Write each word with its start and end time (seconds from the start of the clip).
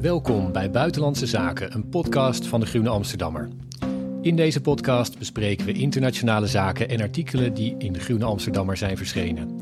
Welkom 0.00 0.52
bij 0.52 0.70
Buitenlandse 0.70 1.26
Zaken, 1.26 1.74
een 1.74 1.88
podcast 1.88 2.46
van 2.46 2.60
de 2.60 2.66
Groene 2.66 2.88
Amsterdammer. 2.88 3.48
In 4.22 4.36
deze 4.36 4.60
podcast 4.60 5.18
bespreken 5.18 5.66
we 5.66 5.72
internationale 5.72 6.46
zaken 6.46 6.88
en 6.88 7.00
artikelen 7.00 7.54
die 7.54 7.74
in 7.78 7.92
de 7.92 8.00
Groene 8.00 8.24
Amsterdammer 8.24 8.76
zijn 8.76 8.96
verschenen. 8.96 9.60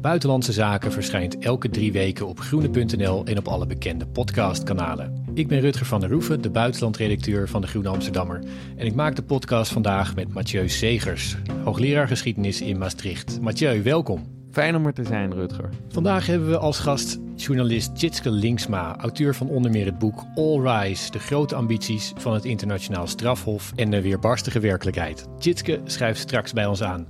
Buitenlandse 0.00 0.52
Zaken 0.52 0.92
verschijnt 0.92 1.38
elke 1.38 1.68
drie 1.68 1.92
weken 1.92 2.26
op 2.26 2.40
groene.nl 2.40 3.24
en 3.24 3.38
op 3.38 3.48
alle 3.48 3.66
bekende 3.66 4.06
podcastkanalen. 4.06 5.24
Ik 5.34 5.48
ben 5.48 5.60
Rutger 5.60 5.86
van 5.86 6.00
der 6.00 6.10
Roeven, 6.10 6.42
de 6.42 6.50
buitenlandredacteur 6.50 7.48
van 7.48 7.60
de 7.60 7.66
Groene 7.66 7.88
Amsterdammer. 7.88 8.42
En 8.76 8.86
ik 8.86 8.94
maak 8.94 9.16
de 9.16 9.22
podcast 9.22 9.72
vandaag 9.72 10.14
met 10.14 10.34
Mathieu 10.34 10.68
Segers, 10.68 11.36
hoogleraar 11.64 12.08
geschiedenis 12.08 12.60
in 12.60 12.78
Maastricht. 12.78 13.40
Mathieu, 13.40 13.82
welkom. 13.82 14.37
Fijn 14.50 14.76
om 14.76 14.86
er 14.86 14.92
te 14.92 15.04
zijn, 15.04 15.34
Rutger. 15.34 15.68
Vandaag 15.88 16.26
hebben 16.26 16.48
we 16.48 16.58
als 16.58 16.78
gast 16.78 17.18
journalist 17.36 18.00
Jitske 18.00 18.30
Linksma, 18.30 18.96
auteur 18.96 19.34
van 19.34 19.48
onder 19.48 19.70
meer 19.70 19.84
het 19.84 19.98
boek 19.98 20.24
All 20.34 20.60
Rise, 20.60 21.10
de 21.10 21.18
grote 21.18 21.54
ambities 21.54 22.12
van 22.16 22.34
het 22.34 22.44
internationaal 22.44 23.06
strafhof 23.06 23.72
en 23.76 23.90
de 23.90 24.02
weerbarstige 24.02 24.60
werkelijkheid. 24.60 25.26
Jitske 25.38 25.80
schrijft 25.84 26.20
straks 26.20 26.52
bij 26.52 26.66
ons 26.66 26.82
aan. 26.82 27.06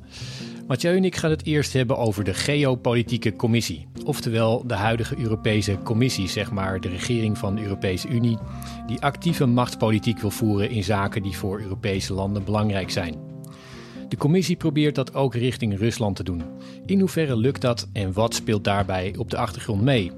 Mathieu 0.66 0.96
en 0.96 1.04
ik 1.04 1.16
gaan 1.16 1.30
het 1.30 1.44
eerst 1.46 1.72
hebben 1.72 1.98
over 1.98 2.24
de 2.24 2.34
Geopolitieke 2.34 3.36
Commissie. 3.36 3.86
Oftewel 4.04 4.66
de 4.66 4.74
huidige 4.74 5.18
Europese 5.18 5.78
Commissie, 5.82 6.28
zeg 6.28 6.50
maar 6.50 6.80
de 6.80 6.88
regering 6.88 7.38
van 7.38 7.54
de 7.54 7.62
Europese 7.62 8.08
Unie, 8.08 8.38
die 8.86 9.00
actieve 9.00 9.46
machtspolitiek 9.46 10.18
wil 10.20 10.30
voeren 10.30 10.70
in 10.70 10.84
zaken 10.84 11.22
die 11.22 11.36
voor 11.36 11.60
Europese 11.60 12.12
landen 12.14 12.44
belangrijk 12.44 12.90
zijn. 12.90 13.27
De 14.08 14.16
commissie 14.16 14.56
probeert 14.56 14.94
dat 14.94 15.14
ook 15.14 15.34
richting 15.34 15.78
Rusland 15.78 16.16
te 16.16 16.22
doen. 16.22 16.42
In 16.86 17.00
hoeverre 17.00 17.36
lukt 17.36 17.60
dat 17.60 17.88
en 17.92 18.12
wat 18.12 18.34
speelt 18.34 18.64
daarbij 18.64 19.14
op 19.18 19.30
de 19.30 19.36
achtergrond 19.36 19.82
mee? 19.82 20.12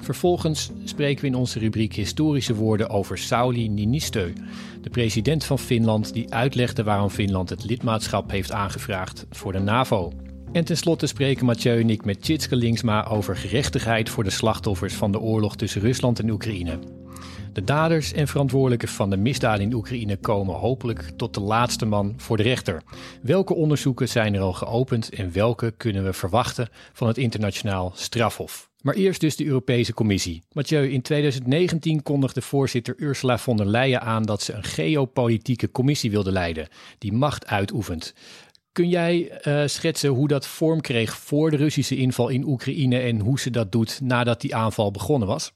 Vervolgens 0.00 0.70
spreken 0.84 1.20
we 1.20 1.26
in 1.26 1.34
onze 1.34 1.58
rubriek 1.58 1.94
Historische 1.94 2.54
woorden 2.54 2.90
over 2.90 3.18
Sauli 3.18 3.70
Niinistö, 3.70 4.32
de 4.80 4.90
president 4.90 5.44
van 5.44 5.58
Finland 5.58 6.12
die 6.12 6.32
uitlegde 6.34 6.82
waarom 6.82 7.10
Finland 7.10 7.50
het 7.50 7.64
lidmaatschap 7.64 8.30
heeft 8.30 8.52
aangevraagd 8.52 9.26
voor 9.30 9.52
de 9.52 9.58
NAVO. 9.58 10.12
En 10.52 10.64
tenslotte 10.64 11.06
spreken 11.06 11.46
Mathieu 11.46 11.80
en 11.80 11.90
ik 11.90 12.04
met 12.04 12.22
Tjitske 12.22 12.56
Linksma 12.56 13.06
over 13.06 13.36
gerechtigheid 13.36 14.08
voor 14.08 14.24
de 14.24 14.30
slachtoffers 14.30 14.94
van 14.94 15.12
de 15.12 15.20
oorlog 15.20 15.56
tussen 15.56 15.80
Rusland 15.80 16.18
en 16.18 16.30
Oekraïne. 16.30 16.78
De 17.54 17.64
daders 17.64 18.12
en 18.12 18.28
verantwoordelijken 18.28 18.88
van 18.88 19.10
de 19.10 19.16
misdaden 19.16 19.62
in 19.62 19.72
Oekraïne 19.72 20.16
komen 20.16 20.54
hopelijk 20.54 21.10
tot 21.16 21.34
de 21.34 21.40
laatste 21.40 21.86
man 21.86 22.14
voor 22.16 22.36
de 22.36 22.42
rechter. 22.42 22.82
Welke 23.22 23.54
onderzoeken 23.54 24.08
zijn 24.08 24.34
er 24.34 24.40
al 24.40 24.52
geopend 24.52 25.10
en 25.10 25.32
welke 25.32 25.74
kunnen 25.76 26.04
we 26.04 26.12
verwachten 26.12 26.68
van 26.92 27.08
het 27.08 27.18
internationaal 27.18 27.92
strafhof? 27.94 28.70
Maar 28.82 28.94
eerst 28.94 29.20
dus 29.20 29.36
de 29.36 29.46
Europese 29.46 29.94
Commissie. 29.94 30.42
Mathieu, 30.52 30.88
in 30.88 31.02
2019 31.02 32.02
kondigde 32.02 32.42
voorzitter 32.42 32.94
Ursula 32.98 33.38
von 33.38 33.56
der 33.56 33.66
Leyen 33.66 34.00
aan 34.00 34.22
dat 34.22 34.42
ze 34.42 34.52
een 34.52 34.64
geopolitieke 34.64 35.70
commissie 35.70 36.10
wilde 36.10 36.32
leiden, 36.32 36.68
die 36.98 37.12
macht 37.12 37.46
uitoefent. 37.46 38.14
Kun 38.72 38.88
jij 38.88 39.40
uh, 39.46 39.62
schetsen 39.66 40.10
hoe 40.10 40.28
dat 40.28 40.46
vorm 40.46 40.80
kreeg 40.80 41.16
voor 41.16 41.50
de 41.50 41.56
Russische 41.56 41.96
inval 41.96 42.28
in 42.28 42.44
Oekraïne 42.44 42.98
en 42.98 43.20
hoe 43.20 43.40
ze 43.40 43.50
dat 43.50 43.72
doet 43.72 44.00
nadat 44.02 44.40
die 44.40 44.54
aanval 44.54 44.90
begonnen 44.90 45.28
was? 45.28 45.52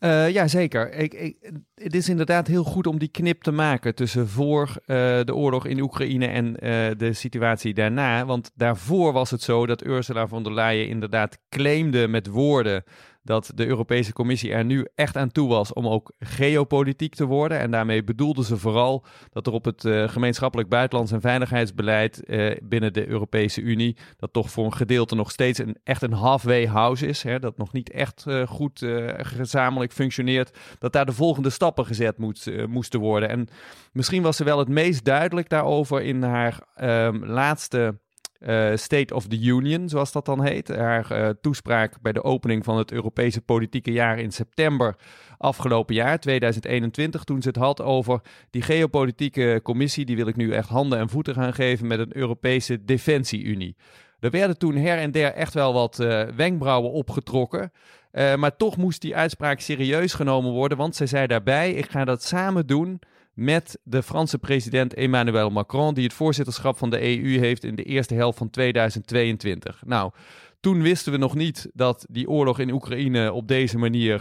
Uh, 0.00 0.30
ja, 0.30 0.48
zeker. 0.48 0.92
Ik, 0.92 1.36
het 1.74 1.94
is 1.94 2.08
inderdaad 2.08 2.46
heel 2.46 2.64
goed 2.64 2.86
om 2.86 2.98
die 2.98 3.08
knip 3.08 3.42
te 3.42 3.52
maken 3.52 3.94
tussen 3.94 4.28
voor 4.28 4.68
uh, 4.68 4.96
de 5.24 5.34
oorlog 5.34 5.66
in 5.66 5.80
Oekraïne 5.80 6.26
en 6.26 6.46
uh, 6.46 6.60
de 6.96 7.12
situatie 7.12 7.74
daarna. 7.74 8.26
Want 8.26 8.50
daarvoor 8.54 9.12
was 9.12 9.30
het 9.30 9.42
zo 9.42 9.66
dat 9.66 9.86
Ursula 9.86 10.26
von 10.26 10.42
der 10.42 10.54
Leyen 10.54 10.88
inderdaad 10.88 11.38
claimde 11.48 12.08
met 12.08 12.26
woorden 12.26 12.84
dat 13.28 13.52
de 13.54 13.66
Europese 13.66 14.12
Commissie 14.12 14.52
er 14.52 14.64
nu 14.64 14.86
echt 14.94 15.16
aan 15.16 15.32
toe 15.32 15.48
was 15.48 15.72
om 15.72 15.86
ook 15.86 16.12
geopolitiek 16.18 17.14
te 17.14 17.24
worden. 17.24 17.58
En 17.58 17.70
daarmee 17.70 18.04
bedoelden 18.04 18.44
ze 18.44 18.56
vooral 18.56 19.04
dat 19.30 19.46
er 19.46 19.52
op 19.52 19.64
het 19.64 19.84
uh, 19.84 20.08
gemeenschappelijk 20.08 20.68
buitenlands 20.68 21.12
en 21.12 21.20
veiligheidsbeleid 21.20 22.22
uh, 22.24 22.56
binnen 22.62 22.92
de 22.92 23.08
Europese 23.08 23.60
Unie, 23.60 23.96
dat 24.16 24.32
toch 24.32 24.50
voor 24.50 24.64
een 24.64 24.74
gedeelte 24.74 25.14
nog 25.14 25.30
steeds 25.30 25.58
een, 25.58 25.76
echt 25.84 26.02
een 26.02 26.12
halfway 26.12 26.66
house 26.66 27.06
is, 27.06 27.22
hè, 27.22 27.38
dat 27.38 27.58
nog 27.58 27.72
niet 27.72 27.90
echt 27.90 28.24
uh, 28.28 28.46
goed 28.46 28.86
gezamenlijk 29.16 29.92
functioneert, 29.92 30.58
dat 30.78 30.92
daar 30.92 31.06
de 31.06 31.12
volgende 31.12 31.50
stappen 31.50 31.86
gezet 31.86 32.18
moet, 32.18 32.66
moesten 32.68 33.00
worden. 33.00 33.28
En 33.28 33.48
misschien 33.92 34.22
was 34.22 34.36
ze 34.36 34.44
wel 34.44 34.58
het 34.58 34.68
meest 34.68 35.04
duidelijk 35.04 35.48
daarover 35.48 36.02
in 36.02 36.22
haar 36.22 36.60
ehm, 36.74 37.24
laatste 37.24 37.98
uh, 38.40 38.76
State 38.76 39.14
of 39.14 39.26
the 39.26 39.40
Union, 39.40 39.88
zoals 39.88 40.12
dat 40.12 40.24
dan 40.24 40.44
heet. 40.44 40.68
Haar 40.68 41.12
uh, 41.12 41.28
toespraak 41.40 42.00
bij 42.00 42.12
de 42.12 42.24
opening 42.24 42.64
van 42.64 42.78
het 42.78 42.92
Europese 42.92 43.40
politieke 43.40 43.92
jaar 43.92 44.18
in 44.18 44.32
september 44.32 44.96
afgelopen 45.38 45.94
jaar, 45.94 46.20
2021, 46.20 47.24
toen 47.24 47.42
ze 47.42 47.48
het 47.48 47.56
had 47.56 47.82
over 47.82 48.20
die 48.50 48.62
geopolitieke 48.62 49.60
commissie, 49.62 50.04
die 50.04 50.16
wil 50.16 50.26
ik 50.26 50.36
nu 50.36 50.52
echt 50.52 50.68
handen 50.68 50.98
en 50.98 51.08
voeten 51.08 51.34
gaan 51.34 51.54
geven 51.54 51.86
met 51.86 51.98
een 51.98 52.16
Europese 52.16 52.84
Defensie-Unie. 52.84 53.76
Er 54.20 54.30
werden 54.30 54.58
toen 54.58 54.76
her 54.76 54.98
en 54.98 55.10
der 55.10 55.32
echt 55.32 55.54
wel 55.54 55.72
wat 55.72 55.98
uh, 56.00 56.22
wenkbrauwen 56.22 56.90
opgetrokken. 56.90 57.72
maar 58.12 58.56
toch 58.56 58.76
moest 58.76 59.00
die 59.00 59.16
uitspraak 59.16 59.60
serieus 59.60 60.14
genomen 60.14 60.52
worden, 60.52 60.78
want 60.78 60.96
zij 60.96 61.06
zei 61.06 61.26
daarbij: 61.26 61.72
ik 61.72 61.90
ga 61.90 62.04
dat 62.04 62.22
samen 62.22 62.66
doen 62.66 63.00
met 63.38 63.78
de 63.82 64.02
Franse 64.02 64.38
president 64.38 64.94
Emmanuel 64.94 65.50
Macron, 65.50 65.94
die 65.94 66.04
het 66.04 66.12
voorzitterschap 66.12 66.78
van 66.78 66.90
de 66.90 67.02
EU 67.02 67.38
heeft 67.38 67.64
in 67.64 67.74
de 67.74 67.82
eerste 67.82 68.14
helft 68.14 68.38
van 68.38 68.50
2022. 68.50 69.82
Nou, 69.86 70.12
toen 70.60 70.82
wisten 70.82 71.12
we 71.12 71.18
nog 71.18 71.34
niet 71.34 71.70
dat 71.72 72.06
die 72.10 72.28
oorlog 72.28 72.58
in 72.58 72.70
Oekraïne 72.72 73.32
op 73.32 73.48
deze 73.48 73.78
manier 73.78 74.20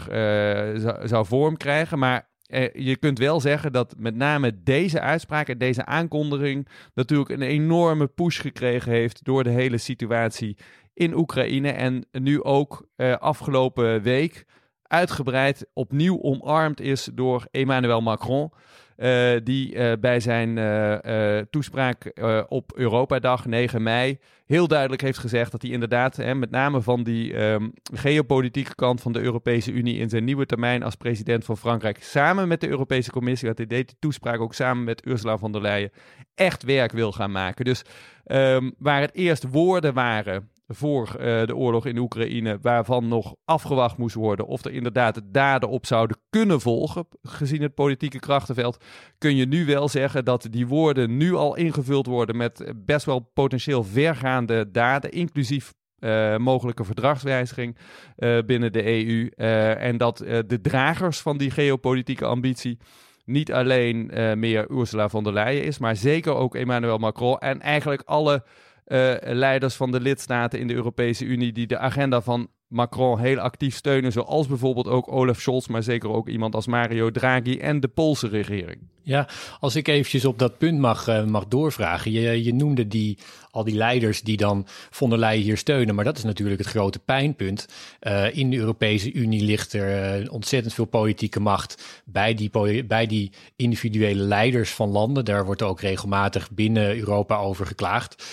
zou, 0.75 1.07
zou 1.07 1.25
vorm 1.25 1.57
krijgen, 1.57 2.00
maar 2.00 2.29
eh, 2.47 2.73
je 2.73 2.97
kunt 2.97 3.19
wel 3.19 3.39
zeggen 3.39 3.72
dat 3.72 3.95
met 3.97 4.16
name 4.16 4.63
deze 4.63 5.01
uitspraak 5.01 5.47
en 5.47 5.57
deze 5.57 5.85
aankondiging 5.85 6.67
natuurlijk 6.94 7.29
een 7.29 7.41
enorme 7.41 8.07
push 8.07 8.41
gekregen 8.41 8.91
heeft 8.91 9.23
door 9.23 9.44
de 9.44 9.49
hele 9.49 9.78
situatie 9.78 10.57
in 10.94 11.13
Oekraïne. 11.13 11.72
En 11.72 12.05
nu 12.11 12.44
ook 12.44 12.88
uh, 12.97 13.16
afgelopen 13.16 14.01
week 14.01 14.45
uitgebreid 14.81 15.66
opnieuw 15.73 16.22
omarmd 16.22 16.79
is 16.79 17.09
door 17.13 17.47
Emmanuel 17.51 18.01
Macron. 18.01 18.51
Uh, 18.97 19.40
die 19.44 19.75
uh, 19.75 19.91
bij 20.00 20.19
zijn 20.19 20.58
uh, 20.58 21.38
toespraak 21.50 22.12
op 22.47 22.72
Europadag 22.75 23.46
9 23.46 23.84
mei 23.84 24.19
heel 24.46 24.68
duidelijk 24.68 25.02
heeft 25.02 25.18
gezegd 25.18 25.52
dat 25.52 25.62
hij 25.62 25.72
inderdaad, 25.72 26.16
hè, 26.16 26.35
met 26.35 26.52
name 26.52 26.81
van 26.81 27.03
die 27.03 27.44
um, 27.44 27.74
geopolitieke 27.94 28.75
kant 28.75 29.02
van 29.02 29.12
de 29.12 29.19
Europese 29.19 29.72
Unie 29.72 29.97
in 29.97 30.09
zijn 30.09 30.24
nieuwe 30.24 30.46
termijn 30.46 30.84
als 30.84 30.96
president 30.96 31.46
van 31.46 31.58
Frankrijk, 31.58 32.03
samen 32.03 32.47
met 32.47 32.62
de 32.62 32.69
Europese 32.69 33.12
Commissie, 33.12 33.47
dat 33.47 33.58
hij 33.58 33.68
deed 33.68 33.88
die 33.88 33.97
toespraak 34.00 34.40
ook 34.40 34.53
samen 34.53 34.84
met 34.84 35.06
Ursula 35.06 35.38
von 35.38 35.52
der 35.52 35.62
Leyen, 35.62 35.91
echt 36.35 36.64
werk 36.64 36.91
wil 36.91 37.12
gaan 37.12 37.31
maken. 37.31 37.66
Dus 37.66 37.81
um, 38.25 38.74
waar 38.78 39.02
het 39.02 39.14
eerst 39.14 39.50
woorden 39.50 39.94
waren 39.94 40.50
voor 40.67 41.16
uh, 41.19 41.45
de 41.45 41.55
oorlog 41.55 41.85
in 41.85 41.97
Oekraïne, 41.97 42.57
waarvan 42.61 43.07
nog 43.07 43.35
afgewacht 43.45 43.97
moest 43.97 44.16
worden 44.16 44.47
of 44.47 44.66
er 44.66 44.72
inderdaad 44.72 45.22
daden 45.25 45.69
op 45.69 45.85
zouden 45.85 46.17
kunnen 46.29 46.61
volgen, 46.61 47.07
gezien 47.22 47.61
het 47.61 47.75
politieke 47.75 48.19
krachtenveld, 48.19 48.83
kun 49.17 49.35
je 49.35 49.45
nu 49.45 49.66
wel 49.66 49.89
zeggen 49.89 50.25
dat 50.25 50.47
die 50.51 50.67
woorden 50.67 51.17
nu 51.17 51.33
al 51.33 51.55
ingevuld 51.55 52.05
worden 52.05 52.38
met 52.38 52.73
best 52.75 53.05
wel 53.05 53.19
potentieel 53.19 53.83
vergaande 53.83 54.72
daden, 54.72 55.11
inclusief 55.11 55.73
uh, 56.00 56.38
mogelijke 56.38 56.84
verdragswijziging 56.84 57.78
uh, 58.17 58.39
binnen 58.45 58.72
de 58.72 58.85
EU. 58.85 59.28
en 59.75 59.97
dat 59.97 60.17
de 60.47 60.61
dragers 60.61 61.19
van 61.19 61.38
die 61.38 61.51
geopolitieke 61.51 62.25
ambitie 62.25 62.78
niet 63.25 63.53
alleen 63.53 64.11
meer 64.39 64.72
Ursula 64.72 65.09
von 65.09 65.23
der 65.23 65.34
Leyen 65.34 65.63
is, 65.63 65.78
maar 65.78 65.95
zeker 65.95 66.34
ook 66.34 66.55
Emmanuel 66.55 66.97
Macron 66.97 67.38
en 67.38 67.61
eigenlijk 67.61 68.01
alle 68.05 68.44
uh, 68.88 69.14
leiders 69.22 69.75
van 69.75 69.92
de 69.92 70.00
lidstaten 70.00 70.59
in 70.59 70.68
de 70.68 70.74
Europese 70.74 71.25
Unie 71.25 71.52
die 71.52 71.68
de 71.68 71.78
agenda 71.78 72.22
van 72.22 72.50
Macron 72.68 73.20
heel 73.20 73.40
actief 73.40 73.75
steunen, 73.75 74.12
zoals 74.12 74.48
bijvoorbeeld 74.48 74.88
ook 74.88 75.11
Olaf 75.11 75.40
Scholz, 75.40 75.67
maar 75.67 75.84
zeker 75.84 76.09
ook 76.09 76.29
iemand 76.29 76.56
als 76.56 76.67
Mario 76.67 77.11
Draghi 77.11 77.58
en 77.58 77.79
de 77.79 77.88
Poolse 77.88 78.28
regering. 78.28 78.90
Ja, 79.08 79.28
als 79.59 79.76
ik 79.76 79.88
eventjes 79.88 80.26
op 80.26 80.40
dat 80.40 80.58
punt 80.58 80.80
mag, 80.80 81.08
uh, 81.08 81.24
mag 81.24 81.48
doorvragen. 81.48 82.12
Je, 82.12 82.44
je 82.44 82.54
noemde 82.54 82.88
die, 82.88 83.18
al 83.52 83.64
die 83.64 83.76
leiders 83.76 84.22
die 84.22 84.38
dan 84.38 84.68
von 84.90 85.09
der 85.09 85.20
Leyen 85.20 85.44
hier 85.44 85.58
steunen, 85.58 85.96
maar 85.96 86.04
dat 86.04 86.18
is 86.18 86.24
natuurlijk 86.24 86.59
het 86.59 86.70
grote 86.70 87.00
pijnpunt. 87.00 87.68
Uh, 88.02 88.36
in 88.36 88.50
de 88.50 88.58
Europese 88.58 89.14
Unie 89.14 89.44
ligt 89.44 89.74
er 89.74 90.22
uh, 90.22 90.32
ontzettend 90.34 90.74
veel 90.74 90.86
politieke 90.86 91.40
macht 91.40 92.02
bij 92.06 92.34
die, 92.34 92.86
bij 92.86 93.06
die 93.06 93.32
individuele 93.56 94.24
leiders 94.24 94.70
van 94.70 94.90
landen. 94.90 95.26
Daar 95.26 95.46
wordt 95.46 95.62
ook 95.62 95.82
regelmatig 95.82 96.52
binnen 96.52 96.98
Europa 96.98 97.38
over 97.38 97.66
geklaagd. 97.66 98.26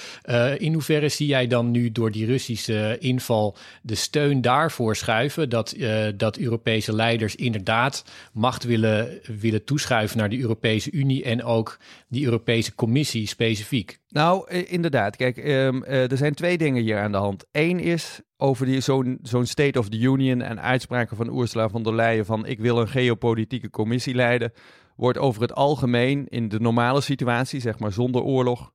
in 0.59 0.73
hoeverre 0.73 1.09
zie 1.09 1.27
jij 1.27 1.47
dan 1.47 1.71
nu 1.71 1.93
door 1.93 2.11
die 2.11 2.27
Russische 2.27 2.97
inval 3.01 3.57
de 3.83 3.95
steun 3.95 4.41
daarvoor 4.41 4.97
schuiven 4.97 5.49
dat, 5.49 5.77
dat 6.17 6.37
Europese 6.37 6.95
leiders 6.95 7.35
inderdaad 7.35 8.05
macht 8.33 8.65
willen, 8.65 9.21
willen 9.41 9.65
toeschuiven 9.65 10.19
naar 10.19 10.29
de 10.29 10.39
Europese 10.39 10.63
Europese 10.65 10.93
Unie 10.93 11.25
en 11.25 11.43
ook 11.43 11.79
die 12.09 12.25
Europese 12.25 12.75
Commissie 12.75 13.27
specifiek? 13.27 13.99
Nou, 14.09 14.51
inderdaad. 14.51 15.17
Kijk, 15.17 15.37
ehm, 15.37 15.83
er 15.83 16.17
zijn 16.17 16.35
twee 16.35 16.59
dingen 16.59 16.83
hier 16.83 16.99
aan 16.99 17.13
de 17.13 17.19
hand. 17.19 17.45
Eén 17.53 17.81
is 17.81 18.21
over 18.37 18.83
zo'n 19.23 19.47
State 19.47 19.79
of 19.79 19.89
the 19.89 19.99
Union 19.99 20.41
en 20.41 20.61
uitspraken 20.61 21.17
van 21.17 21.39
Ursula 21.39 21.69
von 21.69 21.83
der 21.83 21.95
Leyen 21.95 22.27
van 22.27 22.47
ik 22.47 22.59
wil 22.59 22.79
een 22.79 22.89
geopolitieke 22.89 23.71
commissie 23.71 24.15
leiden, 24.15 24.53
wordt 24.97 25.19
over 25.19 25.43
het 25.43 25.55
algemeen 25.55 26.27
in 26.29 26.49
de 26.49 26.61
normale 26.61 27.01
situatie, 27.01 27.61
zeg 27.61 27.79
maar 27.79 27.93
zonder 27.93 28.23
oorlog, 28.23 28.73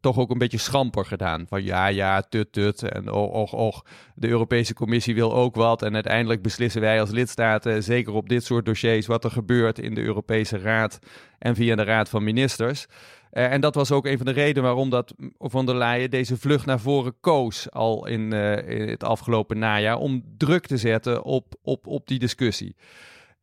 toch 0.00 0.18
ook 0.18 0.30
een 0.30 0.38
beetje 0.38 0.58
schamper 0.58 1.04
gedaan. 1.04 1.46
Van 1.48 1.64
ja, 1.64 1.86
ja, 1.86 2.22
tut, 2.22 2.52
tut. 2.52 2.82
En 2.82 3.12
och, 3.12 3.52
och. 3.52 3.84
De 4.14 4.28
Europese 4.28 4.74
Commissie 4.74 5.14
wil 5.14 5.34
ook 5.34 5.54
wat. 5.54 5.82
En 5.82 5.94
uiteindelijk 5.94 6.42
beslissen 6.42 6.80
wij 6.80 7.00
als 7.00 7.10
lidstaten, 7.10 7.82
zeker 7.82 8.12
op 8.12 8.28
dit 8.28 8.44
soort 8.44 8.66
dossiers, 8.66 9.06
wat 9.06 9.24
er 9.24 9.30
gebeurt 9.30 9.78
in 9.78 9.94
de 9.94 10.02
Europese 10.02 10.58
Raad 10.58 10.98
en 11.38 11.54
via 11.54 11.76
de 11.76 11.84
Raad 11.84 12.08
van 12.08 12.24
Ministers. 12.24 12.86
Uh, 13.32 13.52
en 13.52 13.60
dat 13.60 13.74
was 13.74 13.90
ook 13.90 14.06
een 14.06 14.16
van 14.16 14.26
de 14.26 14.32
redenen 14.32 14.62
waarom 14.62 14.90
dat 14.90 15.14
van 15.38 15.66
der 15.66 15.76
Leyen 15.76 16.10
deze 16.10 16.36
vlucht 16.36 16.66
naar 16.66 16.80
voren 16.80 17.14
koos 17.20 17.70
al 17.70 18.06
in, 18.06 18.34
uh, 18.34 18.68
in 18.68 18.88
het 18.88 19.04
afgelopen 19.04 19.58
najaar. 19.58 19.96
Om 19.96 20.24
druk 20.36 20.66
te 20.66 20.76
zetten 20.76 21.22
op, 21.22 21.54
op, 21.62 21.86
op 21.86 22.06
die 22.06 22.18
discussie. 22.18 22.76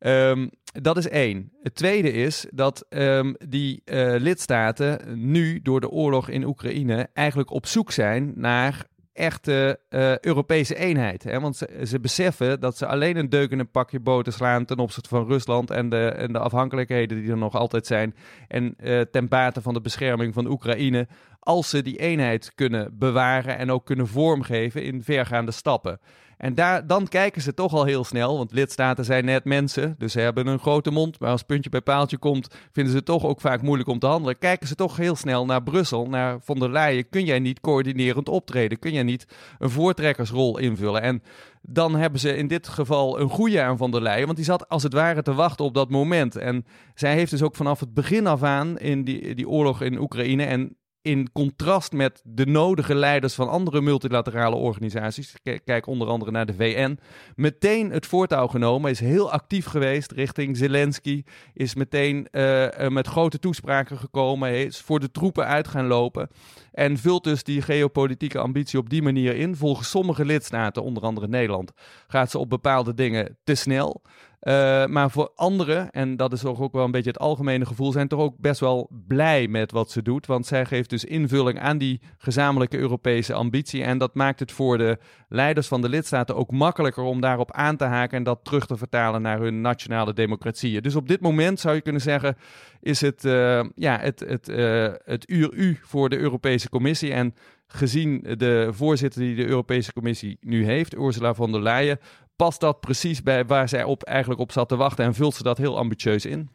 Um, 0.06 0.50
dat 0.72 0.96
is 0.96 1.08
één. 1.08 1.52
Het 1.62 1.74
tweede 1.74 2.12
is 2.12 2.46
dat 2.50 2.86
um, 2.88 3.36
die 3.48 3.82
uh, 3.84 4.14
lidstaten 4.18 5.00
nu 5.28 5.60
door 5.62 5.80
de 5.80 5.90
oorlog 5.90 6.28
in 6.28 6.44
Oekraïne 6.44 7.08
eigenlijk 7.12 7.50
op 7.50 7.66
zoek 7.66 7.92
zijn 7.92 8.32
naar 8.36 8.86
echte 9.12 9.80
uh, 9.90 10.18
Europese 10.18 10.76
eenheid. 10.76 11.22
Hè? 11.22 11.40
Want 11.40 11.56
ze, 11.56 11.80
ze, 11.86 12.00
beseffen 12.00 12.60
dat 12.60 12.76
ze 12.76 12.86
alleen 12.86 13.16
een 13.16 13.28
deuk 13.28 13.50
in 13.50 13.58
een 13.58 13.70
pakje 13.70 14.00
boter 14.00 14.32
slaan 14.32 14.64
ten 14.64 14.78
opzichte 14.78 15.08
van 15.08 15.26
Rusland 15.26 15.70
en 15.70 15.88
de, 15.88 16.06
en 16.06 16.32
de 16.32 16.38
afhankelijkheden 16.38 17.20
die 17.20 17.30
er 17.30 17.36
nog 17.36 17.54
altijd 17.54 17.86
zijn. 17.86 18.14
En 18.48 18.74
uh, 18.78 19.00
ten 19.00 19.28
bate 19.28 19.62
van 19.62 19.74
de 19.74 19.80
bescherming 19.80 20.34
van 20.34 20.46
Oekraïne. 20.46 21.08
Als 21.38 21.70
ze 21.70 21.82
die 21.82 21.98
eenheid 21.98 22.52
kunnen 22.54 22.98
bewaren 22.98 23.58
en 23.58 23.70
ook 23.70 23.86
kunnen 23.86 24.06
vormgeven 24.06 24.82
in 24.82 25.02
vergaande 25.02 25.52
stappen. 25.52 26.00
En 26.40 26.54
daar, 26.54 26.86
dan 26.86 27.08
kijken 27.08 27.42
ze 27.42 27.54
toch 27.54 27.72
al 27.72 27.84
heel 27.84 28.04
snel, 28.04 28.36
want 28.36 28.52
lidstaten 28.52 29.04
zijn 29.04 29.24
net 29.24 29.44
mensen, 29.44 29.94
dus 29.98 30.12
ze 30.12 30.20
hebben 30.20 30.46
een 30.46 30.58
grote 30.58 30.90
mond. 30.90 31.20
Maar 31.20 31.30
als 31.30 31.42
puntje 31.42 31.70
bij 31.70 31.80
paaltje 31.80 32.18
komt, 32.18 32.48
vinden 32.72 32.92
ze 32.92 32.98
het 32.98 33.06
toch 33.06 33.24
ook 33.24 33.40
vaak 33.40 33.62
moeilijk 33.62 33.88
om 33.88 33.98
te 33.98 34.06
handelen. 34.06 34.38
Kijken 34.38 34.68
ze 34.68 34.74
toch 34.74 34.96
heel 34.96 35.16
snel 35.16 35.46
naar 35.46 35.62
Brussel, 35.62 36.08
naar 36.08 36.40
von 36.40 36.58
der 36.58 36.70
Leyen. 36.70 37.08
Kun 37.08 37.24
jij 37.24 37.38
niet 37.38 37.60
coördinerend 37.60 38.28
optreden? 38.28 38.78
Kun 38.78 38.92
jij 38.92 39.02
niet 39.02 39.26
een 39.58 39.70
voortrekkersrol 39.70 40.58
invullen? 40.58 41.02
En 41.02 41.22
dan 41.62 41.94
hebben 41.94 42.20
ze 42.20 42.36
in 42.36 42.46
dit 42.46 42.68
geval 42.68 43.20
een 43.20 43.30
goede 43.30 43.62
aan 43.62 43.76
van 43.76 43.90
der 43.90 44.02
Leyen. 44.02 44.24
Want 44.24 44.36
die 44.36 44.46
zat 44.46 44.68
als 44.68 44.82
het 44.82 44.92
ware 44.92 45.22
te 45.22 45.34
wachten 45.34 45.64
op 45.64 45.74
dat 45.74 45.90
moment. 45.90 46.36
En 46.36 46.66
zij 46.94 47.14
heeft 47.14 47.30
dus 47.30 47.42
ook 47.42 47.56
vanaf 47.56 47.80
het 47.80 47.94
begin 47.94 48.26
af 48.26 48.42
aan 48.42 48.78
in 48.78 49.04
die, 49.04 49.34
die 49.34 49.48
oorlog 49.48 49.82
in 49.82 50.00
Oekraïne. 50.00 50.44
En 50.44 50.76
in 51.02 51.32
contrast 51.32 51.92
met 51.92 52.22
de 52.24 52.46
nodige 52.46 52.94
leiders 52.94 53.34
van 53.34 53.48
andere 53.48 53.80
multilaterale 53.80 54.56
organisaties, 54.56 55.34
kijk 55.64 55.86
onder 55.86 56.08
andere 56.08 56.30
naar 56.30 56.46
de 56.46 56.54
VN, 56.54 56.98
meteen 57.34 57.90
het 57.90 58.06
voortouw 58.06 58.46
genomen, 58.46 58.90
is 58.90 59.00
heel 59.00 59.32
actief 59.32 59.66
geweest 59.66 60.12
richting 60.12 60.56
Zelensky, 60.56 61.22
is 61.54 61.74
meteen 61.74 62.28
uh, 62.32 62.88
met 62.88 63.06
grote 63.06 63.38
toespraken 63.38 63.98
gekomen, 63.98 64.54
is 64.54 64.80
voor 64.80 65.00
de 65.00 65.10
troepen 65.10 65.46
uit 65.46 65.68
gaan 65.68 65.86
lopen 65.86 66.28
en 66.72 66.98
vult 66.98 67.24
dus 67.24 67.44
die 67.44 67.62
geopolitieke 67.62 68.38
ambitie 68.38 68.78
op 68.78 68.90
die 68.90 69.02
manier 69.02 69.36
in. 69.36 69.56
Volgens 69.56 69.90
sommige 69.90 70.24
lidstaten, 70.24 70.82
onder 70.82 71.02
andere 71.02 71.28
Nederland, 71.28 71.72
gaat 72.06 72.30
ze 72.30 72.38
op 72.38 72.50
bepaalde 72.50 72.94
dingen 72.94 73.38
te 73.44 73.54
snel. 73.54 74.02
Uh, 74.42 74.86
maar 74.86 75.10
voor 75.10 75.32
anderen, 75.34 75.90
en 75.90 76.16
dat 76.16 76.32
is 76.32 76.44
ook 76.44 76.72
wel 76.72 76.84
een 76.84 76.90
beetje 76.90 77.10
het 77.10 77.18
algemene 77.18 77.66
gevoel, 77.66 77.92
zijn 77.92 78.08
toch 78.08 78.20
ook 78.20 78.38
best 78.38 78.60
wel 78.60 78.90
blij 79.06 79.48
met 79.48 79.72
wat 79.72 79.90
ze 79.90 80.02
doet. 80.02 80.26
Want 80.26 80.46
zij 80.46 80.64
geeft 80.64 80.90
dus 80.90 81.04
invulling 81.04 81.60
aan 81.60 81.78
die 81.78 82.00
gezamenlijke 82.18 82.78
Europese 82.78 83.34
ambitie. 83.34 83.82
En 83.82 83.98
dat 83.98 84.14
maakt 84.14 84.40
het 84.40 84.52
voor 84.52 84.78
de 84.78 84.98
leiders 85.28 85.68
van 85.68 85.80
de 85.80 85.88
lidstaten 85.88 86.36
ook 86.36 86.50
makkelijker 86.50 87.02
om 87.02 87.20
daarop 87.20 87.52
aan 87.52 87.76
te 87.76 87.84
haken 87.84 88.16
en 88.16 88.24
dat 88.24 88.44
terug 88.44 88.66
te 88.66 88.76
vertalen 88.76 89.22
naar 89.22 89.40
hun 89.40 89.60
nationale 89.60 90.12
democratieën. 90.12 90.82
Dus 90.82 90.96
op 90.96 91.08
dit 91.08 91.20
moment 91.20 91.60
zou 91.60 91.74
je 91.74 91.80
kunnen 91.80 92.02
zeggen, 92.02 92.36
is 92.80 93.00
het, 93.00 93.24
uh, 93.24 93.64
ja, 93.74 93.98
het, 93.98 94.20
het, 94.20 94.48
uh, 94.48 94.88
het 95.04 95.30
uur 95.30 95.52
U 95.52 95.78
voor 95.82 96.08
de 96.08 96.18
Europese 96.18 96.68
Commissie. 96.68 97.12
En 97.12 97.34
gezien 97.66 98.24
de 98.36 98.68
voorzitter 98.72 99.20
die 99.20 99.34
de 99.34 99.46
Europese 99.46 99.92
Commissie 99.92 100.38
nu 100.40 100.64
heeft, 100.64 100.96
Ursula 100.96 101.34
von 101.34 101.52
der 101.52 101.62
Leyen, 101.62 101.98
past 102.40 102.60
dat 102.60 102.80
precies 102.80 103.22
bij 103.22 103.46
waar 103.46 103.68
zij 103.68 103.84
op, 103.84 104.02
eigenlijk 104.02 104.40
op 104.40 104.52
zat 104.52 104.68
te 104.68 104.76
wachten 104.76 105.04
en 105.04 105.14
vult 105.14 105.34
ze 105.34 105.42
dat 105.42 105.58
heel 105.58 105.78
ambitieus 105.78 106.24
in? 106.24 106.50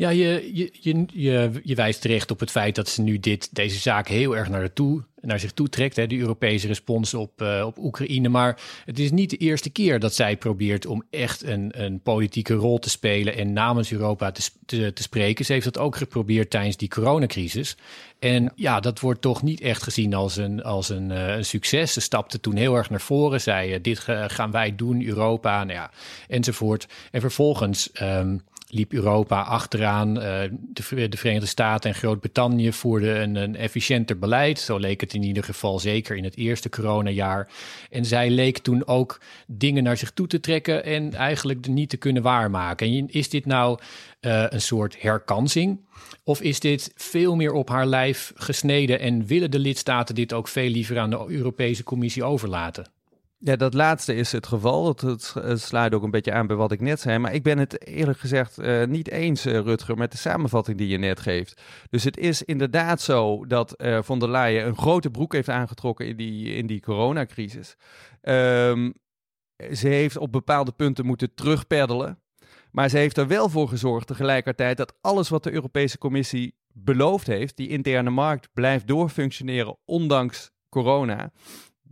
Ja, 0.00 0.08
je, 0.08 0.50
je, 0.52 0.70
je, 0.80 1.04
je, 1.12 1.50
je 1.62 1.74
wijst 1.74 2.00
terecht 2.00 2.30
op 2.30 2.40
het 2.40 2.50
feit 2.50 2.74
dat 2.74 2.88
ze 2.88 3.02
nu 3.02 3.18
dit, 3.18 3.54
deze 3.54 3.78
zaak 3.78 4.08
heel 4.08 4.36
erg 4.36 4.48
naar, 4.48 4.72
toe, 4.72 5.04
naar 5.20 5.40
zich 5.40 5.52
toe 5.52 5.68
trekt. 5.68 5.96
Hè, 5.96 6.06
de 6.06 6.18
Europese 6.18 6.66
respons 6.66 7.14
op, 7.14 7.42
uh, 7.42 7.62
op 7.66 7.78
Oekraïne. 7.78 8.28
Maar 8.28 8.60
het 8.84 8.98
is 8.98 9.10
niet 9.10 9.30
de 9.30 9.36
eerste 9.36 9.70
keer 9.70 9.98
dat 9.98 10.14
zij 10.14 10.36
probeert 10.36 10.86
om 10.86 11.02
echt 11.10 11.42
een, 11.42 11.82
een 11.84 12.00
politieke 12.00 12.54
rol 12.54 12.78
te 12.78 12.90
spelen 12.90 13.36
en 13.36 13.52
namens 13.52 13.92
Europa 13.92 14.32
te, 14.32 14.50
te, 14.66 14.92
te 14.92 15.02
spreken. 15.02 15.44
Ze 15.44 15.52
heeft 15.52 15.64
dat 15.64 15.78
ook 15.78 15.96
geprobeerd 15.96 16.50
tijdens 16.50 16.76
die 16.76 16.88
coronacrisis. 16.88 17.76
En 18.18 18.52
ja, 18.54 18.80
dat 18.80 19.00
wordt 19.00 19.20
toch 19.20 19.42
niet 19.42 19.60
echt 19.60 19.82
gezien 19.82 20.14
als 20.14 20.36
een, 20.36 20.62
als 20.62 20.88
een, 20.88 21.10
uh, 21.10 21.36
een 21.36 21.44
succes. 21.44 21.92
Ze 21.92 22.00
stapte 22.00 22.40
toen 22.40 22.56
heel 22.56 22.76
erg 22.76 22.90
naar 22.90 23.00
voren, 23.00 23.40
zei 23.40 23.74
uh, 23.74 23.78
dit 23.82 23.98
gaan 24.26 24.50
wij 24.50 24.76
doen, 24.76 25.06
Europa, 25.06 25.64
nou 25.64 25.78
ja, 25.78 25.90
enzovoort. 26.28 26.86
En 27.10 27.20
vervolgens 27.20 27.90
um, 28.02 28.42
liep 28.72 28.92
Europa 28.92 29.40
achteraan. 29.42 30.16
Uh, 30.16 30.22
de, 30.50 31.08
de, 31.08 31.16
Verenigde 31.16 31.46
Staten 31.46 31.90
en 31.90 31.96
Groot-Brittannië 31.96 32.72
voerden 32.72 33.22
een, 33.22 33.34
een, 33.34 33.56
efficiënter 33.56 34.18
beleid. 34.18 34.58
Zo 34.58 34.78
leek 34.78 35.00
het 35.00 35.14
in 35.14 35.22
ieder 35.22 35.44
geval 35.44 35.78
zeker 35.78 36.16
in 36.16 36.24
het 36.24 36.36
eerste 36.36 36.68
coronajaar. 36.68 37.48
En 37.90 38.04
zij 38.04 38.30
leek 38.30 38.58
toen 38.58 38.86
ook 38.86 39.20
dingen 39.46 39.82
naar 39.82 39.96
zich 39.96 40.10
toe 40.10 40.26
te 40.26 40.40
trekken 40.40 40.84
en 40.84 41.14
eigenlijk 41.14 41.66
niet 41.66 41.90
te 41.90 41.96
kunnen 41.96 42.22
waarmaken. 42.22 42.86
En 42.86 43.08
is 43.08 43.28
dit 43.28 43.46
nou 43.46 43.78
uh, 44.20 44.44
een 44.48 44.60
soort 44.60 45.02
herkansing? 45.02 45.80
Of 46.24 46.40
is 46.40 46.60
dit 46.60 46.92
veel 46.94 47.36
meer 47.36 47.52
op 47.52 47.68
haar 47.68 47.86
lijf 47.86 48.32
gesneden 48.34 49.00
en 49.00 49.26
willen 49.26 49.50
de 49.50 49.58
lidstaten 49.58 50.14
dit 50.14 50.32
ook 50.32 50.48
veel 50.48 50.68
liever 50.68 50.98
aan 50.98 51.10
de 51.10 51.24
Europese 51.28 51.84
Commissie 51.84 52.24
overlaten? 52.24 52.99
Ja, 53.42 53.56
dat 53.56 53.74
laatste 53.74 54.14
is 54.14 54.32
het 54.32 54.46
geval. 54.46 54.86
Het, 54.86 55.60
sluit 55.60 55.94
ook 55.94 56.02
een 56.02 56.10
beetje 56.10 56.32
aan 56.32 56.46
bij 56.46 56.56
wat 56.56 56.72
ik 56.72 56.80
net 56.80 57.00
zei. 57.00 57.18
Maar 57.18 57.34
ik 57.34 57.42
ben 57.42 57.58
het 57.58 57.86
eerlijk 57.86 58.18
gezegd 58.18 58.58
uh, 58.58 58.84
niet 58.84 59.10
eens, 59.10 59.46
uh, 59.46 59.58
Rutger, 59.58 59.96
met 59.96 60.12
de 60.12 60.18
samenvatting 60.18 60.78
die 60.78 60.88
je 60.88 60.98
net 60.98 61.20
geeft. 61.20 61.62
Dus 61.90 62.04
het 62.04 62.16
is 62.16 62.42
inderdaad 62.42 63.00
zo 63.00 63.46
dat 63.46 63.74
uh, 63.76 64.02
von 64.02 64.18
der 64.18 64.30
Leyen 64.30 64.66
een 64.66 64.76
grote 64.76 65.10
broek 65.10 65.32
heeft 65.32 65.48
aangetrokken 65.48 66.06
in 66.06 66.16
die, 66.16 66.54
in 66.54 66.66
die 66.66 66.80
coronacrisis. 66.80 67.76
Um, 68.22 68.94
ze 69.72 69.88
heeft 69.88 70.16
op 70.16 70.32
bepaalde 70.32 70.72
punten 70.72 71.06
moeten 71.06 71.34
terugpeddelen. 71.34 72.22
Maar 72.70 72.88
ze 72.88 72.96
heeft 72.96 73.16
er 73.16 73.26
wel 73.26 73.48
voor 73.48 73.68
gezorgd 73.68 74.06
tegelijkertijd 74.06 74.76
dat 74.76 74.96
alles 75.00 75.28
wat 75.28 75.42
de 75.42 75.52
Europese 75.52 75.98
Commissie 75.98 76.54
beloofd 76.72 77.26
heeft, 77.26 77.56
die 77.56 77.68
interne 77.68 78.10
markt, 78.10 78.48
blijft 78.52 78.86
doorfunctioneren 78.86 79.76
ondanks 79.84 80.50
corona. 80.68 81.32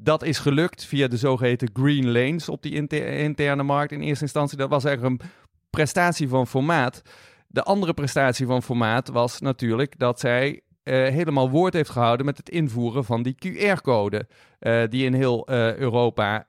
Dat 0.00 0.23
is 0.23 0.38
gelukt 0.38 0.85
via 0.85 1.09
de 1.09 1.17
zogeheten 1.17 1.71
green 1.73 2.11
lanes 2.11 2.49
op 2.49 2.62
die 2.62 2.88
interne 3.19 3.62
markt 3.62 3.93
in 3.93 4.00
eerste 4.00 4.25
instantie. 4.25 4.59
Dat 4.59 4.69
was 4.69 4.85
eigenlijk 4.85 5.23
een 5.23 5.28
prestatie 5.71 6.28
van 6.28 6.47
formaat. 6.47 7.02
De 7.49 7.62
andere 7.62 7.95
prestatie 7.95 8.47
van 8.47 8.62
formaat 8.62 9.09
was 9.09 9.40
natuurlijk 9.40 9.99
dat 9.99 10.21
zij 10.21 10.61
helemaal 10.95 11.50
woord 11.50 11.73
heeft 11.73 11.90
gehouden 11.90 12.26
met 12.26 12.37
het 12.37 12.50
invoeren 12.50 13.04
van 13.04 13.23
die 13.23 13.35
QR-code. 13.35 14.26
Uh, 14.61 14.83
die 14.88 15.04
in 15.04 15.14
heel 15.14 15.50
uh, 15.50 15.76
Europa 15.76 16.47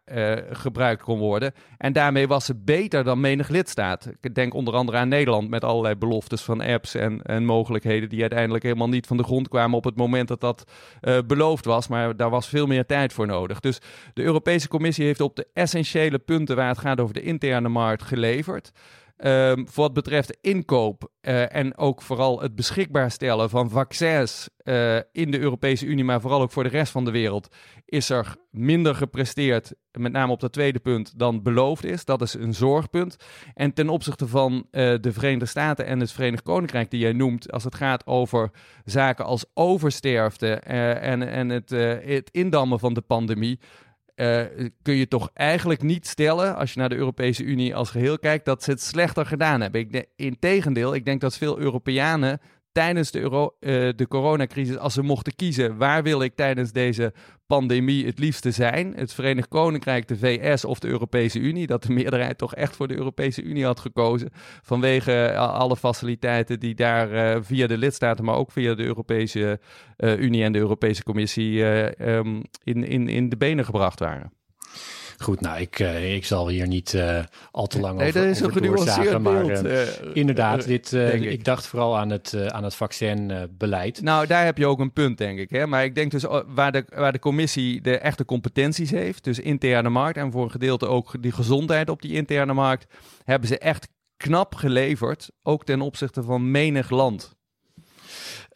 gebruikt 0.51 1.03
kon 1.03 1.19
worden. 1.19 1.53
En 1.77 1.93
daarmee 1.93 2.27
was 2.27 2.45
ze 2.45 2.55
beter 2.55 3.03
dan 3.03 3.19
menig 3.19 3.47
lidstaat. 3.47 4.09
Ik 4.21 4.35
denk 4.35 4.53
onder 4.53 4.73
andere 4.73 4.97
aan 4.97 5.07
Nederland 5.07 5.49
met 5.49 5.63
allerlei 5.63 5.95
beloftes 5.95 6.41
van 6.41 6.61
apps 6.61 6.95
en, 6.95 7.21
en 7.21 7.45
mogelijkheden 7.45 8.09
die 8.09 8.21
uiteindelijk 8.21 8.63
helemaal 8.63 8.89
niet 8.89 9.07
van 9.07 9.17
de 9.17 9.23
grond 9.23 9.47
kwamen 9.47 9.77
op 9.77 9.83
het 9.83 9.95
moment 9.95 10.27
dat 10.27 10.41
dat 10.41 10.71
beloofd 11.27 11.65
was. 11.65 11.87
Maar 11.87 12.15
daar 12.15 12.29
was 12.29 12.47
veel 12.47 12.67
meer 12.67 12.85
tijd 12.85 13.13
voor 13.13 13.27
nodig. 13.27 13.59
Dus 13.59 13.79
de 14.13 14.23
Europese 14.23 14.67
Commissie 14.67 15.05
heeft 15.05 15.21
op 15.21 15.35
de 15.35 15.47
essentiële 15.53 16.19
punten 16.19 16.55
waar 16.55 16.67
het 16.67 16.77
gaat 16.77 16.99
over 16.99 17.13
de 17.13 17.21
interne 17.21 17.69
markt 17.69 18.03
geleverd. 18.03 18.71
Um, 19.25 19.67
voor 19.67 19.83
wat 19.83 19.93
betreft 19.93 20.37
inkoop 20.41 21.11
uh, 21.21 21.55
en 21.55 21.77
ook 21.77 22.01
vooral 22.01 22.41
het 22.41 22.55
beschikbaar 22.55 23.11
stellen 23.11 23.49
van 23.49 23.69
vaccins 23.69 24.49
uh, 24.63 24.95
in 25.11 25.31
de 25.31 25.39
Europese 25.39 25.85
Unie, 25.85 26.03
maar 26.03 26.21
vooral 26.21 26.41
ook 26.41 26.51
voor 26.51 26.63
de 26.63 26.69
rest 26.69 26.91
van 26.91 27.05
de 27.05 27.11
wereld, 27.11 27.55
is 27.85 28.09
er 28.09 28.35
minder 28.51 28.95
gepresteerd, 28.95 29.73
met 29.91 30.11
name 30.11 30.31
op 30.31 30.39
dat 30.39 30.53
tweede 30.53 30.79
punt, 30.79 31.19
dan 31.19 31.43
beloofd 31.43 31.83
is. 31.83 32.05
Dat 32.05 32.21
is 32.21 32.33
een 32.33 32.53
zorgpunt. 32.53 33.15
En 33.53 33.73
ten 33.73 33.89
opzichte 33.89 34.27
van 34.27 34.53
uh, 34.53 34.61
de 35.01 35.13
Verenigde 35.13 35.45
Staten 35.45 35.85
en 35.85 35.99
het 35.99 36.11
Verenigd 36.11 36.43
Koninkrijk, 36.43 36.91
die 36.91 36.99
jij 36.99 37.13
noemt, 37.13 37.51
als 37.51 37.63
het 37.63 37.75
gaat 37.75 38.07
over 38.07 38.51
zaken 38.85 39.25
als 39.25 39.45
oversterfte 39.53 40.53
en, 40.53 41.29
en 41.29 41.49
het, 41.49 41.69
het 42.05 42.29
indammen 42.31 42.79
van 42.79 42.93
de 42.93 43.01
pandemie 43.01 43.59
uh, 44.19 44.69
kun 44.81 44.95
je 44.95 45.07
toch 45.07 45.29
eigenlijk 45.33 45.81
niet 45.81 46.07
stellen, 46.07 46.55
als 46.55 46.73
je 46.73 46.79
naar 46.79 46.89
de 46.89 46.95
Europese 46.95 47.43
Unie 47.43 47.75
als 47.75 47.89
geheel 47.89 48.19
kijkt, 48.19 48.45
dat 48.45 48.63
ze 48.63 48.71
het 48.71 48.81
slechter 48.81 49.25
gedaan 49.25 49.61
hebben. 49.61 49.81
Ik 49.81 50.05
integendeel, 50.15 50.95
ik 50.95 51.05
denk 51.05 51.21
dat 51.21 51.37
veel 51.37 51.59
Europeanen 51.59 52.39
tijdens 52.71 53.11
de, 53.11 53.19
euro, 53.19 53.55
uh, 53.59 53.89
de 53.95 54.07
coronacrisis, 54.07 54.77
als 54.77 54.93
ze 54.93 55.01
mochten 55.01 55.35
kiezen, 55.35 55.77
waar 55.77 56.03
wil 56.03 56.21
ik 56.21 56.35
tijdens 56.35 56.71
deze 56.71 57.13
pandemie 57.47 58.05
het 58.05 58.19
liefste 58.19 58.51
zijn? 58.51 58.93
Het 58.95 59.13
Verenigd 59.13 59.47
Koninkrijk, 59.47 60.07
de 60.07 60.17
VS 60.17 60.65
of 60.65 60.79
de 60.79 60.87
Europese 60.87 61.39
Unie? 61.39 61.67
Dat 61.67 61.83
de 61.83 61.93
meerderheid 61.93 62.37
toch 62.37 62.55
echt 62.55 62.75
voor 62.75 62.87
de 62.87 62.95
Europese 62.95 63.41
Unie 63.41 63.65
had 63.65 63.79
gekozen. 63.79 64.29
Vanwege 64.61 65.35
alle 65.35 65.77
faciliteiten 65.77 66.59
die 66.59 66.75
daar 66.75 67.11
uh, 67.11 67.43
via 67.43 67.67
de 67.67 67.77
lidstaten, 67.77 68.25
maar 68.25 68.35
ook 68.35 68.51
via 68.51 68.75
de 68.75 68.83
Europese 68.83 69.59
Unie 69.97 70.43
en 70.43 70.51
de 70.51 70.59
Europese 70.59 71.03
Commissie 71.03 71.63
um, 71.63 72.41
in, 72.63 72.83
in, 72.83 73.07
in 73.07 73.29
de 73.29 73.37
benen 73.37 73.65
gebracht 73.65 73.99
waren. 73.99 74.31
Goed, 75.21 75.41
nou, 75.41 75.59
ik, 75.59 75.79
uh, 75.79 76.15
ik 76.15 76.25
zal 76.25 76.47
hier 76.47 76.67
niet 76.67 76.93
uh, 76.93 77.19
al 77.51 77.67
te 77.67 77.79
lang 77.79 77.97
nee, 77.97 78.07
over, 78.07 78.21
dat 78.21 78.29
is 78.29 78.39
een 78.39 78.51
genuanceerd 78.51 79.21
maar 79.21 79.65
uh, 79.65 79.81
inderdaad, 80.13 80.65
dit, 80.65 80.91
ik. 80.91 81.21
ik. 81.21 81.43
dacht 81.43 81.67
vooral 81.67 81.97
aan 81.97 82.09
het, 82.09 82.51
aan 82.51 82.63
het 82.63 82.75
vaccinbeleid. 82.75 84.01
nou, 84.01 84.27
daar 84.27 84.45
heb 84.45 84.57
je 84.57 84.65
ook 84.65 84.79
een 84.79 84.93
punt, 84.93 85.17
denk 85.17 85.39
ik. 85.39 85.49
Hè? 85.49 85.67
Maar 85.67 85.83
ik 85.83 85.95
denk 85.95 86.11
dus 86.11 86.25
waar 86.47 86.71
de, 86.71 86.85
waar 86.95 87.11
de 87.11 87.19
commissie 87.19 87.81
de 87.81 87.97
echte 87.97 88.25
competenties 88.25 88.91
heeft, 88.91 89.23
dus 89.23 89.39
interne 89.39 89.89
markt 89.89 90.17
en 90.17 90.31
voor 90.31 90.43
een 90.43 90.51
gedeelte 90.51 90.87
ook 90.87 91.21
die 91.21 91.31
gezondheid 91.31 91.89
op 91.89 92.01
die 92.01 92.13
interne 92.13 92.53
markt, 92.53 92.93
hebben 93.23 93.47
ze 93.47 93.57
echt 93.57 93.87
knap 94.17 94.55
geleverd, 94.55 95.31
ook 95.43 95.65
ten 95.65 95.81
opzichte 95.81 96.23
van 96.23 96.51
menig 96.51 96.89
land. 96.89 97.37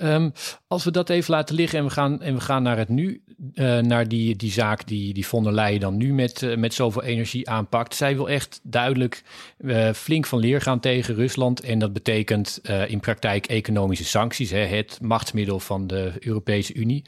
Um, 0.04 0.32
als 0.68 0.84
we 0.84 0.92
dat 0.92 1.10
even 1.10 1.34
laten 1.34 1.56
liggen 1.56 1.80
en 1.80 1.86
we 1.86 1.92
gaan, 1.92 2.22
en 2.22 2.34
we 2.34 2.42
gaan 2.42 2.64
naar 2.64 2.78
het 2.78 2.90
nu, 2.90 3.24
uh, 3.54 3.80
naar 3.80 4.08
die, 4.08 4.36
die 4.36 4.52
zaak 4.52 4.88
die, 4.88 5.14
die 5.14 5.28
von 5.28 5.44
der 5.44 5.54
Leyen 5.54 5.80
dan 5.80 5.98
nu 5.98 6.14
met, 6.14 6.42
uh, 6.42 6.58
met 6.58 6.74
zoveel 6.74 7.04
energie 7.04 7.50
aanpakt. 7.50 7.96
Zij 7.96 8.16
wil 8.16 8.30
echt 8.30 8.60
duidelijk 8.64 9.24
uh, 9.60 9.92
flink 9.92 10.26
van 10.26 10.40
leer 10.40 10.62
gaan 10.62 10.80
tegen 10.80 11.16
Rusland. 11.16 11.60
En 11.60 11.80
dat 11.80 11.94
betekent 11.94 12.62
in 12.88 13.00
praktijk 13.00 13.46
economische 13.46 14.06
sancties, 14.06 14.50
hè, 14.50 14.66
het 14.66 14.98
machtsmiddel 15.02 15.60
van 15.60 15.88
de 15.88 16.12
Europese 16.20 16.74
Unie. 16.74 17.04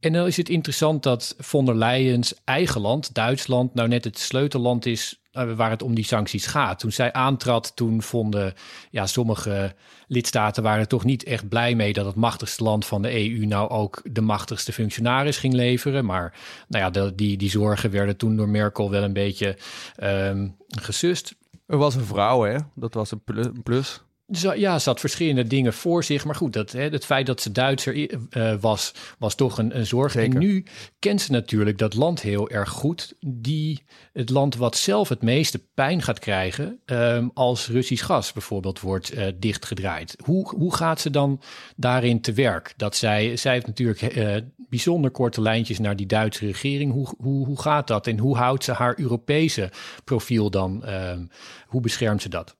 En 0.00 0.12
dan 0.12 0.26
is 0.26 0.36
het 0.36 0.48
interessant 0.48 1.02
dat 1.02 1.34
von 1.38 1.64
der 1.64 1.76
Leyen's 1.76 2.34
eigen 2.44 2.80
land, 2.80 3.14
Duitsland, 3.14 3.74
nou 3.74 3.88
net 3.88 4.04
het 4.04 4.18
sleutelland 4.18 4.86
is 4.86 5.22
waar 5.34 5.70
het 5.70 5.82
om 5.82 5.94
die 5.94 6.04
sancties 6.04 6.46
gaat. 6.46 6.78
Toen 6.78 6.92
zij 6.92 7.12
aantrad, 7.12 7.76
toen 7.76 8.02
vonden 8.02 8.54
ja, 8.90 9.06
sommige 9.06 9.74
lidstaten 10.06 10.62
waren 10.62 10.88
toch 10.88 11.04
niet 11.04 11.24
echt 11.24 11.48
blij 11.48 11.74
mee 11.74 11.92
dat 11.92 12.06
het 12.06 12.14
machtigste 12.14 12.62
land 12.62 12.86
van 12.86 13.02
de 13.02 13.30
EU 13.30 13.46
nou 13.46 13.70
ook 13.70 14.00
de 14.04 14.20
machtigste 14.20 14.72
functionaris 14.72 15.38
ging 15.38 15.54
leveren. 15.54 16.04
Maar 16.04 16.34
nou 16.68 16.84
ja, 16.84 17.10
die, 17.10 17.36
die 17.36 17.50
zorgen 17.50 17.90
werden 17.90 18.16
toen 18.16 18.36
door 18.36 18.48
Merkel 18.48 18.90
wel 18.90 19.02
een 19.02 19.12
beetje 19.12 19.58
um, 20.02 20.56
gesust. 20.68 21.34
Er 21.66 21.76
was 21.76 21.94
een 21.94 22.04
vrouw, 22.04 22.42
hè? 22.42 22.56
Dat 22.74 22.94
was 22.94 23.10
een 23.10 23.62
plus 23.62 24.03
ja, 24.26 24.78
ze 24.78 24.88
had 24.88 25.00
verschillende 25.00 25.46
dingen 25.46 25.72
voor 25.72 26.04
zich. 26.04 26.24
Maar 26.24 26.34
goed, 26.34 26.52
dat, 26.52 26.72
hè, 26.72 26.88
het 26.88 27.04
feit 27.04 27.26
dat 27.26 27.40
ze 27.40 27.52
Duitser 27.52 27.94
uh, 27.96 28.54
was, 28.60 28.94
was 29.18 29.34
toch 29.34 29.58
een, 29.58 29.76
een 29.76 29.86
zorg. 29.86 30.16
En 30.16 30.38
nu 30.38 30.64
kent 30.98 31.20
ze 31.20 31.32
natuurlijk 31.32 31.78
dat 31.78 31.94
land 31.94 32.20
heel 32.20 32.50
erg 32.50 32.68
goed. 32.68 33.14
Die, 33.26 33.84
het 34.12 34.30
land 34.30 34.56
wat 34.56 34.76
zelf 34.76 35.08
het 35.08 35.22
meeste 35.22 35.66
pijn 35.74 36.02
gaat 36.02 36.18
krijgen 36.18 36.80
um, 36.86 37.30
als 37.34 37.68
Russisch 37.68 38.04
gas 38.04 38.32
bijvoorbeeld 38.32 38.80
wordt 38.80 39.14
uh, 39.14 39.26
dichtgedraaid. 39.38 40.16
Hoe, 40.24 40.48
hoe 40.48 40.74
gaat 40.74 41.00
ze 41.00 41.10
dan 41.10 41.40
daarin 41.76 42.20
te 42.20 42.32
werk? 42.32 42.74
Dat 42.76 42.96
zij, 42.96 43.36
zij 43.36 43.52
heeft 43.52 43.66
natuurlijk 43.66 44.16
uh, 44.16 44.36
bijzonder 44.56 45.10
korte 45.10 45.40
lijntjes 45.40 45.78
naar 45.78 45.96
die 45.96 46.06
Duitse 46.06 46.46
regering. 46.46 46.92
Hoe, 46.92 47.14
hoe, 47.18 47.46
hoe 47.46 47.60
gaat 47.60 47.86
dat? 47.86 48.06
En 48.06 48.18
hoe 48.18 48.36
houdt 48.36 48.64
ze 48.64 48.72
haar 48.72 48.98
Europese 48.98 49.70
profiel 50.04 50.50
dan? 50.50 50.88
Um, 50.88 51.28
hoe 51.66 51.80
beschermt 51.80 52.22
ze 52.22 52.28
dat? 52.28 52.56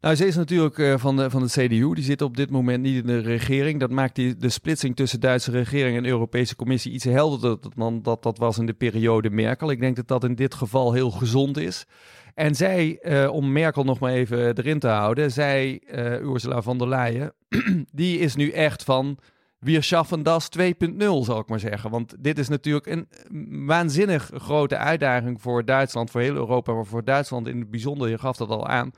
Nou, 0.00 0.14
ze 0.14 0.26
is 0.26 0.36
natuurlijk 0.36 0.78
uh, 0.78 0.98
van, 0.98 1.16
de, 1.16 1.30
van 1.30 1.42
de 1.42 1.48
CDU. 1.48 1.94
Die 1.94 2.04
zit 2.04 2.22
op 2.22 2.36
dit 2.36 2.50
moment 2.50 2.82
niet 2.82 3.00
in 3.00 3.06
de 3.06 3.18
regering. 3.18 3.80
Dat 3.80 3.90
maakt 3.90 4.14
die, 4.14 4.36
de 4.36 4.48
splitsing 4.48 4.96
tussen 4.96 5.20
Duitse 5.20 5.50
regering 5.50 5.96
en 5.96 6.06
Europese 6.06 6.56
Commissie 6.56 6.92
iets 6.92 7.04
helderder 7.04 7.58
dan 7.76 8.02
dat 8.02 8.22
dat 8.22 8.38
was 8.38 8.58
in 8.58 8.66
de 8.66 8.72
periode 8.72 9.30
Merkel. 9.30 9.70
Ik 9.70 9.80
denk 9.80 9.96
dat 9.96 10.08
dat 10.08 10.24
in 10.24 10.34
dit 10.34 10.54
geval 10.54 10.92
heel 10.92 11.10
gezond 11.10 11.56
is. 11.58 11.86
En 12.34 12.54
zij, 12.54 12.98
uh, 13.02 13.32
om 13.32 13.52
Merkel 13.52 13.84
nog 13.84 13.98
maar 13.98 14.12
even 14.12 14.58
erin 14.58 14.78
te 14.78 14.88
houden, 14.88 15.32
zij, 15.32 15.82
uh, 15.94 16.20
Ursula 16.20 16.62
von 16.62 16.78
der 16.78 16.88
Leyen, 16.88 17.32
die 17.92 18.18
is 18.18 18.34
nu 18.34 18.50
echt 18.50 18.84
van 18.84 19.18
wir 19.58 19.82
schaffen 19.82 20.22
das 20.22 20.48
2.0, 20.58 20.64
zal 20.98 21.38
ik 21.38 21.48
maar 21.48 21.60
zeggen. 21.60 21.90
Want 21.90 22.14
dit 22.18 22.38
is 22.38 22.48
natuurlijk 22.48 22.86
een 22.86 23.08
waanzinnig 23.66 24.30
grote 24.34 24.76
uitdaging 24.76 25.40
voor 25.40 25.64
Duitsland, 25.64 26.10
voor 26.10 26.20
heel 26.20 26.34
Europa, 26.34 26.72
maar 26.72 26.86
voor 26.86 27.04
Duitsland 27.04 27.48
in 27.48 27.58
het 27.58 27.70
bijzonder. 27.70 28.08
Je 28.08 28.18
gaf 28.18 28.36
dat 28.36 28.48
al 28.48 28.66
aan. 28.66 28.92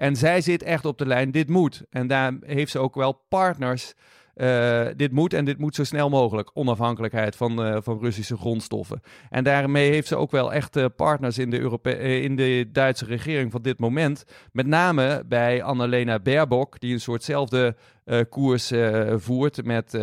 En 0.00 0.16
zij 0.16 0.40
zit 0.40 0.62
echt 0.62 0.84
op 0.84 0.98
de 0.98 1.06
lijn, 1.06 1.30
dit 1.30 1.48
moet. 1.48 1.82
En 1.90 2.06
daar 2.06 2.32
heeft 2.40 2.70
ze 2.70 2.78
ook 2.78 2.94
wel 2.94 3.12
partners. 3.28 3.94
Uh, 4.40 4.86
dit 4.96 5.12
moet 5.12 5.32
en 5.32 5.44
dit 5.44 5.58
moet 5.58 5.74
zo 5.74 5.84
snel 5.84 6.08
mogelijk. 6.08 6.50
Onafhankelijkheid 6.54 7.36
van, 7.36 7.66
uh, 7.66 7.76
van 7.80 7.98
Russische 8.00 8.36
grondstoffen. 8.36 9.00
En 9.30 9.44
daarmee 9.44 9.90
heeft 9.90 10.08
ze 10.08 10.16
ook 10.16 10.30
wel 10.30 10.52
echt 10.52 10.76
uh, 10.76 10.84
partners 10.96 11.38
in 11.38 11.50
de, 11.50 11.60
Europe 11.60 11.98
in 12.22 12.36
de 12.36 12.68
Duitse 12.72 13.04
regering 13.04 13.52
van 13.52 13.62
dit 13.62 13.78
moment. 13.78 14.24
Met 14.52 14.66
name 14.66 15.24
bij 15.26 15.62
Annalena 15.62 16.18
Baerbock, 16.18 16.80
die 16.80 16.92
een 16.92 17.00
soortzelfde 17.00 17.76
koers 18.28 18.72
voert 19.16 19.64
met 19.64 19.94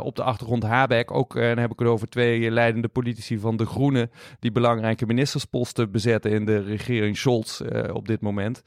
op 0.00 0.16
de 0.16 0.22
achtergrond 0.22 0.62
Habeck. 0.62 1.10
Ook 1.10 1.34
dan 1.34 1.58
heb 1.58 1.72
ik 1.72 1.78
het 1.78 1.88
over 1.88 2.08
twee 2.08 2.50
leidende 2.50 2.88
politici 2.88 3.38
van 3.38 3.56
de 3.56 3.66
Groenen, 3.66 4.10
die 4.38 4.52
belangrijke 4.52 5.06
ministersposten 5.06 5.90
bezetten 5.90 6.30
in 6.30 6.44
de 6.44 6.62
regering 6.62 7.16
Scholz 7.16 7.60
op 7.92 8.08
dit 8.08 8.20
moment. 8.20 8.62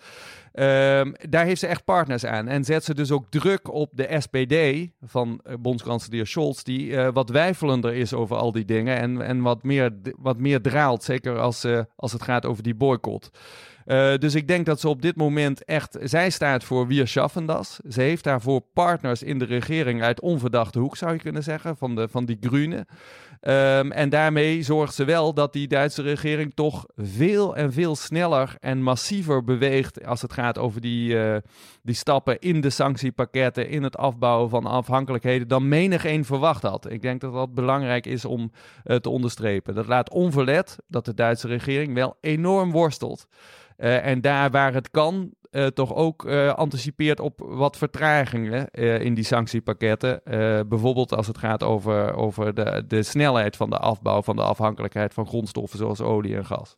Um, 0.60 1.14
daar 1.30 1.46
heeft 1.46 1.60
ze 1.60 1.68
echt 1.68 1.86
partners 1.86 2.26
aan. 2.26 2.48
En 2.48 2.64
zet 2.64 2.84
ze 2.84 2.94
dus 2.94 3.12
ook 3.12 3.26
druk 3.30 3.74
op 3.74 3.90
de 3.94 4.16
SPD 4.20 4.88
van 5.02 5.42
uh, 5.48 5.54
bondskanselier 5.60 6.28
Scholz, 6.28 6.62
die 6.62 6.90
uh, 6.90 7.08
wat 7.14 7.30
wijfelender 7.30 7.94
is 7.94 8.14
over 8.14 8.36
al 8.36 8.52
die 8.52 8.66
dingen 8.66 8.98
en, 8.98 9.22
en 9.22 9.42
wat, 9.42 9.64
meer, 9.64 9.92
wat 10.18 10.38
meer 10.38 10.62
draalt, 10.62 11.04
zeker 11.04 11.40
als, 11.40 11.66
uh, 11.66 11.82
als 11.96 12.12
het 12.12 12.24
gaat 12.24 12.46
over 12.46 12.64
die 12.64 12.76
boycott. 12.76 13.30
Dus 14.20 14.36
ik 14.36 14.48
denk 14.48 14.66
dat 14.66 14.80
ze 14.80 14.90
op 14.90 15.02
dit 15.02 15.16
moment 15.16 15.66
echt. 15.66 15.98
Zij 16.02 16.30
staat 16.30 16.64
voor 16.64 16.88
Wir 16.88 17.08
schaffen 17.08 17.46
das. 17.46 17.80
Ze 17.90 18.02
heeft 18.02 18.24
daarvoor 18.24 18.62
partners 18.74 19.24
in 19.24 19.40
de 19.40 19.46
regering 19.46 20.02
uit 20.02 20.22
onverdachte 20.22 20.80
hoek, 20.80 20.98
zou 20.98 21.14
je 21.14 21.20
kunnen 21.20 21.44
zeggen, 21.44 21.78
van, 21.78 21.96
de, 21.96 22.08
van 22.08 22.26
die 22.26 22.38
Groenen. 22.40 22.86
Um, 23.42 23.92
en 23.92 24.10
daarmee 24.10 24.62
zorgt 24.62 24.94
ze 24.94 25.04
wel 25.04 25.34
dat 25.34 25.54
die 25.54 25.68
Duitse 25.68 26.02
regering 26.02 26.54
toch 26.54 26.86
veel 26.96 27.56
en 27.56 27.74
veel 27.74 27.96
sneller 27.96 28.56
en 28.60 28.84
massiever 28.84 29.44
beweegt 29.44 30.06
als 30.06 30.22
het 30.22 30.34
gaat 30.34 30.58
over 30.58 30.82
die, 30.82 31.14
uh, 31.14 31.36
die 31.84 31.96
stappen 31.96 32.40
in 32.40 32.62
de 32.62 32.70
sanctiepakketten, 32.70 33.70
in 33.70 33.84
het 33.84 33.98
afbouwen 33.98 34.50
van 34.50 34.66
afhankelijkheden, 34.66 35.48
dan 35.48 35.68
menig 35.68 36.06
een 36.06 36.26
verwacht 36.26 36.62
had. 36.62 36.92
Ik 36.92 37.02
denk 37.02 37.22
dat 37.22 37.34
dat 37.34 37.54
belangrijk 37.54 38.06
is 38.06 38.26
om 38.26 38.52
uh, 38.86 38.96
te 38.96 39.10
onderstrepen. 39.10 39.76
Dat 39.76 39.88
laat 39.88 40.12
onverlet 40.12 40.78
dat 40.88 41.06
de 41.06 41.14
Duitse 41.14 41.48
regering 41.48 41.94
wel 41.94 42.18
enorm 42.22 42.72
worstelt. 42.72 43.28
Uh, 43.80 44.06
en 44.06 44.22
daar 44.22 44.52
waar 44.52 44.74
het 44.74 44.92
kan, 44.92 45.30
uh, 45.52 45.66
toch 45.66 45.94
ook 45.94 46.26
uh, 46.26 46.54
anticipeert 46.54 47.20
op 47.20 47.42
wat 47.46 47.78
vertragingen 47.78 48.70
in 49.02 49.14
die 49.14 49.24
sanctiepakketten. 49.24 50.22
bijvoorbeeld 50.70 51.14
als 51.16 51.28
het 51.28 51.38
gaat 51.38 51.64
over, 51.64 52.14
over 52.14 52.54
de, 52.54 52.84
de 52.88 53.04
snelheid 53.04 53.56
van 53.56 53.70
de 53.70 53.78
afbouw 53.78 54.22
van 54.22 54.36
de 54.36 54.42
afhankelijkheid 54.42 55.14
van 55.14 55.28
grondstoffen 55.28 55.80
zoals 55.80 56.02
olie 56.02 56.36
en 56.36 56.46
gas. 56.46 56.76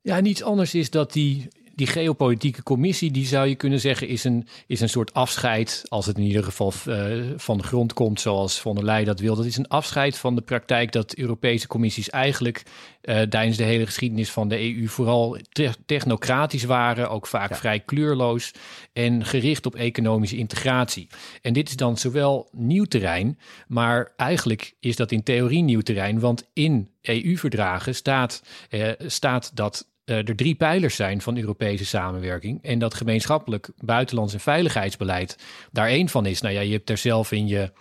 Ja, 0.00 0.20
niets 0.20 0.42
anders 0.42 0.74
is 0.74 0.90
dat 0.90 1.12
die 1.12 1.48
die 1.76 1.86
geopolitieke 1.86 2.62
commissie, 2.62 3.10
die 3.10 3.26
zou 3.26 3.46
je 3.46 3.54
kunnen 3.54 3.80
zeggen, 3.80 4.08
is 4.08 4.24
een, 4.24 4.48
is 4.66 4.80
een 4.80 4.88
soort 4.88 5.14
afscheid, 5.14 5.84
als 5.88 6.06
het 6.06 6.16
in 6.16 6.22
ieder 6.22 6.44
geval 6.44 6.72
uh, 6.88 7.24
van 7.36 7.56
de 7.58 7.62
grond 7.62 7.92
komt, 7.92 8.20
zoals 8.20 8.60
von 8.60 8.74
der 8.74 8.84
Leyen 8.84 9.04
dat 9.04 9.20
wil. 9.20 9.36
Dat 9.36 9.44
is 9.44 9.56
een 9.56 9.68
afscheid 9.68 10.18
van 10.18 10.34
de 10.34 10.40
praktijk 10.40 10.92
dat 10.92 11.14
Europese 11.14 11.66
commissies 11.66 12.10
eigenlijk 12.10 12.62
uh, 13.02 13.20
tijdens 13.20 13.56
de 13.56 13.64
hele 13.64 13.86
geschiedenis 13.86 14.30
van 14.30 14.48
de 14.48 14.76
EU 14.76 14.86
vooral 14.88 15.38
te 15.48 15.70
technocratisch 15.86 16.64
waren, 16.64 17.10
ook 17.10 17.26
vaak 17.26 17.50
ja. 17.50 17.56
vrij 17.56 17.80
kleurloos 17.80 18.52
en 18.92 19.24
gericht 19.24 19.66
op 19.66 19.74
economische 19.74 20.36
integratie. 20.36 21.08
En 21.42 21.52
dit 21.52 21.68
is 21.68 21.76
dan 21.76 21.96
zowel 21.96 22.48
nieuw 22.52 22.84
terrein, 22.84 23.38
maar 23.68 24.12
eigenlijk 24.16 24.74
is 24.80 24.96
dat 24.96 25.12
in 25.12 25.22
theorie 25.22 25.62
nieuw 25.62 25.80
terrein, 25.80 26.20
want 26.20 26.48
in 26.52 26.90
EU-verdragen 27.02 27.94
staat, 27.94 28.42
uh, 28.70 28.90
staat 28.98 29.50
dat 29.56 29.94
er 30.06 30.36
drie 30.36 30.54
pijlers 30.54 30.96
zijn 30.96 31.20
van 31.20 31.38
Europese 31.38 31.84
samenwerking. 31.84 32.62
En 32.62 32.78
dat 32.78 32.94
gemeenschappelijk 32.94 33.68
buitenlands 33.78 34.32
en 34.32 34.40
veiligheidsbeleid 34.40 35.38
daar 35.72 35.88
één 35.88 36.08
van 36.08 36.26
is. 36.26 36.40
Nou 36.40 36.54
ja, 36.54 36.60
je 36.60 36.72
hebt 36.72 36.90
er 36.90 36.98
zelf 36.98 37.32
in 37.32 37.46
je 37.46 37.72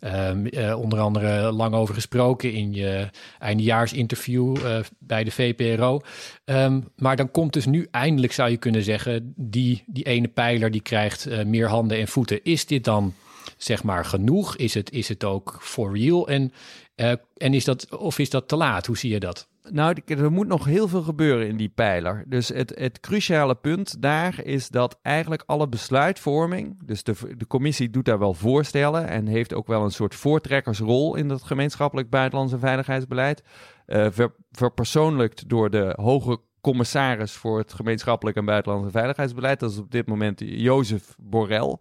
um, 0.00 0.46
uh, 0.50 0.80
onder 0.80 0.98
andere 0.98 1.52
lang 1.52 1.74
over 1.74 1.94
gesproken 1.94 2.52
in 2.52 2.72
je 2.72 3.08
eindejaarsinterview 3.38 4.56
uh, 4.56 4.78
bij 4.98 5.24
de 5.24 5.30
VPRO. 5.30 6.00
Um, 6.44 6.88
maar 6.96 7.16
dan 7.16 7.30
komt 7.30 7.52
dus 7.52 7.66
nu 7.66 7.88
eindelijk, 7.90 8.32
zou 8.32 8.50
je 8.50 8.56
kunnen 8.56 8.82
zeggen, 8.82 9.32
die, 9.36 9.84
die 9.86 10.04
ene 10.04 10.28
pijler 10.28 10.70
die 10.70 10.82
krijgt 10.82 11.44
meer 11.44 11.68
handen 11.68 11.98
en 11.98 12.08
voeten. 12.08 12.44
Is 12.44 12.66
dit 12.66 12.84
dan 12.84 13.14
zeg 13.56 13.82
maar 13.82 14.04
genoeg? 14.04 14.56
Is 14.56 14.74
het, 14.74 14.90
is 14.92 15.08
het 15.08 15.24
ook 15.24 15.58
for 15.60 15.98
real? 15.98 16.28
En 16.28 16.52
en 16.94 17.54
is 17.54 17.64
dat, 17.64 17.96
of 17.96 18.18
is 18.18 18.30
dat 18.30 18.48
te 18.48 18.56
laat? 18.56 18.86
Hoe 18.86 18.98
zie 18.98 19.10
je 19.10 19.20
dat? 19.20 19.48
Nou, 19.70 19.96
er 20.06 20.32
moet 20.32 20.46
nog 20.46 20.64
heel 20.64 20.88
veel 20.88 21.02
gebeuren 21.02 21.48
in 21.48 21.56
die 21.56 21.68
pijler. 21.68 22.24
Dus 22.26 22.48
het, 22.48 22.72
het 22.78 23.00
cruciale 23.00 23.54
punt 23.54 24.02
daar 24.02 24.44
is 24.44 24.68
dat 24.68 24.98
eigenlijk 25.02 25.42
alle 25.46 25.68
besluitvorming, 25.68 26.86
dus 26.86 27.02
de, 27.02 27.14
de 27.36 27.46
commissie 27.46 27.90
doet 27.90 28.04
daar 28.04 28.18
wel 28.18 28.34
voorstellen 28.34 29.08
en 29.08 29.26
heeft 29.26 29.54
ook 29.54 29.66
wel 29.66 29.84
een 29.84 29.90
soort 29.90 30.14
voortrekkersrol 30.14 31.14
in 31.14 31.28
dat 31.28 31.42
gemeenschappelijk 31.42 32.10
buitenlands 32.10 32.52
en 32.52 32.58
veiligheidsbeleid, 32.58 33.42
uh, 33.86 34.06
ver, 34.10 34.34
verpersoonlijkt 34.50 35.48
door 35.48 35.70
de 35.70 35.92
hoge 36.00 36.40
commissaris 36.60 37.32
voor 37.32 37.58
het 37.58 37.72
gemeenschappelijk 37.72 38.36
en 38.36 38.44
buitenlands 38.44 38.86
en 38.86 38.92
veiligheidsbeleid. 38.92 39.60
Dat 39.60 39.70
is 39.70 39.78
op 39.78 39.90
dit 39.90 40.06
moment 40.06 40.40
Jozef 40.44 41.14
Borrell. 41.18 41.76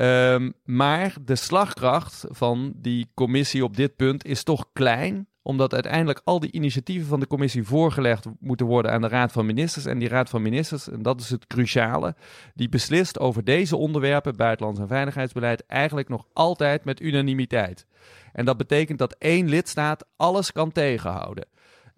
Um, 0.00 0.52
maar 0.64 1.14
de 1.24 1.36
slagkracht 1.36 2.24
van 2.28 2.72
die 2.76 3.10
commissie 3.14 3.64
op 3.64 3.76
dit 3.76 3.96
punt 3.96 4.24
is 4.24 4.42
toch 4.42 4.70
klein 4.72 5.28
omdat 5.42 5.74
uiteindelijk 5.74 6.20
al 6.24 6.40
die 6.40 6.52
initiatieven 6.52 7.08
van 7.08 7.20
de 7.20 7.26
commissie 7.26 7.62
voorgelegd 7.62 8.26
moeten 8.38 8.66
worden 8.66 8.92
aan 8.92 9.00
de 9.00 9.08
Raad 9.08 9.32
van 9.32 9.46
Ministers. 9.46 9.86
En 9.86 9.98
die 9.98 10.08
Raad 10.08 10.28
van 10.28 10.42
Ministers, 10.42 10.90
en 10.90 11.02
dat 11.02 11.20
is 11.20 11.30
het 11.30 11.46
cruciale, 11.46 12.14
die 12.54 12.68
beslist 12.68 13.18
over 13.18 13.44
deze 13.44 13.76
onderwerpen, 13.76 14.36
buitenlands 14.36 14.80
en 14.80 14.88
veiligheidsbeleid, 14.88 15.66
eigenlijk 15.66 16.08
nog 16.08 16.26
altijd 16.32 16.84
met 16.84 17.00
unanimiteit. 17.00 17.86
En 18.32 18.44
dat 18.44 18.56
betekent 18.56 18.98
dat 18.98 19.16
één 19.18 19.48
lidstaat 19.48 20.06
alles 20.16 20.52
kan 20.52 20.72
tegenhouden. 20.72 21.46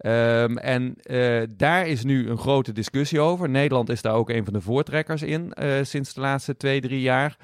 Um, 0.05 0.57
en 0.57 0.95
uh, 1.03 1.43
daar 1.55 1.87
is 1.87 2.03
nu 2.03 2.29
een 2.29 2.37
grote 2.37 2.71
discussie 2.71 3.19
over. 3.19 3.49
Nederland 3.49 3.89
is 3.89 4.01
daar 4.01 4.13
ook 4.13 4.29
een 4.29 4.43
van 4.43 4.53
de 4.53 4.61
voortrekkers 4.61 5.21
in 5.21 5.53
uh, 5.61 5.73
sinds 5.81 6.13
de 6.13 6.21
laatste 6.21 6.57
twee, 6.57 6.81
drie 6.81 7.01
jaar. 7.01 7.37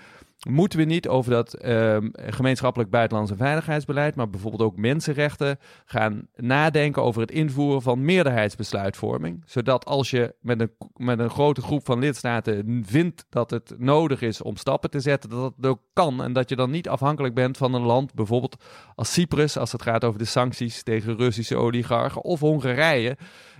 Moeten 0.47 0.79
we 0.79 0.85
niet 0.85 1.07
over 1.07 1.31
dat 1.31 1.57
uh, 1.65 1.97
gemeenschappelijk 2.13 2.89
buitenlands 2.89 3.31
en 3.31 3.37
veiligheidsbeleid, 3.37 4.15
maar 4.15 4.29
bijvoorbeeld 4.29 4.61
ook 4.61 4.77
mensenrechten, 4.77 5.59
gaan 5.85 6.27
nadenken 6.35 7.03
over 7.03 7.21
het 7.21 7.31
invoeren 7.31 7.81
van 7.81 8.05
meerderheidsbesluitvorming? 8.05 9.43
Zodat 9.45 9.85
als 9.85 10.09
je 10.09 10.35
met 10.41 10.61
een, 10.61 10.71
met 10.95 11.19
een 11.19 11.29
grote 11.29 11.61
groep 11.61 11.85
van 11.85 11.99
lidstaten 11.99 12.83
vindt 12.85 13.25
dat 13.29 13.49
het 13.49 13.73
nodig 13.77 14.21
is 14.21 14.41
om 14.41 14.55
stappen 14.55 14.89
te 14.89 14.99
zetten, 14.99 15.29
dat 15.29 15.53
dat 15.57 15.71
ook 15.71 15.81
kan. 15.93 16.23
En 16.23 16.33
dat 16.33 16.49
je 16.49 16.55
dan 16.55 16.71
niet 16.71 16.89
afhankelijk 16.89 17.33
bent 17.33 17.57
van 17.57 17.73
een 17.73 17.81
land, 17.81 18.13
bijvoorbeeld 18.13 18.63
als 18.95 19.13
Cyprus, 19.13 19.57
als 19.57 19.71
het 19.71 19.81
gaat 19.81 20.03
over 20.03 20.19
de 20.19 20.25
sancties 20.25 20.83
tegen 20.83 21.17
Russische 21.17 21.55
oligarchen, 21.55 22.23
of 22.23 22.39
Hongarije. 22.39 23.17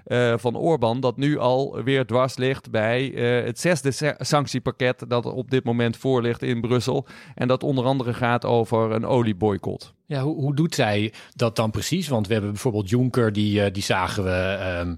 Uh, 0.08 0.34
van 0.38 0.56
Orbán, 0.56 1.00
dat 1.00 1.18
nu 1.18 1.38
al 1.38 1.84
weer 1.84 2.06
dwars 2.06 2.38
ligt 2.38 2.72
bij 2.72 3.12
uh, 3.12 3.46
het 3.46 3.60
zesde 3.60 4.16
sanctiepakket 4.20 5.06
dat 5.08 5.26
op 5.26 5.52
dit 5.52 5.64
moment 5.64 5.98
voor 5.98 6.22
ligt 6.22 6.42
in 6.42 6.62
Brussel. 6.62 7.08
En 7.36 7.48
dat 7.48 7.64
onder 7.64 7.86
andere 7.86 8.14
gaat 8.14 8.46
over 8.46 8.92
een 8.92 9.06
olieboycott. 9.06 9.94
Ja, 10.06 10.22
hoe, 10.22 10.36
hoe 10.36 10.56
doet 10.56 10.76
zij 10.76 11.14
dat 11.36 11.56
dan 11.56 11.72
precies? 11.72 12.08
Want 12.08 12.28
we 12.28 12.34
hebben 12.34 12.52
bijvoorbeeld 12.52 12.90
Juncker, 12.90 13.34
die, 13.34 13.62
uh, 13.62 13.66
die 13.72 13.84
zagen 13.84 14.24
we, 14.24 14.58
um, 14.80 14.98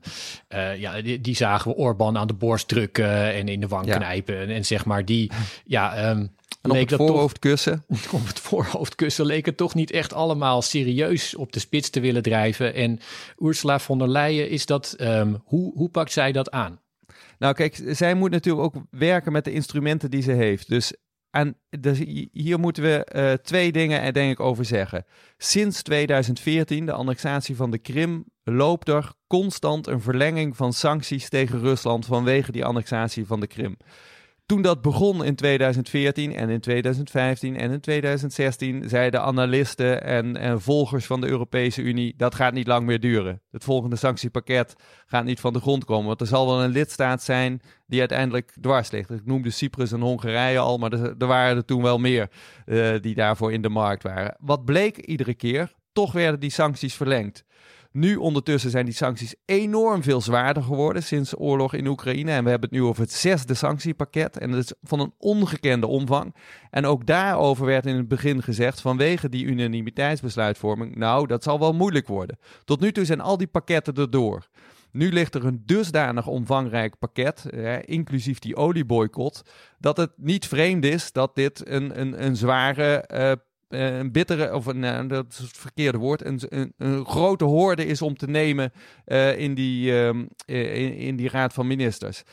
ja, 0.77 1.01
die, 1.01 1.21
die, 1.21 1.35
zagen 1.35 1.71
we 1.71 1.77
Orbán 1.77 2.17
aan 2.17 2.27
de 2.27 2.33
borst 2.33 2.67
drukken 2.67 3.33
en 3.33 3.47
in 3.47 3.59
de 3.59 3.67
wang 3.67 3.85
ja. 3.85 3.97
knijpen. 3.97 4.39
En, 4.39 4.49
en, 4.49 4.65
zeg 4.65 4.85
maar, 4.85 5.05
die, 5.05 5.31
ja, 5.65 6.09
um, 6.09 6.31
en 6.61 6.71
op 6.71 6.77
het 6.77 6.93
voorhoofdkussen? 6.93 7.85
op 8.11 8.27
het 8.27 8.39
voorhoofdkussen 8.39 9.25
leek 9.25 9.45
het 9.45 9.57
toch 9.57 9.75
niet 9.75 9.91
echt 9.91 10.13
allemaal 10.13 10.61
serieus 10.61 11.35
op 11.35 11.51
de 11.53 11.59
spits 11.59 11.89
te 11.89 11.99
willen 11.99 12.21
drijven. 12.21 12.73
En 12.73 12.99
Ursula 13.39 13.79
von 13.79 13.97
der 13.97 14.09
Leyen, 14.09 14.49
is 14.49 14.65
dat, 14.65 14.95
um, 14.99 15.41
hoe, 15.43 15.73
hoe 15.73 15.89
pakt 15.89 16.11
zij 16.11 16.31
dat 16.31 16.51
aan? 16.51 16.79
Nou 17.39 17.53
kijk, 17.53 17.81
zij 17.85 18.13
moet 18.13 18.31
natuurlijk 18.31 18.65
ook 18.65 18.83
werken 18.89 19.31
met 19.31 19.45
de 19.45 19.51
instrumenten 19.51 20.11
die 20.11 20.21
ze 20.21 20.31
heeft. 20.31 20.69
Dus, 20.69 20.93
en 21.29 21.57
dus 21.69 21.97
hier 22.31 22.59
moeten 22.59 22.83
we 22.83 23.07
uh, 23.15 23.33
twee 23.33 23.71
dingen 23.71 24.01
er 24.01 24.13
denk 24.13 24.31
ik 24.31 24.39
over 24.39 24.65
zeggen. 24.65 25.05
Sinds 25.37 25.81
2014, 25.81 26.85
de 26.85 26.91
annexatie 26.91 27.55
van 27.55 27.71
de 27.71 27.77
Krim, 27.77 28.25
loopt 28.43 28.89
er 28.89 29.11
constant 29.27 29.87
een 29.87 30.01
verlenging 30.01 30.57
van 30.57 30.73
sancties 30.73 31.29
tegen 31.29 31.59
Rusland 31.59 32.05
vanwege 32.05 32.51
die 32.51 32.65
annexatie 32.65 33.25
van 33.25 33.39
de 33.39 33.47
Krim 33.47 33.77
toen 34.51 34.61
dat 34.61 34.81
begon 34.81 35.23
in 35.23 35.35
2014 35.35 36.35
en 36.35 36.49
in 36.49 36.59
2015 36.59 37.57
en 37.57 37.71
in 37.71 37.79
2016 37.79 38.89
zeiden 38.89 39.21
analisten 39.21 40.03
en, 40.03 40.37
en 40.37 40.61
volgers 40.61 41.05
van 41.05 41.21
de 41.21 41.27
Europese 41.27 41.81
Unie 41.81 42.13
dat 42.17 42.35
gaat 42.35 42.53
niet 42.53 42.67
lang 42.67 42.85
meer 42.85 42.99
duren. 42.99 43.41
Het 43.51 43.63
volgende 43.63 43.95
sanctiepakket 43.95 44.75
gaat 45.05 45.23
niet 45.23 45.39
van 45.39 45.53
de 45.53 45.59
grond 45.59 45.85
komen, 45.85 46.07
want 46.07 46.21
er 46.21 46.27
zal 46.27 46.45
wel 46.45 46.63
een 46.63 46.71
lidstaat 46.71 47.23
zijn 47.23 47.61
die 47.87 47.99
uiteindelijk 47.99 48.53
dwars 48.61 48.91
ligt. 48.91 49.09
Ik 49.09 49.25
noemde 49.25 49.49
Cyprus 49.49 49.91
en 49.91 50.01
Hongarije 50.01 50.59
al, 50.59 50.77
maar 50.77 50.91
er, 50.91 51.15
er 51.17 51.27
waren 51.27 51.57
er 51.57 51.65
toen 51.65 51.81
wel 51.81 51.97
meer 51.97 52.29
uh, 52.65 52.89
die 53.01 53.15
daarvoor 53.15 53.53
in 53.53 53.61
de 53.61 53.69
markt 53.69 54.03
waren. 54.03 54.35
Wat 54.39 54.65
bleek 54.65 54.97
iedere 54.97 55.33
keer? 55.33 55.73
Toch 55.93 56.11
werden 56.11 56.39
die 56.39 56.51
sancties 56.51 56.95
verlengd. 56.95 57.45
Nu 57.91 58.15
ondertussen 58.15 58.71
zijn 58.71 58.85
die 58.85 58.93
sancties 58.93 59.35
enorm 59.45 60.03
veel 60.03 60.21
zwaarder 60.21 60.63
geworden 60.63 61.03
sinds 61.03 61.29
de 61.29 61.37
oorlog 61.37 61.73
in 61.73 61.87
Oekraïne. 61.87 62.31
En 62.31 62.43
we 62.43 62.49
hebben 62.49 62.69
het 62.69 62.79
nu 62.79 62.85
over 62.85 63.01
het 63.01 63.11
zesde 63.11 63.53
sanctiepakket. 63.53 64.37
En 64.37 64.51
dat 64.51 64.59
is 64.59 64.73
van 64.81 64.99
een 64.99 65.13
ongekende 65.17 65.87
omvang. 65.87 66.35
En 66.69 66.85
ook 66.85 67.05
daarover 67.05 67.65
werd 67.65 67.85
in 67.85 67.95
het 67.95 68.07
begin 68.07 68.43
gezegd 68.43 68.81
vanwege 68.81 69.29
die 69.29 69.45
unanimiteitsbesluitvorming. 69.45 70.95
Nou, 70.95 71.27
dat 71.27 71.43
zal 71.43 71.59
wel 71.59 71.73
moeilijk 71.73 72.07
worden. 72.07 72.37
Tot 72.63 72.79
nu 72.79 72.91
toe 72.91 73.05
zijn 73.05 73.21
al 73.21 73.37
die 73.37 73.47
pakketten 73.47 73.93
erdoor. 73.93 74.47
Nu 74.91 75.11
ligt 75.11 75.35
er 75.35 75.45
een 75.45 75.63
dusdanig 75.65 76.27
omvangrijk 76.27 76.99
pakket, 76.99 77.45
inclusief 77.85 78.39
die 78.39 78.55
olieboycott, 78.55 79.41
dat 79.79 79.97
het 79.97 80.11
niet 80.15 80.47
vreemd 80.47 80.85
is 80.85 81.11
dat 81.11 81.35
dit 81.35 81.67
een, 81.67 81.99
een, 81.99 82.25
een 82.25 82.35
zware 82.35 83.09
uh, 83.13 83.31
een 83.73 84.11
bittere, 84.11 84.55
of 84.55 84.65
een, 84.65 84.83
uh, 84.83 85.07
dat 85.07 85.25
is 85.29 85.37
het 85.37 85.57
verkeerde 85.57 85.97
woord, 85.97 86.25
een, 86.25 86.41
een, 86.49 86.73
een 86.77 87.05
grote 87.05 87.43
hoorde 87.45 87.85
is 87.85 88.01
om 88.01 88.17
te 88.17 88.27
nemen 88.27 88.71
uh, 89.05 89.37
in, 89.37 89.53
die, 89.53 89.91
uh, 89.91 90.07
in, 90.45 90.95
in, 90.95 91.15
die 91.15 91.29
Raad 91.29 91.53
van 91.53 91.67
Ministers. 91.67 92.23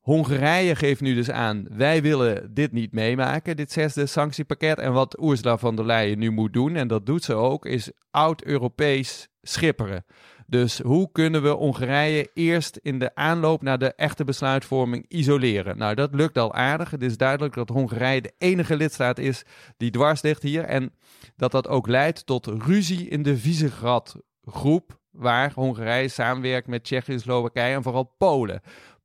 Hongarije 0.00 0.74
geeft 0.74 1.00
nu 1.00 1.14
dus 1.14 1.30
aan, 1.30 1.66
wij 1.70 2.02
willen 2.02 2.54
dit 2.54 2.72
niet 2.72 2.92
meemaken, 2.92 3.56
dit 3.56 3.72
zesde 3.72 4.06
sanctiepakket. 4.06 4.78
En 4.78 4.92
wat 4.92 5.22
Ursula 5.22 5.58
von 5.58 5.76
der 5.76 5.86
Leyen 5.86 6.18
nu 6.18 6.30
moet 6.30 6.52
doen, 6.52 6.76
en 6.76 6.88
dat 6.88 7.06
doet 7.06 7.24
ze 7.24 7.34
ook, 7.34 7.66
is 7.66 7.90
oud-Europees 8.10 9.28
schipperen. 9.42 10.04
Dus 10.50 10.78
hoe 10.78 11.08
kunnen 11.12 11.42
we 11.42 11.48
Hongarije 11.48 12.30
eerst 12.34 12.76
in 12.82 12.98
de 12.98 13.14
aanloop 13.14 13.62
naar 13.62 13.78
de 13.78 13.94
echte 13.94 14.24
besluitvorming 14.24 15.04
isoleren? 15.08 15.78
Nou, 15.78 15.94
dat 15.94 16.14
lukt 16.14 16.38
al 16.38 16.54
aardig. 16.54 16.90
Het 16.90 17.02
is 17.02 17.16
duidelijk 17.16 17.54
dat 17.54 17.68
Hongarije 17.68 18.20
de 18.20 18.32
enige 18.38 18.76
lidstaat 18.76 19.18
is 19.18 19.44
die 19.76 19.90
dwars 19.90 20.22
ligt 20.22 20.42
hier. 20.42 20.64
En 20.64 20.92
dat 21.36 21.50
dat 21.50 21.68
ook 21.68 21.86
leidt 21.86 22.26
tot 22.26 22.46
ruzie 22.46 23.08
in 23.08 23.22
de 23.22 23.36
Visegrad-groep, 23.36 24.98
waar 25.10 25.52
Hongarije 25.54 26.08
samenwerkt 26.08 26.66
met 26.66 26.84
Tsjechië, 26.84 27.18
Slowakije 27.18 27.74
en 27.74 27.82
vooral 27.82 28.14
Polen. 28.18 28.60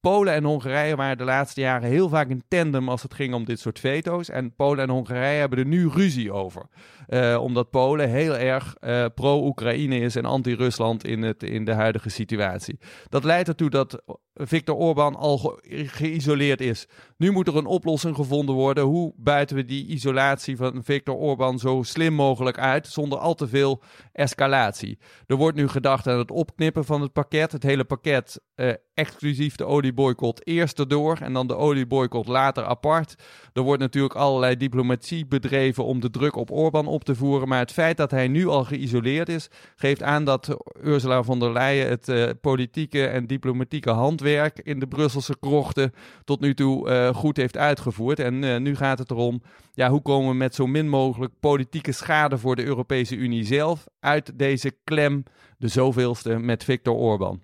Polen 0.06 0.34
en 0.34 0.44
Hongarije 0.44 0.96
waren 0.96 1.18
de 1.18 1.24
laatste 1.24 1.62
jaren 1.62 1.90
heel 1.90 2.10
vaak 2.10 2.30
in 2.30 2.44
tandem 2.48 2.90
als 2.90 3.02
het 3.02 3.14
ging 3.14 3.34
om 3.34 3.46
dit 3.46 3.60
soort 3.60 3.80
veto's. 3.80 4.30
En 4.30 4.56
Polen 4.56 4.84
en 4.84 4.90
Hongarije 4.90 5.40
hebben 5.40 5.60
er 5.60 5.66
nu 5.66 5.88
ruzie 5.88 6.32
over. 6.32 6.66
Uh, 7.08 7.42
omdat 7.42 7.70
Polen 7.70 8.10
heel 8.10 8.38
erg 8.38 8.76
uh, 8.82 9.06
pro-Oekraïne 9.16 10.00
is 10.00 10.16
en 10.16 10.26
anti-Rusland 10.26 11.06
in, 11.06 11.38
in 11.38 11.66
de 11.66 11.74
huidige 11.74 12.10
situatie. 12.10 12.80
Dat 13.10 13.24
leidt 13.24 13.48
ertoe 13.48 13.70
dat 13.70 14.02
Viktor 14.34 14.76
Orbán 14.76 15.16
al 15.16 15.38
ge 15.38 15.88
geïsoleerd 15.88 16.62
is. 16.62 16.88
Nu 17.18 17.32
moet 17.32 17.48
er 17.48 17.56
een 17.56 17.66
oplossing 17.66 18.16
gevonden 18.16 18.56
worden. 18.56 18.84
Hoe 18.84 19.14
buiten 19.18 19.56
we 19.56 19.66
die 19.66 19.88
isolatie 19.88 20.58
van 20.58 20.84
Viktor 20.84 21.16
Orbán 21.16 21.60
zo 21.60 21.84
slim 21.84 22.14
mogelijk 22.14 22.60
uit, 22.60 22.88
zonder 22.88 23.18
al 23.18 23.34
te 23.34 23.48
veel 23.48 23.82
escalatie? 24.12 25.00
Er 25.28 25.36
wordt 25.36 25.58
nu 25.58 25.68
gedacht 25.68 26.08
aan 26.08 26.18
het 26.18 26.32
opknippen 26.32 26.86
van 26.86 27.02
het 27.02 27.14
pakket. 27.14 27.52
Het 27.52 27.64
hele 27.64 27.84
pakket, 27.84 28.42
uh, 28.56 28.74
exclusief 28.96 29.56
de 29.56 29.66
olieboycott, 29.66 30.48
eerst 30.48 30.80
erdoor 30.80 31.18
en 31.22 31.34
dan 31.34 31.48
de 31.48 31.56
olieboycott 31.56 32.28
later 32.28 32.64
apart. 32.64 33.16
Er 33.54 33.62
wordt 33.62 33.82
natuurlijk 33.82 34.16
allerlei 34.16 34.58
diplomatie 34.58 35.26
bedreven 35.26 35.86
om 35.86 36.00
de 36.00 36.10
druk 36.10 36.36
op 36.36 36.52
Orbán 36.52 36.88
op 36.88 37.04
te 37.04 37.16
voeren. 37.16 37.48
Maar 37.48 37.60
het 37.60 37.72
feit 37.72 37.98
dat 37.98 38.12
hij 38.12 38.28
nu 38.28 38.48
al 38.48 38.64
geïsoleerd 38.64 39.30
is, 39.30 39.50
geeft 39.76 40.04
aan 40.04 40.24
dat 40.24 40.58
Ursula 40.84 41.24
von 41.24 41.40
der 41.40 41.52
Leyen 41.52 41.90
het 41.90 42.08
uh, 42.08 42.30
politieke 42.42 43.08
en 43.08 43.28
diplomatieke 43.28 43.90
handwerk 43.90 44.60
in 44.64 44.80
de 44.80 44.88
Brusselse 44.88 45.36
krochten 45.40 45.94
tot 46.24 46.40
nu 46.40 46.54
toe 46.54 46.90
uh, 46.90 47.16
goed 47.16 47.38
heeft 47.38 47.58
uitgevoerd. 47.58 48.20
En 48.20 48.44
uh, 48.44 48.58
nu 48.58 48.76
gaat 48.76 49.00
het 49.00 49.12
erom, 49.12 49.42
ja, 49.74 49.90
hoe 49.90 50.02
komen 50.02 50.30
we 50.30 50.36
met 50.36 50.56
zo 50.56 50.68
min 50.68 50.90
mogelijk 50.90 51.34
politieke 51.40 51.92
schade 51.92 52.38
voor 52.38 52.56
de 52.56 52.66
Europese 52.66 53.16
Unie 53.16 53.46
zelf 53.46 53.86
uit 54.00 54.32
deze 54.36 54.76
klem, 54.84 55.24
de 55.58 55.68
zoveelste 55.68 56.38
met 56.38 56.64
Viktor 56.64 56.96
Orbán. 56.96 57.42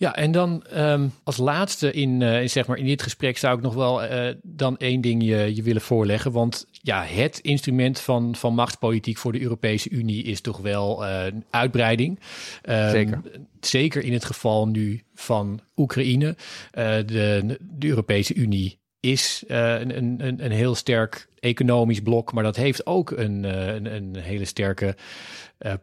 Ja, 0.00 0.16
en 0.16 0.32
dan 0.32 0.64
um, 0.76 1.12
als 1.24 1.36
laatste 1.36 1.92
in, 1.92 2.20
uh, 2.20 2.42
in, 2.42 2.50
zeg 2.50 2.66
maar 2.66 2.78
in 2.78 2.86
dit 2.86 3.02
gesprek 3.02 3.38
zou 3.38 3.56
ik 3.56 3.62
nog 3.62 3.74
wel 3.74 4.04
uh, 4.04 4.28
dan 4.42 4.76
één 4.76 5.00
ding 5.00 5.24
je, 5.24 5.54
je 5.54 5.62
willen 5.62 5.82
voorleggen. 5.82 6.32
Want 6.32 6.66
ja, 6.70 7.02
het 7.02 7.38
instrument 7.38 8.00
van, 8.00 8.34
van 8.36 8.54
machtspolitiek 8.54 9.18
voor 9.18 9.32
de 9.32 9.40
Europese 9.40 9.90
Unie 9.90 10.22
is 10.22 10.40
toch 10.40 10.58
wel 10.58 11.04
uh, 11.04 11.24
uitbreiding. 11.50 12.20
Um, 12.68 12.90
zeker. 12.90 13.20
Zeker 13.60 14.02
in 14.02 14.12
het 14.12 14.24
geval 14.24 14.68
nu 14.68 15.02
van 15.14 15.60
Oekraïne. 15.76 16.36
de, 16.72 17.58
de 17.60 17.86
Europese 17.86 18.34
Unie 18.34 18.78
is 19.00 19.44
een, 19.46 19.96
een, 19.96 20.44
een 20.44 20.50
heel 20.50 20.74
sterk 20.74 21.28
economisch 21.40 22.00
blok, 22.00 22.32
maar 22.32 22.44
dat 22.44 22.56
heeft 22.56 22.86
ook 22.86 23.10
een, 23.10 23.44
een, 23.44 23.94
een 23.94 24.16
hele 24.16 24.44
sterke 24.44 24.96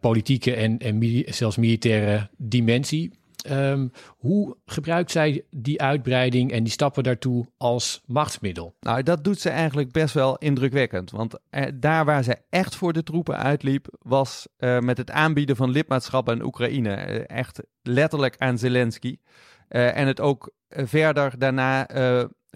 politieke 0.00 0.54
en, 0.54 0.78
en 0.78 1.24
zelfs 1.26 1.56
militaire 1.56 2.28
dimensie. 2.36 3.10
Ehm, 3.46 3.88
hoe 4.16 4.56
gebruikt 4.64 5.10
zij 5.10 5.44
die 5.50 5.82
uitbreiding 5.82 6.52
en 6.52 6.62
die 6.62 6.72
stappen 6.72 7.02
daartoe 7.02 7.46
als 7.56 8.02
machtsmiddel? 8.06 8.74
Nou, 8.80 9.02
dat 9.02 9.24
doet 9.24 9.40
ze 9.40 9.50
eigenlijk 9.50 9.92
best 9.92 10.14
wel 10.14 10.38
indrukwekkend. 10.38 11.10
Want 11.10 11.34
daar 11.74 12.04
waar 12.04 12.22
ze 12.22 12.36
echt 12.50 12.76
voor 12.76 12.92
de 12.92 13.02
troepen 13.02 13.36
uitliep, 13.36 13.86
was 13.98 14.48
uh, 14.58 14.78
met 14.78 14.98
het 14.98 15.10
aanbieden 15.10 15.56
van 15.56 15.70
lidmaatschap 15.70 16.28
aan 16.28 16.42
Oekraïne. 16.42 17.08
Uh, 17.08 17.22
echt 17.26 17.62
letterlijk 17.82 18.34
aan 18.38 18.58
Zelensky. 18.58 19.18
En 19.68 20.06
het 20.06 20.20
ook 20.20 20.50
verder 20.68 21.38
daarna 21.38 21.86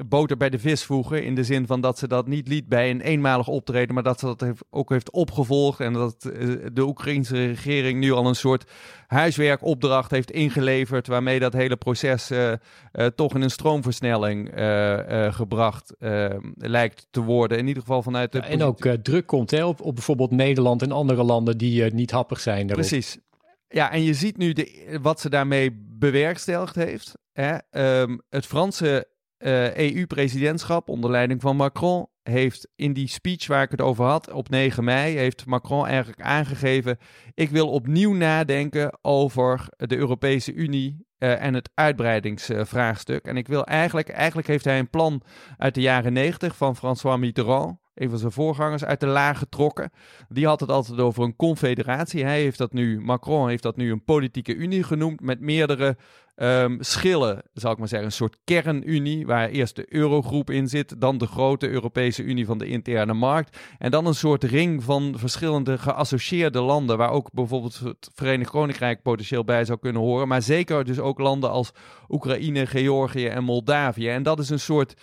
boter 0.07 0.37
bij 0.37 0.51
de 0.51 0.59
vis 0.59 0.85
voegen. 0.85 1.25
In 1.25 1.35
de 1.35 1.45
zin 1.45 1.67
van 1.67 1.81
dat 1.81 1.99
ze 1.99 2.09
dat 2.09 2.27
niet 2.27 2.49
liet 2.49 2.69
bij 2.69 2.91
een 2.91 3.01
eenmalig 3.01 3.49
optreden, 3.49 3.95
maar 3.95 4.03
dat 4.03 4.19
ze 4.19 4.27
dat 4.27 4.45
ook 4.71 4.91
heeft 4.91 5.11
opgevolgd. 5.11 5.81
En 5.81 5.93
dat 5.93 6.25
eh, 6.25 6.49
de 6.73 6.83
Oekraïnse 6.83 7.47
regering 7.47 8.01
nu 8.01 8.13
al 8.13 8.27
een 8.27 8.35
soort 8.35 8.71
huiswerkopdracht 9.07 10.11
heeft 10.11 10.31
ingeleverd. 10.31 11.07
Waarmee 11.07 11.39
dat 11.39 11.53
hele 11.53 11.77
proces 11.77 12.31
uh, 12.31 12.53
uh, 12.93 13.07
toch 13.07 13.35
in 13.35 13.43
een 13.43 13.51
stroomversnelling 13.51 14.51
gebracht 15.35 15.95
lijkt 16.55 17.07
te 17.11 17.21
worden. 17.21 17.59
In 17.59 17.67
ieder 17.67 17.83
geval 17.83 18.03
vanuit 18.03 18.33
de. 18.33 18.39
Ja, 18.39 18.45
en 18.45 18.63
ook 18.63 18.87
druk 19.03 19.27
komt 19.27 19.51
hè, 19.51 19.65
op, 19.65 19.81
op 19.81 19.95
bijvoorbeeld 19.95 20.31
Nederland 20.31 20.83
en 20.83 20.93
andere 20.93 21.23
landen 21.23 21.59
die 21.59 21.95
niet 21.95 22.11
happig 22.11 22.41
zijn. 22.41 22.67
Daarop. 22.67 22.87
Precies. 22.87 23.19
Ja, 23.69 23.91
en 23.91 24.03
je 24.03 24.15
ziet 24.15 24.37
nu 24.37 24.53
de, 24.53 24.99
wat 25.03 25.21
ze 25.21 25.31
daarmee 25.31 25.87
bewerkstelligd 25.99 26.75
heeft. 26.75 27.19
Hè? 27.33 27.57
Um, 28.01 28.23
het 28.29 28.47
Franse 28.47 29.07
EU-presidentschap 29.74 30.88
eh, 30.88 30.92
e 30.94 30.96
onder 30.96 31.11
leiding 31.11 31.40
van 31.40 31.57
Macron 31.57 32.07
heeft 32.22 32.68
in 32.76 32.92
die 32.92 33.09
speech 33.09 33.46
waar 33.46 33.62
ik 33.62 33.70
het 33.70 33.81
over 33.81 34.05
had 34.05 34.33
op 34.33 34.48
9 34.48 34.85
mei, 34.85 35.16
heeft 35.16 35.46
Macron 35.46 35.87
eigenlijk 35.87 36.20
aangegeven: 36.20 36.98
ik 37.35 37.50
wil 37.50 37.70
opnieuw 37.70 38.12
nadenken 38.12 38.98
over 39.03 39.68
de 39.76 39.96
Europese 39.96 40.53
Unie 40.53 41.09
uh, 41.18 41.42
en 41.42 41.55
het 41.55 41.70
uitbreidingsvraagstuk. 41.74 43.24
en 43.24 43.37
ik 43.37 43.48
wil 43.48 43.64
eigenlijk, 43.64 44.09
eigenlijk 44.09 44.48
heeft 44.48 44.64
hij 44.64 44.79
een 44.79 44.90
plan 44.90 45.22
uit 45.57 45.74
de 45.74 45.81
jaren 45.81 46.12
90 46.12 46.57
van 46.57 46.76
François 46.76 47.18
Mitterrand, 47.18 47.79
een 48.01 48.11
van 48.11 48.19
zijn 48.19 48.33
voorgangers, 48.33 48.85
uit 48.85 49.01
de 49.01 49.07
laag 49.07 49.39
getrokken. 49.39 49.91
Die 50.29 50.47
had 50.47 50.61
het 50.61 50.71
altijd 50.71 50.99
over 50.99 51.25
een 51.25 51.37
confederatie. 51.37 52.25
Hij 52.25 52.41
heeft 52.41 52.59
dat 52.59 52.73
nu, 52.73 53.01
Macron 53.01 53.49
heeft 53.49 53.63
dat 53.63 53.77
nu 53.77 53.93
een 53.93 54.05
politieke 54.05 54.55
unie 54.55 54.83
genoemd 54.83 55.21
met 55.21 55.41
meerdere 55.41 55.97
um, 56.37 56.77
schillen, 56.81 57.43
zal 57.53 57.73
ik 57.73 57.79
maar 57.79 57.89
zeggen. 57.89 58.09
Een 58.09 58.15
soort 58.15 58.37
kernunie, 58.45 59.27
waar 59.27 59.49
eerst 59.49 59.77
de 59.77 59.95
eurogroep 59.95 60.51
in 60.51 60.69
zit, 60.69 61.01
dan 61.01 61.19
de 61.19 61.27
grote 61.27 61.69
Europese 61.69 62.23
Unie 62.23 62.47
van 62.47 62.59
de 62.59 62.67
interne 62.67 63.13
markt. 63.13 63.59
En 63.79 63.91
dan 63.91 64.07
een 64.07 64.15
soort 64.15 64.45
ring 64.45 64.83
van 64.83 65.15
verschillende 65.17 65.79
geassocieerde 65.79 66.61
landen, 66.61 66.99
waar 66.99 67.11
ook 67.11 67.33
bijvoorbeeld 67.33 67.79
het 67.79 68.11
Verenigd 68.15 68.51
Koninkrijk 68.51 69.03
potentieel 69.03 69.45
bij 69.45 69.65
zou 69.65 69.79
kunnen 69.79 70.03
horen. 70.03 70.29
Maar 70.29 70.43
zeker 70.43 70.85
dus 70.85 70.99
ook 70.99 71.19
landen 71.19 71.51
als 71.51 71.73
Oekraïne, 72.09 72.67
Georgië 72.67 73.27
en 73.27 73.45
Moldavië. 73.45 74.09
En 74.09 74.23
dat 74.23 74.39
is 74.39 74.51
een 74.51 74.61
soort 74.61 74.95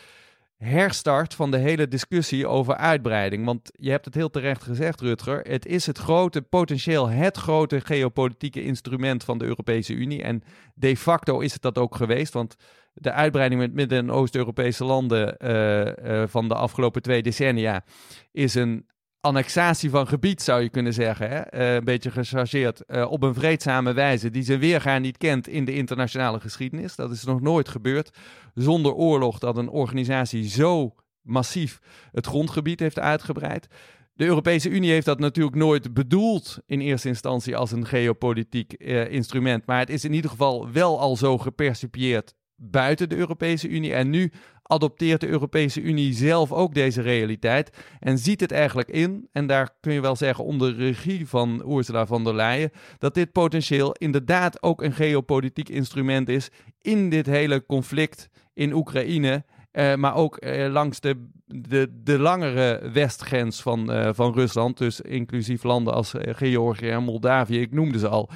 herstart 0.57 1.33
van 1.33 1.51
de 1.51 1.57
hele 1.57 1.87
discussie 1.87 2.47
over 2.47 2.75
uitbreiding. 2.75 3.45
Want 3.45 3.71
je 3.73 3.89
hebt 3.89 4.05
het 4.05 4.13
heel 4.13 4.29
terecht 4.29 4.63
gezegd, 4.63 5.01
Rutger. 5.01 5.39
Het 5.39 5.65
is 5.65 5.85
het 5.85 5.97
grote, 5.97 6.41
potentieel 6.41 7.09
het 7.09 7.37
grote 7.37 7.81
geopolitieke 7.81 8.63
instrument 8.63 9.23
van 9.23 9.37
de 9.37 9.45
Europese 9.45 9.93
Unie. 9.93 10.23
En 10.23 10.43
de 10.73 10.97
facto 10.97 11.39
is 11.39 11.53
het 11.53 11.61
dat 11.61 11.77
ook 11.77 11.95
geweest. 11.95 12.33
Want 12.33 12.55
de 12.93 13.11
uitbreiding 13.11 13.61
met 13.61 13.73
Midden- 13.73 13.97
en 13.97 14.11
Oost-Europese 14.11 14.83
landen 14.83 15.35
uh, 15.39 15.85
uh, 15.85 16.23
van 16.27 16.47
de 16.47 16.55
afgelopen 16.55 17.01
twee 17.01 17.21
decennia 17.21 17.83
is 18.31 18.55
een 18.55 18.85
annexatie 19.21 19.89
van 19.89 20.07
gebied, 20.07 20.41
zou 20.41 20.61
je 20.61 20.69
kunnen 20.69 20.93
zeggen. 20.93 21.29
Hè? 21.29 21.59
Uh, 21.59 21.73
een 21.73 21.83
beetje 21.83 22.11
gechargeerd. 22.11 22.83
Uh, 22.87 23.11
op 23.11 23.23
een 23.23 23.33
vreedzame 23.33 23.93
wijze 23.93 24.29
die 24.29 24.43
zijn 24.43 24.59
weergaan 24.59 25.01
niet 25.01 25.17
kent 25.17 25.47
in 25.47 25.65
de 25.65 25.73
internationale 25.73 26.39
geschiedenis. 26.39 26.95
Dat 26.95 27.11
is 27.11 27.23
nog 27.23 27.41
nooit 27.41 27.69
gebeurd. 27.69 28.17
Zonder 28.53 28.93
oorlog 28.93 29.39
dat 29.39 29.57
een 29.57 29.69
organisatie 29.69 30.49
zo 30.49 30.95
massief 31.21 31.79
het 32.11 32.25
grondgebied 32.25 32.79
heeft 32.79 32.99
uitgebreid. 32.99 33.67
De 34.13 34.25
Europese 34.25 34.69
Unie 34.69 34.91
heeft 34.91 35.05
dat 35.05 35.19
natuurlijk 35.19 35.55
nooit 35.55 35.93
bedoeld 35.93 36.59
in 36.65 36.79
eerste 36.79 37.07
instantie 37.07 37.57
als 37.57 37.71
een 37.71 37.85
geopolitiek 37.85 38.75
uh, 38.77 39.11
instrument. 39.11 39.65
Maar 39.65 39.79
het 39.79 39.89
is 39.89 40.03
in 40.03 40.13
ieder 40.13 40.29
geval 40.29 40.71
wel 40.71 40.99
al 40.99 41.15
zo 41.15 41.37
gepercipieerd 41.37 42.33
buiten 42.55 43.09
de 43.09 43.15
Europese 43.15 43.67
Unie. 43.67 43.93
En 43.93 44.09
nu 44.09 44.31
adopteert 44.67 45.21
de 45.21 45.27
Europese 45.27 45.81
Unie 45.81 46.13
zelf 46.13 46.51
ook 46.51 46.73
deze 46.73 47.01
realiteit 47.01 47.77
en 47.99 48.17
ziet 48.17 48.39
het 48.39 48.51
eigenlijk 48.51 48.89
in, 48.89 49.27
en 49.31 49.47
daar 49.47 49.69
kun 49.81 49.93
je 49.93 50.01
wel 50.01 50.15
zeggen 50.15 50.43
onder 50.43 50.75
regie 50.75 51.27
van 51.27 51.63
Ursula 51.77 52.05
von 52.05 52.23
der 52.23 52.35
Leyen, 52.35 52.71
dat 52.97 53.13
dit 53.13 53.31
potentieel 53.31 53.91
inderdaad 53.91 54.63
ook 54.63 54.81
een 54.81 54.93
geopolitiek 54.93 55.69
instrument 55.69 56.29
is 56.29 56.49
in 56.81 57.09
dit 57.09 57.25
hele 57.25 57.65
conflict 57.65 58.29
in 58.53 58.73
Oekraïne. 58.73 59.45
Uh, 59.71 59.95
maar 59.95 60.15
ook 60.15 60.43
uh, 60.43 60.71
langs 60.71 60.99
de, 60.99 61.27
de, 61.45 62.01
de 62.03 62.19
langere 62.19 62.89
westgrens 62.93 63.61
van, 63.61 63.91
uh, 63.91 64.09
van 64.13 64.33
Rusland, 64.33 64.77
dus 64.77 65.01
inclusief 65.01 65.63
landen 65.63 65.93
als 65.93 66.13
Georgië 66.17 66.89
en 66.89 67.03
Moldavië, 67.03 67.61
ik 67.61 67.71
noemde 67.71 67.99
ze 67.99 68.07
al. 68.07 68.29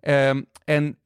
Ehm, 0.00 0.42
en 0.64 0.98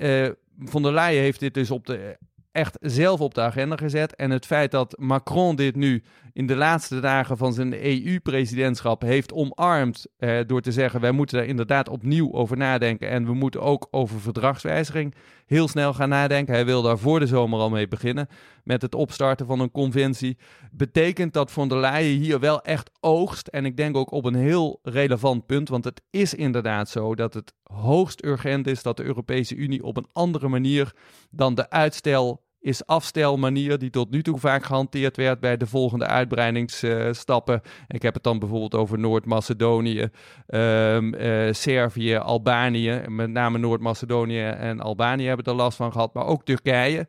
von 0.59 0.83
der 0.83 0.93
Leyen 0.93 1.23
heeft 1.23 1.41
dit 1.41 1.55
dus 1.55 1.71
op 1.71 1.87
de 1.87 2.19
echt 2.57 2.77
zelf 2.81 3.21
op 3.21 3.35
de 3.35 3.41
agenda 3.41 3.77
gezet. 3.77 4.15
En 4.15 4.31
het 4.31 4.47
feit 4.47 4.71
dat 4.71 4.97
Macron 4.99 5.57
dit 5.57 5.77
nu 5.77 6.03
in 6.33 6.47
de 6.47 6.57
laatste 6.57 7.01
dagen 7.01 7.37
van 7.37 7.53
zijn 7.53 7.85
EU-presidentschap 7.85 9.03
heeft 9.03 9.33
omarmd. 9.33 10.07
Eh, 10.17 10.39
door 10.47 10.61
te 10.61 10.73
zeggen: 10.73 11.01
wij 11.01 11.11
moeten 11.11 11.37
daar 11.39 11.47
inderdaad 11.47 11.89
opnieuw 11.89 12.33
over 12.33 12.57
nadenken. 12.57 13.09
En 13.09 13.25
we 13.25 13.35
moeten 13.35 13.63
ook 13.63 13.89
over 13.91 14.21
verdragswijziging 14.21 15.15
heel 15.47 15.69
snel 15.69 15.95
gaan 15.95 16.09
nadenken. 16.09 16.55
Hij 16.55 16.65
wil 16.65 16.83
daar 16.83 16.99
voor 16.99 17.21
de 17.21 17.27
zomer 17.27 17.59
al 17.59 17.71
mee 17.71 17.89
beginnen. 17.89 18.29
Met 18.65 18.83
het 18.83 18.95
opstarten 18.95 19.47
van 19.47 19.61
een 19.61 19.71
conventie. 19.71 20.39
Betekent 20.71 21.33
dat 21.33 21.51
von 21.51 21.69
der 21.69 21.79
Leyen 21.79 22.19
hier 22.19 22.41
wel 22.41 22.63
echt 22.63 22.91
oogst. 23.01 23.49
En 23.49 23.65
ik 23.65 23.77
denk 23.77 23.97
ook 23.97 24.11
op 24.11 24.25
een 24.25 24.35
heel 24.35 24.79
relevant 24.83 25.47
punt. 25.47 25.69
Want 25.69 25.85
het 25.85 26.03
is 26.11 26.35
inderdaad 26.35 26.89
zo 26.89 27.15
dat 27.15 27.35
het 27.35 27.55
hoogst 27.63 28.25
urgent 28.25 28.67
is 28.67 28.83
dat 28.83 28.97
de 28.97 29.05
Europese 29.05 29.55
Unie 29.55 29.85
op 29.85 29.97
een 29.97 30.09
andere 30.13 30.49
manier 30.49 30.95
dan 31.31 31.55
de 31.55 31.71
uitstel 31.71 32.45
is 32.67 32.87
afstelmanier 32.87 33.79
die 33.79 33.91
tot 33.91 34.11
nu 34.11 34.23
toe 34.23 34.39
vaak 34.39 34.65
gehanteerd 34.65 35.17
werd 35.17 35.41
bij 35.41 35.57
de 35.57 35.67
volgende 35.67 36.07
uitbreidingsstappen. 36.07 37.63
ik 37.89 38.03
heb 38.03 38.15
het 38.15 38.23
dan 38.23 38.39
bijvoorbeeld 38.39 38.75
over 38.75 38.99
Noord-Macedonië, 38.99 40.09
um, 40.49 41.15
Servië, 41.51 42.17
Albanië. 42.17 43.03
Met 43.09 43.31
name 43.31 43.59
Noord-Macedonië 43.59 44.45
en 44.45 44.81
Albanië 44.81 45.27
hebben 45.27 45.45
er 45.45 45.55
last 45.55 45.77
van 45.77 45.93
gehad, 45.93 46.15
maar 46.15 46.27
ook 46.27 46.45
Turkije. 46.45 47.07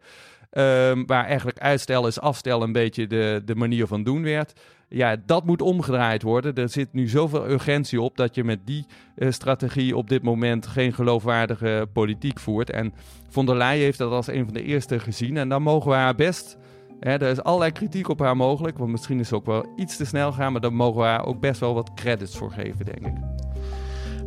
Um, 0.52 1.06
waar 1.06 1.26
eigenlijk 1.26 1.60
uitstel 1.60 2.08
is 2.08 2.20
afstel 2.20 2.64
een 2.64 2.72
beetje 2.72 3.08
de, 3.08 3.42
de 3.46 3.56
manier 3.56 3.88
van 3.88 4.04
doen 4.04 4.24
werd 4.24 4.54
ja, 4.90 5.16
dat 5.26 5.46
moet 5.46 5.62
omgedraaid 5.62 6.22
worden. 6.22 6.56
Er 6.56 6.70
zit 6.70 6.94
nu 6.94 7.08
zoveel 7.08 7.50
urgentie 7.50 8.02
op 8.02 8.18
dat 8.18 8.36
je 8.36 8.44
met 8.44 8.60
die 8.66 8.86
uh, 9.16 9.32
strategie 9.32 9.98
op 9.98 10.10
dit 10.10 10.24
moment 10.24 10.68
geen 10.68 10.94
geloofwaardige 10.94 11.88
politiek 11.94 12.40
voert. 12.40 12.70
En 12.70 12.94
von 13.30 13.46
der 13.46 13.56
Leyen 13.56 13.84
heeft 13.84 13.98
dat 13.98 14.12
als 14.12 14.28
een 14.28 14.46
van 14.46 14.54
de 14.54 14.64
eerste 14.64 15.00
gezien. 15.00 15.38
En 15.38 15.50
dan 15.50 15.62
mogen 15.62 15.90
we 15.90 15.96
haar 15.96 16.16
best. 16.16 16.58
Hè, 17.00 17.12
er 17.12 17.32
is 17.32 17.44
allerlei 17.44 17.72
kritiek 17.72 18.10
op 18.10 18.20
haar 18.20 18.38
mogelijk, 18.38 18.78
want 18.78 18.92
misschien 18.92 19.20
is 19.20 19.28
ze 19.28 19.36
ook 19.36 19.46
wel 19.46 19.66
iets 19.76 19.98
te 19.98 20.06
snel 20.06 20.32
gaan, 20.32 20.52
maar 20.52 20.62
daar 20.62 20.74
mogen 20.74 21.02
we 21.02 21.08
haar 21.08 21.26
ook 21.26 21.40
best 21.40 21.60
wel 21.60 21.74
wat 21.74 21.94
credits 21.94 22.38
voor 22.38 22.52
geven, 22.52 22.86
denk 22.86 23.06
ik. 23.06 23.47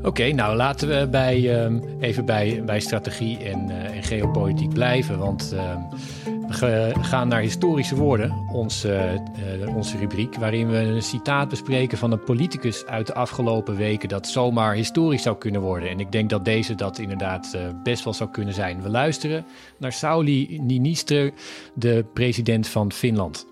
Oké, 0.03 0.33
nou 0.33 0.57
laten 0.57 0.89
we 0.89 1.09
bij, 1.11 1.65
um, 1.65 1.83
even 2.01 2.25
bij, 2.25 2.63
bij 2.65 2.81
strategie 2.81 3.39
en, 3.39 3.71
uh, 3.71 3.97
en 3.97 4.03
geopolitiek 4.03 4.73
blijven. 4.73 5.19
Want 5.19 5.51
uh, 5.55 5.77
we 6.59 6.93
gaan 7.01 7.29
naar 7.29 7.41
historische 7.41 7.95
woorden, 7.95 8.49
onze, 8.53 9.23
uh, 9.63 9.77
onze 9.77 9.99
rubriek, 9.99 10.35
waarin 10.35 10.71
we 10.71 10.77
een 10.77 11.03
citaat 11.03 11.49
bespreken 11.49 11.99
van 11.99 12.13
een 12.13 12.25
politicus 12.25 12.87
uit 12.87 13.07
de 13.07 13.15
afgelopen 13.15 13.77
weken 13.77 14.09
dat 14.09 14.27
zomaar 14.27 14.75
historisch 14.75 15.23
zou 15.23 15.37
kunnen 15.37 15.61
worden. 15.61 15.89
En 15.89 16.01
ik 16.01 16.13
denk 16.13 16.31
dat 16.31 16.45
deze 16.45 16.75
dat 16.75 16.99
inderdaad 16.99 17.57
best 17.83 18.05
wel 18.05 18.15
zou 18.15 18.31
kunnen 18.31 18.55
zijn. 18.55 18.83
We 18.83 18.89
luisteren 18.89 19.45
naar 19.79 19.93
Sauli 19.93 20.61
Niinistö, 20.61 21.35
de 21.75 22.05
president 22.15 22.69
van 22.69 22.93
Finland. 22.93 23.47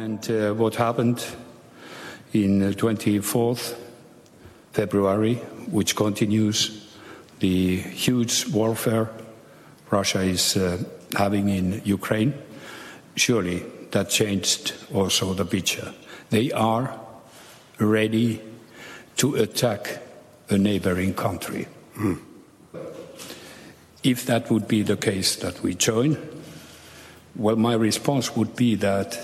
And 0.00 0.30
what 0.56 0.76
happened 0.76 1.36
in 2.30 2.74
24th 2.76 3.85
February, 4.76 5.34
which 5.70 5.96
continues 5.96 6.84
the 7.40 7.76
huge 7.78 8.46
warfare 8.52 9.08
Russia 9.90 10.20
is 10.20 10.56
uh, 10.56 10.82
having 11.16 11.48
in 11.48 11.80
Ukraine. 11.84 12.32
Surely 13.14 13.62
that 13.90 14.10
changed 14.10 14.74
also 14.92 15.34
the 15.34 15.44
picture. 15.44 15.94
They 16.30 16.52
are 16.52 16.98
ready 17.78 18.40
to 19.16 19.36
attack 19.36 20.02
a 20.50 20.58
neighboring 20.58 21.14
country. 21.14 21.66
Mm. 21.96 22.18
If 24.02 24.26
that 24.26 24.50
would 24.50 24.68
be 24.68 24.82
the 24.82 24.96
case 24.96 25.36
that 25.36 25.62
we 25.62 25.74
join, 25.74 26.16
Well, 27.36 27.56
my 27.56 27.74
response 27.74 28.34
would 28.34 28.56
be 28.56 28.76
that 28.76 29.18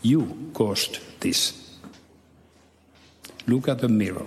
you 0.00 0.50
caused 0.54 0.98
this. 1.20 1.52
Look 3.46 3.68
at 3.68 3.80
the 3.80 3.88
mirror. 3.88 4.26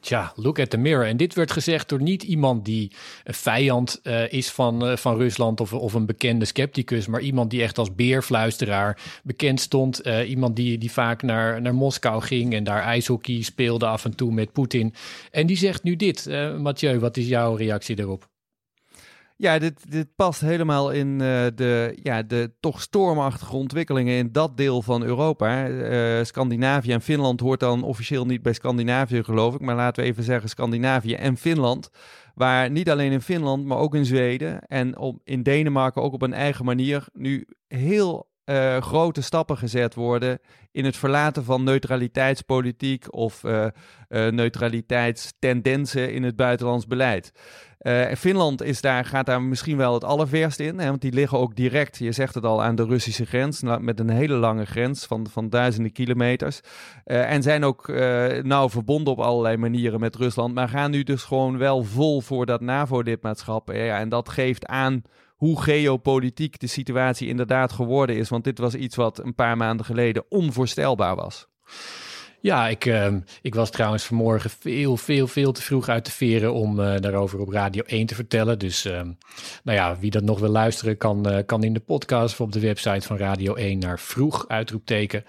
Tja, 0.00 0.32
look 0.36 0.58
at 0.58 0.70
the 0.70 0.76
mirror. 0.76 1.06
En 1.06 1.16
dit 1.16 1.34
werd 1.34 1.52
gezegd 1.52 1.88
door 1.88 2.02
niet 2.02 2.22
iemand 2.22 2.64
die 2.64 2.92
een 3.24 3.34
vijand 3.34 4.00
uh, 4.02 4.32
is 4.32 4.50
van, 4.50 4.90
uh, 4.90 4.96
van 4.96 5.16
Rusland 5.16 5.60
of, 5.60 5.72
of 5.72 5.94
een 5.94 6.06
bekende 6.06 6.44
scepticus, 6.44 7.06
maar 7.06 7.20
iemand 7.20 7.50
die 7.50 7.62
echt 7.62 7.78
als 7.78 7.94
beerfluisteraar 7.94 9.20
bekend 9.22 9.60
stond. 9.60 10.06
Uh, 10.06 10.30
iemand 10.30 10.56
die, 10.56 10.78
die 10.78 10.92
vaak 10.92 11.22
naar, 11.22 11.60
naar 11.60 11.74
Moskou 11.74 12.22
ging 12.22 12.54
en 12.54 12.64
daar 12.64 12.82
ijshockey 12.82 13.42
speelde 13.42 13.86
af 13.86 14.04
en 14.04 14.16
toe 14.16 14.32
met 14.32 14.52
Poetin. 14.52 14.94
En 15.30 15.46
die 15.46 15.56
zegt 15.56 15.82
nu 15.82 15.96
dit. 15.96 16.26
Mathieu, 16.58 16.98
wat 16.98 17.16
is 17.16 17.26
jouw 17.26 17.54
reactie 17.54 17.96
daarop? 17.96 18.28
Ja, 19.40 19.58
dit, 19.58 19.90
dit 19.90 20.14
past 20.16 20.40
helemaal 20.40 20.90
in 20.90 21.08
uh, 21.08 21.18
de, 21.54 21.98
ja, 22.02 22.22
de 22.22 22.52
toch 22.60 22.80
stormachtige 22.80 23.56
ontwikkelingen 23.56 24.16
in 24.16 24.32
dat 24.32 24.56
deel 24.56 24.82
van 24.82 25.02
Europa. 25.02 25.68
Uh, 25.68 26.24
Scandinavië 26.24 26.92
en 26.92 27.00
Finland 27.00 27.40
hoort 27.40 27.60
dan 27.60 27.82
officieel 27.82 28.26
niet 28.26 28.42
bij 28.42 28.52
Scandinavië, 28.52 29.24
geloof 29.24 29.54
ik. 29.54 29.60
Maar 29.60 29.74
laten 29.74 30.02
we 30.02 30.08
even 30.08 30.22
zeggen 30.24 30.48
Scandinavië 30.48 31.14
en 31.14 31.36
Finland. 31.36 31.90
Waar 32.34 32.70
niet 32.70 32.90
alleen 32.90 33.12
in 33.12 33.20
Finland, 33.20 33.64
maar 33.64 33.78
ook 33.78 33.94
in 33.94 34.04
Zweden 34.04 34.60
en 34.60 34.98
op, 34.98 35.20
in 35.24 35.42
Denemarken 35.42 36.02
ook 36.02 36.12
op 36.12 36.22
een 36.22 36.34
eigen 36.34 36.64
manier 36.64 37.06
nu 37.12 37.46
heel 37.66 38.29
uh, 38.50 38.76
grote 38.76 39.22
stappen 39.22 39.56
gezet 39.56 39.94
worden 39.94 40.38
in 40.72 40.84
het 40.84 40.96
verlaten 40.96 41.44
van 41.44 41.64
neutraliteitspolitiek 41.64 43.14
of 43.14 43.44
uh, 43.44 43.66
neutraliteitstendensen 44.08 46.12
in 46.12 46.22
het 46.22 46.36
buitenlands 46.36 46.86
beleid. 46.86 47.32
Finland 48.18 48.62
is 48.62 48.80
daar, 48.80 49.04
gaat 49.04 49.26
daar 49.26 49.42
misschien 49.42 49.76
wel 49.76 49.94
het 49.94 50.04
allerverst 50.04 50.60
in, 50.60 50.78
hè, 50.78 50.88
want 50.88 51.00
die 51.00 51.12
liggen 51.12 51.38
ook 51.38 51.56
direct, 51.56 51.96
je 51.96 52.12
zegt 52.12 52.34
het 52.34 52.44
al, 52.44 52.62
aan 52.62 52.74
de 52.74 52.84
Russische 52.84 53.26
grens, 53.26 53.62
met 53.80 54.00
een 54.00 54.10
hele 54.10 54.34
lange 54.34 54.64
grens 54.64 55.06
van, 55.06 55.26
van 55.30 55.48
duizenden 55.48 55.92
kilometers. 55.92 56.60
en 57.04 57.42
zijn 57.42 57.64
ook 57.64 57.88
nauw 58.42 58.68
verbonden 58.68 59.12
op 59.12 59.20
allerlei 59.20 59.56
manieren 59.56 60.00
met 60.00 60.16
Rusland, 60.16 60.54
maar 60.54 60.68
gaan 60.68 60.90
nu 60.90 61.02
dus 61.02 61.22
gewoon 61.22 61.58
wel 61.58 61.82
vol 61.82 62.20
voor 62.20 62.46
dat 62.46 62.60
NAVO-lidmaatschap. 62.60 63.72
Ja, 63.72 63.98
en 63.98 64.08
dat 64.08 64.28
geeft 64.28 64.66
aan 64.66 65.02
hoe 65.40 65.62
geopolitiek 65.62 66.60
de 66.60 66.66
situatie 66.66 67.28
inderdaad 67.28 67.72
geworden 67.72 68.16
is. 68.16 68.28
Want 68.28 68.44
dit 68.44 68.58
was 68.58 68.74
iets 68.74 68.96
wat 68.96 69.18
een 69.18 69.34
paar 69.34 69.56
maanden 69.56 69.86
geleden 69.86 70.24
onvoorstelbaar 70.28 71.16
was. 71.16 71.48
Ja, 72.42 72.68
ik, 72.68 72.84
uh, 72.84 73.14
ik 73.42 73.54
was 73.54 73.70
trouwens 73.70 74.04
vanmorgen 74.04 74.50
veel, 74.50 74.96
veel, 74.96 75.26
veel 75.26 75.52
te 75.52 75.62
vroeg 75.62 75.88
uit 75.88 76.04
de 76.04 76.10
veren 76.10 76.52
om 76.52 76.80
uh, 76.80 76.94
daarover 76.96 77.40
op 77.40 77.48
Radio 77.48 77.82
1 77.82 78.06
te 78.06 78.14
vertellen. 78.14 78.58
Dus 78.58 78.86
uh, 78.86 79.00
nou 79.64 79.78
ja, 79.78 79.98
wie 79.98 80.10
dat 80.10 80.22
nog 80.22 80.38
wil 80.38 80.48
luisteren, 80.48 80.96
kan, 80.96 81.32
uh, 81.32 81.38
kan 81.46 81.64
in 81.64 81.72
de 81.72 81.80
podcast 81.80 82.32
of 82.32 82.40
op 82.40 82.52
de 82.52 82.60
website 82.60 83.06
van 83.06 83.16
Radio 83.16 83.54
1 83.54 83.78
naar 83.78 83.98
vroeg 83.98 84.48
uitroepteken 84.48 85.24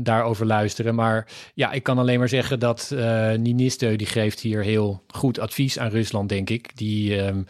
daarover 0.00 0.46
luisteren. 0.46 0.94
Maar 0.94 1.28
ja, 1.54 1.72
ik 1.72 1.82
kan 1.82 1.98
alleen 1.98 2.18
maar 2.18 2.28
zeggen 2.28 2.58
dat 2.58 2.94
Niniste, 3.36 3.96
die 3.96 4.06
geeft 4.06 4.40
hier 4.40 4.62
heel 4.62 5.02
goed 5.06 5.38
advies 5.38 5.78
aan 5.78 5.90
Rusland, 5.90 6.28
denk 6.28 6.50
ik. 6.50 6.76
Die, 6.76 7.22
ehm, 7.22 7.42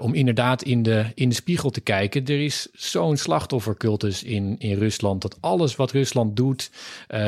om 0.00 0.14
inderdaad 0.14 0.62
in 0.62 0.82
de, 0.82 1.04
in 1.14 1.28
de 1.28 1.34
spiegel 1.34 1.70
te 1.70 1.80
kijken. 1.80 2.24
Er 2.24 2.44
is 2.44 2.68
zo'n 2.72 3.16
slachtoffercultus 3.16 4.22
in, 4.22 4.56
in 4.58 4.78
Rusland, 4.78 5.22
dat 5.22 5.36
alles 5.40 5.76
wat 5.76 5.90
Rusland 5.90 6.36
doet, 6.36 6.70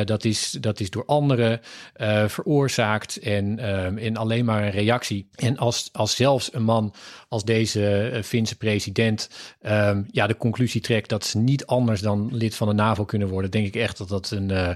dat 0.05 0.25
is 0.25 0.57
dat 0.67 0.81
is 0.81 0.91
door 0.91 1.05
anderen 1.05 1.61
uh, 1.97 2.29
veroorzaakt 2.29 3.17
en, 3.17 3.75
um, 3.85 3.99
en 3.99 4.17
alleen 4.17 4.45
maar 4.45 4.63
een 4.63 4.71
reactie. 4.71 5.29
En 5.35 5.57
als, 5.57 5.89
als 5.93 6.17
zelfs 6.17 6.55
een 6.55 6.63
man 6.63 6.95
als 7.29 7.45
deze 7.45 8.13
uh, 8.13 8.23
Finse 8.23 8.57
president 8.57 9.31
um, 9.63 10.07
ja, 10.11 10.27
de 10.27 10.37
conclusie 10.37 10.81
trekt 10.81 11.09
dat 11.09 11.25
ze 11.25 11.39
niet 11.39 11.67
anders 11.67 12.01
dan 12.01 12.29
lid 12.37 12.55
van 12.55 12.69
de 12.69 12.75
NAVO 12.75 13.05
kunnen 13.05 13.29
worden, 13.29 13.51
denk 13.51 13.67
ik 13.67 13.77
echt 13.77 13.99
dat 13.99 14.09
dat 14.09 14.31
een 14.31 14.49
uh, 14.51 14.71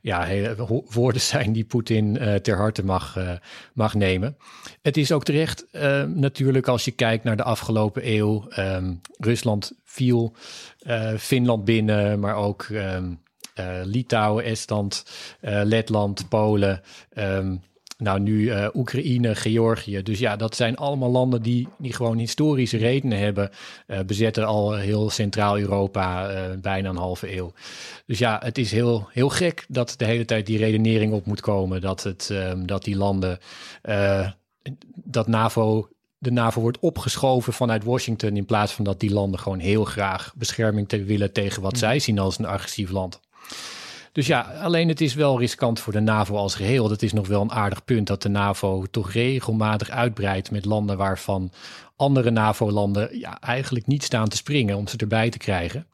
ja, 0.00 0.22
hele 0.22 0.82
woorden 0.90 1.20
zijn 1.20 1.52
die 1.52 1.64
Poetin 1.64 2.18
ter 2.42 2.56
harte 2.56 2.84
mag, 2.84 3.18
mag 3.72 3.94
nemen. 3.94 4.36
Het 4.82 4.96
is 4.96 5.12
ook 5.12 5.24
terecht 5.24 5.66
natuurlijk 6.14 6.68
als 6.68 6.84
je 6.84 6.90
kijkt 6.90 7.24
naar 7.24 7.36
de 7.36 7.42
afgelopen 7.42 8.12
eeuw. 8.12 8.48
Rusland 9.18 9.72
viel 9.84 10.34
Finland 11.18 11.64
binnen, 11.64 12.20
maar 12.20 12.34
ook 12.34 12.66
Litouwen, 13.84 14.44
Estland, 14.44 15.04
uh, 15.42 15.60
Letland, 15.64 16.28
Polen. 16.28 16.80
Um, 17.14 17.62
nou, 17.98 18.20
nu 18.20 18.40
uh, 18.40 18.68
Oekraïne, 18.74 19.34
Georgië. 19.34 20.02
Dus 20.02 20.18
ja, 20.18 20.36
dat 20.36 20.56
zijn 20.56 20.76
allemaal 20.76 21.10
landen 21.10 21.42
die, 21.42 21.68
die 21.78 21.92
gewoon 21.92 22.18
historische 22.18 22.76
redenen 22.76 23.18
hebben. 23.18 23.50
Uh, 23.86 23.98
bezetten 24.00 24.44
al 24.44 24.74
heel 24.74 25.10
Centraal-Europa 25.10 26.30
uh, 26.30 26.60
bijna 26.60 26.88
een 26.88 26.96
halve 26.96 27.36
eeuw. 27.36 27.52
Dus 28.06 28.18
ja, 28.18 28.40
het 28.44 28.58
is 28.58 28.70
heel, 28.72 29.08
heel 29.12 29.28
gek 29.28 29.64
dat 29.68 29.94
de 29.96 30.04
hele 30.04 30.24
tijd 30.24 30.46
die 30.46 30.58
redenering 30.58 31.12
op 31.12 31.26
moet 31.26 31.40
komen. 31.40 31.80
Dat, 31.80 32.02
het, 32.02 32.28
um, 32.32 32.66
dat 32.66 32.84
die 32.84 32.96
landen, 32.96 33.38
dat 34.94 35.26
NAVO 35.26 35.88
de 36.18 36.32
NAVO 36.32 36.60
wordt 36.60 36.78
opgeschoven 36.78 37.52
vanuit 37.52 37.84
Washington. 37.84 38.36
In 38.36 38.44
plaats 38.44 38.72
van 38.72 38.84
dat 38.84 39.00
die 39.00 39.12
landen 39.12 39.40
gewoon 39.40 39.58
heel 39.58 39.84
graag 39.84 40.32
bescherming 40.36 40.88
te 40.88 41.04
willen 41.04 41.32
tegen 41.32 41.62
wat 41.62 41.72
mm. 41.72 41.78
zij 41.78 41.98
zien 41.98 42.18
als 42.18 42.38
een 42.38 42.46
agressief 42.46 42.90
land. 42.90 43.20
Dus 44.12 44.26
ja, 44.26 44.40
alleen 44.40 44.88
het 44.88 45.00
is 45.00 45.14
wel 45.14 45.38
riskant 45.38 45.80
voor 45.80 45.92
de 45.92 46.00
NAVO 46.00 46.36
als 46.36 46.54
geheel. 46.54 46.88
Dat 46.88 47.02
is 47.02 47.12
nog 47.12 47.26
wel 47.26 47.42
een 47.42 47.52
aardig 47.52 47.84
punt 47.84 48.06
dat 48.06 48.22
de 48.22 48.28
NAVO 48.28 48.84
toch 48.90 49.12
regelmatig 49.12 49.90
uitbreidt 49.90 50.50
met 50.50 50.64
landen 50.64 50.96
waarvan 50.96 51.50
andere 51.96 52.30
NAVO-landen 52.30 53.18
ja, 53.18 53.40
eigenlijk 53.40 53.86
niet 53.86 54.04
staan 54.04 54.28
te 54.28 54.36
springen 54.36 54.76
om 54.76 54.88
ze 54.88 54.96
erbij 54.96 55.30
te 55.30 55.38
krijgen. 55.38 55.86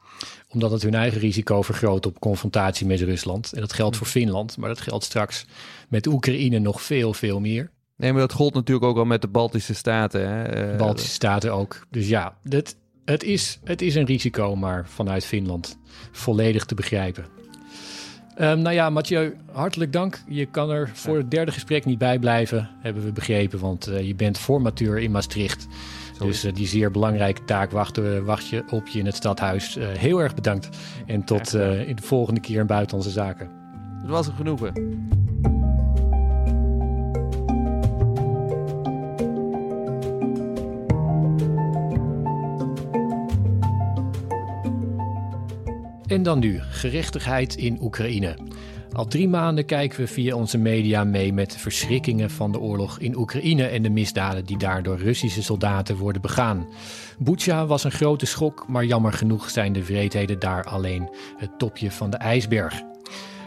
Omdat 0.49 0.71
het 0.71 0.81
hun 0.81 0.93
eigen 0.93 1.19
risico 1.19 1.61
vergroot 1.61 2.05
op 2.05 2.19
confrontatie 2.19 2.85
met 2.85 3.01
Rusland. 3.01 3.53
En 3.53 3.61
dat 3.61 3.73
geldt 3.73 3.97
voor 3.97 4.07
Finland, 4.07 4.57
maar 4.57 4.69
dat 4.69 4.81
geldt 4.81 5.03
straks 5.03 5.45
met 5.89 6.07
Oekraïne 6.07 6.59
nog 6.59 6.81
veel, 6.81 7.13
veel 7.13 7.39
meer. 7.39 7.71
Nee, 7.95 8.11
maar 8.11 8.21
dat 8.21 8.33
gold 8.33 8.53
natuurlijk 8.53 8.85
ook 8.85 8.97
al 8.97 9.05
met 9.05 9.21
de 9.21 9.27
Baltische 9.27 9.73
Staten. 9.73 10.29
Hè? 10.29 10.71
Uh, 10.71 10.77
Baltische 10.77 11.11
Staten 11.11 11.53
ook. 11.53 11.87
Dus 11.89 12.07
ja, 12.07 12.37
dit, 12.43 12.75
het, 13.05 13.23
is, 13.23 13.59
het 13.63 13.81
is 13.81 13.95
een 13.95 14.05
risico, 14.05 14.55
maar 14.55 14.85
vanuit 14.87 15.25
Finland 15.25 15.77
volledig 16.11 16.65
te 16.65 16.75
begrijpen. 16.75 17.25
Um, 18.41 18.61
nou 18.61 18.75
ja, 18.75 18.89
Mathieu, 18.89 19.35
hartelijk 19.51 19.93
dank. 19.93 20.21
Je 20.27 20.45
kan 20.45 20.69
er 20.69 20.89
voor 20.93 21.17
het 21.17 21.31
derde 21.31 21.51
gesprek 21.51 21.85
niet 21.85 21.97
bij 21.97 22.19
blijven, 22.19 22.69
hebben 22.79 23.03
we 23.03 23.11
begrepen. 23.11 23.59
Want 23.59 23.89
uh, 23.89 24.07
je 24.07 24.15
bent 24.15 24.37
formateur 24.37 24.99
in 24.99 25.11
Maastricht. 25.11 25.67
Sorry. 26.11 26.27
Dus 26.27 26.45
uh, 26.45 26.53
die 26.53 26.67
zeer 26.67 26.91
belangrijke 26.91 27.43
taak 27.45 27.71
wacht, 27.71 27.97
uh, 27.97 28.19
wacht 28.19 28.47
je 28.47 28.63
op 28.69 28.87
je 28.87 28.99
in 28.99 29.05
het 29.05 29.15
stadhuis. 29.15 29.77
heel 29.79 30.21
erg 30.21 30.35
bedankt. 30.35 30.69
En 31.05 31.23
tot 31.23 31.53
in 31.53 31.95
de 31.95 32.01
volgende 32.01 32.39
keer 32.39 32.59
in 32.59 32.67
Buitenlandse 32.67 33.11
Zaken. 33.11 33.49
Het 34.01 34.09
was 34.09 34.27
een 34.27 34.35
genoegen. 34.35 34.73
En 46.07 46.23
dan 46.23 46.39
nu, 46.39 46.59
gerechtigheid 46.61 47.55
in 47.55 47.77
Oekraïne. 47.81 48.37
Al 48.93 49.07
drie 49.07 49.29
maanden 49.29 49.65
kijken 49.65 49.99
we 49.99 50.07
via 50.07 50.35
onze 50.35 50.57
media 50.57 51.03
mee 51.03 51.33
met 51.33 51.51
de 51.51 51.59
verschrikkingen 51.59 52.29
van 52.29 52.51
de 52.51 52.59
oorlog 52.59 52.99
in 52.99 53.17
Oekraïne 53.17 53.65
en 53.65 53.81
de 53.81 53.89
misdaden 53.89 54.45
die 54.45 54.57
daar 54.57 54.83
door 54.83 54.97
Russische 54.97 55.43
soldaten 55.43 55.97
worden 55.97 56.21
begaan. 56.21 56.67
Bucha 57.17 57.65
was 57.65 57.83
een 57.83 57.91
grote 57.91 58.25
schok, 58.25 58.65
maar 58.67 58.85
jammer 58.85 59.13
genoeg 59.13 59.49
zijn 59.49 59.73
de 59.73 59.85
wreedheden 59.85 60.39
daar 60.39 60.63
alleen 60.63 61.09
het 61.37 61.59
topje 61.59 61.91
van 61.91 62.09
de 62.09 62.17
ijsberg. 62.17 62.81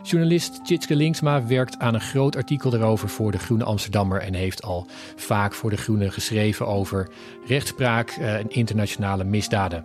Journalist 0.02 0.64
Tjitske 0.64 0.96
Linksma 0.96 1.46
werkt 1.46 1.78
aan 1.78 1.94
een 1.94 2.00
groot 2.00 2.36
artikel 2.36 2.70
daarover 2.70 3.08
voor 3.08 3.32
de 3.32 3.38
Groene 3.38 3.64
Amsterdammer 3.64 4.20
en 4.20 4.34
heeft 4.34 4.62
al 4.62 4.86
vaak 5.16 5.54
voor 5.54 5.70
de 5.70 5.76
Groene 5.76 6.10
geschreven 6.10 6.66
over 6.66 7.08
rechtspraak 7.46 8.10
eh, 8.10 8.34
en 8.34 8.50
internationale 8.50 9.24
misdaden. 9.24 9.84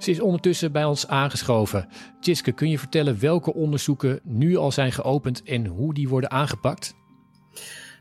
Ze 0.00 0.10
is 0.10 0.20
ondertussen 0.20 0.72
bij 0.72 0.84
ons 0.84 1.08
aangeschoven. 1.08 1.88
Tjiske, 2.20 2.52
kun 2.52 2.70
je 2.70 2.78
vertellen 2.78 3.20
welke 3.20 3.54
onderzoeken 3.54 4.20
nu 4.22 4.56
al 4.56 4.72
zijn 4.72 4.92
geopend 4.92 5.42
en 5.42 5.66
hoe 5.66 5.94
die 5.94 6.08
worden 6.08 6.30
aangepakt? 6.30 6.94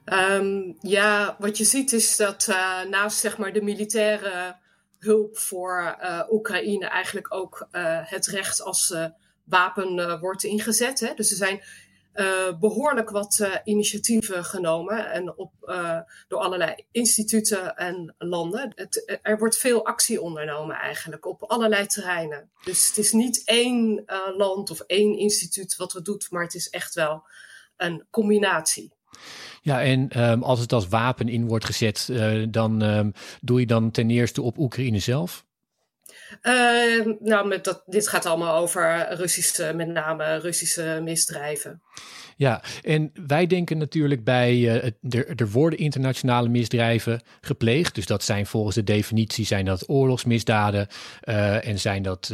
Um, 0.05 0.77
ja, 0.81 1.35
wat 1.39 1.57
je 1.57 1.63
ziet 1.63 1.91
is 1.91 2.15
dat 2.15 2.47
uh, 2.49 2.83
naast 2.89 3.17
zeg 3.17 3.37
maar, 3.37 3.53
de 3.53 3.61
militaire 3.61 4.55
hulp 4.99 5.37
voor 5.37 5.97
uh, 6.01 6.21
Oekraïne 6.29 6.87
eigenlijk 6.87 7.33
ook 7.33 7.67
uh, 7.71 7.81
het 8.01 8.27
recht 8.27 8.61
als 8.61 8.95
wapen 9.43 10.19
wordt 10.19 10.43
ingezet. 10.43 10.99
Hè? 10.99 11.13
Dus 11.13 11.31
er 11.31 11.37
zijn 11.37 11.61
behoorlijk 12.59 13.09
wat 13.09 13.39
uh, 13.41 13.55
initiatieven 13.63 14.45
genomen 14.45 15.11
en 15.11 15.37
op, 15.37 15.51
uh, 15.61 15.99
door 16.27 16.39
allerlei 16.39 16.75
instituten 16.91 17.75
en 17.75 18.15
landen. 18.17 18.73
Er 19.21 19.37
wordt 19.37 19.57
veel 19.57 19.85
actie 19.85 20.21
ondernomen 20.21 20.75
eigenlijk 20.75 21.25
op 21.25 21.43
allerlei 21.43 21.85
terreinen. 21.85 22.49
Dus 22.63 22.87
het 22.87 22.97
is 22.97 23.11
niet 23.11 23.41
één 23.45 24.03
land 24.37 24.69
of 24.69 24.79
één 24.79 25.17
instituut 25.17 25.75
wat 25.75 25.91
het 25.91 26.05
doet, 26.05 26.31
maar 26.31 26.43
het 26.43 26.55
is 26.55 26.69
echt 26.69 26.95
wel 26.95 27.23
een 27.77 28.05
combinatie. 28.09 28.91
Ja, 29.61 29.83
en 29.83 30.23
um, 30.23 30.43
als 30.43 30.59
het 30.59 30.73
als 30.73 30.87
wapen 30.87 31.29
in 31.29 31.47
wordt 31.47 31.65
gezet, 31.65 32.09
dan 32.49 32.81
um, 32.81 33.13
doe 33.41 33.59
je 33.59 33.65
dan 33.65 33.91
ten 33.91 34.09
eerste 34.09 34.41
op 34.41 34.57
Oekraïne 34.57 34.99
zelf? 34.99 35.45
Uh, 36.43 37.05
nou, 37.19 37.47
met 37.47 37.63
dat, 37.63 37.83
dit 37.85 38.07
gaat 38.07 38.25
allemaal 38.25 38.55
over 38.55 39.07
Russische, 39.09 39.73
met 39.75 39.87
name 39.87 40.37
Russische 40.37 40.99
misdrijven. 41.03 41.81
Ja, 42.35 42.63
en 42.81 43.11
wij 43.27 43.47
denken 43.47 43.77
natuurlijk 43.77 44.23
bij, 44.23 44.55
uh, 44.55 44.73
er, 45.09 45.35
er 45.35 45.49
worden 45.49 45.79
internationale 45.79 46.49
misdrijven 46.49 47.21
gepleegd. 47.41 47.95
Dus 47.95 48.05
dat 48.05 48.23
zijn 48.23 48.45
volgens 48.45 48.75
de 48.75 48.83
definitie 48.83 49.45
zijn 49.45 49.65
dat 49.65 49.89
oorlogsmisdaden 49.89 50.87
uh, 51.23 51.67
en 51.67 51.79
zijn 51.79 52.03
dat 52.03 52.33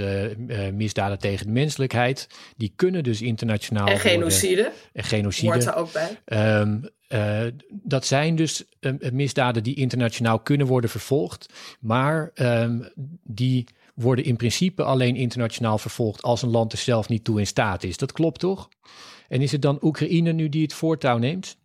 misdaden 0.74 1.20
tegen 1.20 1.46
de 1.46 1.52
menselijkheid. 1.52 2.28
Die 2.58 2.74
kunnen 2.76 3.04
dus 3.04 3.22
internationaal 3.22 3.88
En 3.88 4.00
genocide. 4.00 4.62
Worden, 4.62 4.74
en 4.94 5.04
genocide. 5.04 5.52
Hoort 5.52 5.66
er 5.66 5.76
ook 5.76 5.92
bij. 5.92 6.60
Um, 6.60 6.90
uh, 7.10 7.44
dat 7.70 8.06
zijn 8.06 8.36
dus 8.36 8.64
uh, 8.80 8.94
misdaden 9.12 9.64
die 9.64 9.76
internationaal 9.76 10.40
kunnen 10.40 10.68
worden 10.68 10.90
vervolgd, 10.90 11.54
maar 11.80 12.32
um, 12.36 12.90
die 13.24 13.66
worden 13.96 14.26
in 14.26 14.36
principe 14.36 14.84
alleen 14.84 15.16
internationaal 15.16 15.78
vervolgd 15.78 16.22
als 16.22 16.42
een 16.42 16.50
land 16.50 16.72
er 16.72 16.78
zelf 16.78 17.10
niet 17.10 17.24
toe 17.24 17.40
in 17.40 17.48
staat 17.48 17.84
is. 17.84 17.98
Dat 17.98 18.12
klopt 18.12 18.40
toch? 18.40 18.70
En 19.28 19.42
is 19.42 19.52
het 19.52 19.62
dan 19.62 19.80
Oekraïne 19.82 20.32
nu 20.32 20.50
die 20.50 20.62
het 20.62 20.74
voortouw 20.74 21.18
neemt? 21.18 21.58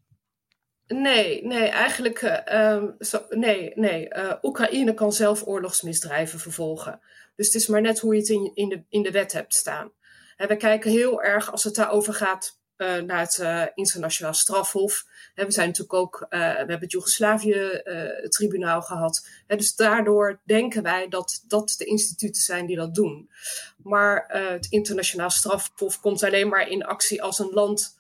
Nee, 0.87 1.47
nee, 1.47 1.69
eigenlijk 1.69 2.43
um, 2.53 2.95
zo, 2.99 3.21
nee, 3.29 3.73
nee. 3.75 4.15
Uh, 4.15 4.33
Oekraïne 4.43 4.95
kan 4.95 5.13
zelf 5.13 5.47
oorlogsmisdrijven 5.47 6.39
vervolgen. 6.39 7.01
Dus 7.37 7.47
het 7.47 7.55
is 7.55 7.67
maar 7.67 7.81
net 7.81 7.99
hoe 7.99 8.15
je 8.15 8.21
het 8.21 8.29
in, 8.55 8.69
de, 8.69 8.85
in 8.89 9.03
de 9.03 9.11
wet 9.11 9.33
hebt 9.33 9.55
staan. 9.55 9.93
En 10.37 10.49
we 10.49 10.57
kijken 10.57 10.91
heel 10.91 11.23
erg 11.23 11.53
als 11.53 11.65
het 11.65 11.75
daarover 11.75 12.15
gaat 12.15 12.60
naar 12.81 13.21
het 13.21 13.39
uh, 13.39 13.65
internationaal 13.75 14.35
strafhof. 14.35 15.07
We 15.35 15.51
zijn 15.51 15.67
natuurlijk 15.67 15.95
ook, 15.95 16.21
uh, 16.21 16.29
we 16.31 16.37
hebben 16.57 16.81
het 16.81 16.91
Joegoslavië-tribunaal 16.91 18.83
gehad. 18.83 19.27
Dus 19.47 19.77
daardoor 19.77 20.41
denken 20.45 20.83
wij 20.83 21.09
dat 21.09 21.45
dat 21.49 21.75
de 21.79 21.85
instituten 21.85 22.43
zijn 22.43 22.67
die 22.67 22.77
dat 22.77 22.95
doen. 22.95 23.31
Maar 23.77 24.25
het 24.29 24.67
internationaal 24.71 25.31
strafhof 25.31 26.01
komt 26.01 26.23
alleen 26.23 26.49
maar 26.49 26.69
in 26.69 26.85
actie 26.85 27.23
als 27.23 27.39
een 27.39 27.51
land 27.53 27.99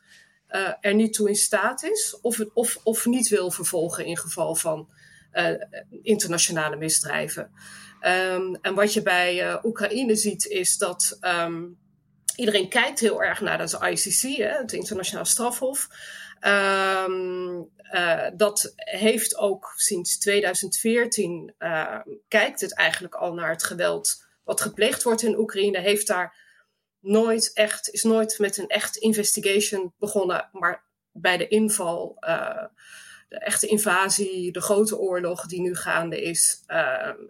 er 0.80 0.94
niet 0.94 1.12
toe 1.12 1.28
in 1.28 1.36
staat 1.36 1.82
is, 1.82 2.18
of, 2.20 2.40
of, 2.54 2.78
of 2.82 3.06
niet 3.06 3.28
wil 3.28 3.50
vervolgen 3.50 4.04
in 4.04 4.16
geval 4.16 4.54
van 4.54 4.88
internationale 6.02 6.76
misdrijven. 6.76 7.50
Um, 8.06 8.58
en 8.60 8.74
wat 8.74 8.92
je 8.92 9.02
bij 9.02 9.64
Oekraïne 9.64 10.16
ziet, 10.16 10.46
is 10.46 10.78
dat. 10.78 11.18
Um, 11.20 11.78
iedereen 12.36 12.68
kijkt 12.68 13.00
heel 13.00 13.22
erg 13.22 13.40
naar 13.40 13.58
dat 13.58 13.82
ICC, 13.82 14.36
hè, 14.36 14.58
het 14.58 14.72
internationaal 14.72 15.24
strafhof. 15.24 15.88
Um, 16.40 17.70
uh, 17.92 18.26
dat 18.34 18.72
heeft 18.74 19.36
ook 19.36 19.72
sinds 19.76 20.18
2014 20.18 21.54
uh, 21.58 21.98
kijkt 22.28 22.60
het 22.60 22.74
eigenlijk 22.74 23.14
al 23.14 23.34
naar 23.34 23.50
het 23.50 23.64
geweld 23.64 24.24
wat 24.44 24.60
gepleegd 24.60 25.02
wordt 25.02 25.22
in 25.22 25.38
Oekraïne. 25.38 25.80
Heeft 25.80 26.06
daar 26.06 26.36
nooit 27.00 27.50
echt, 27.52 27.90
is 27.90 28.02
nooit 28.02 28.38
met 28.38 28.56
een 28.56 28.68
echt 28.68 28.96
investigation 28.96 29.92
begonnen, 29.98 30.48
maar 30.52 30.84
bij 31.12 31.36
de 31.36 31.48
inval, 31.48 32.16
uh, 32.20 32.64
de 33.28 33.38
echte 33.38 33.66
invasie, 33.66 34.52
de 34.52 34.60
grote 34.60 34.98
oorlog 34.98 35.46
die 35.46 35.60
nu 35.60 35.74
gaande 35.74 36.22
is, 36.22 36.62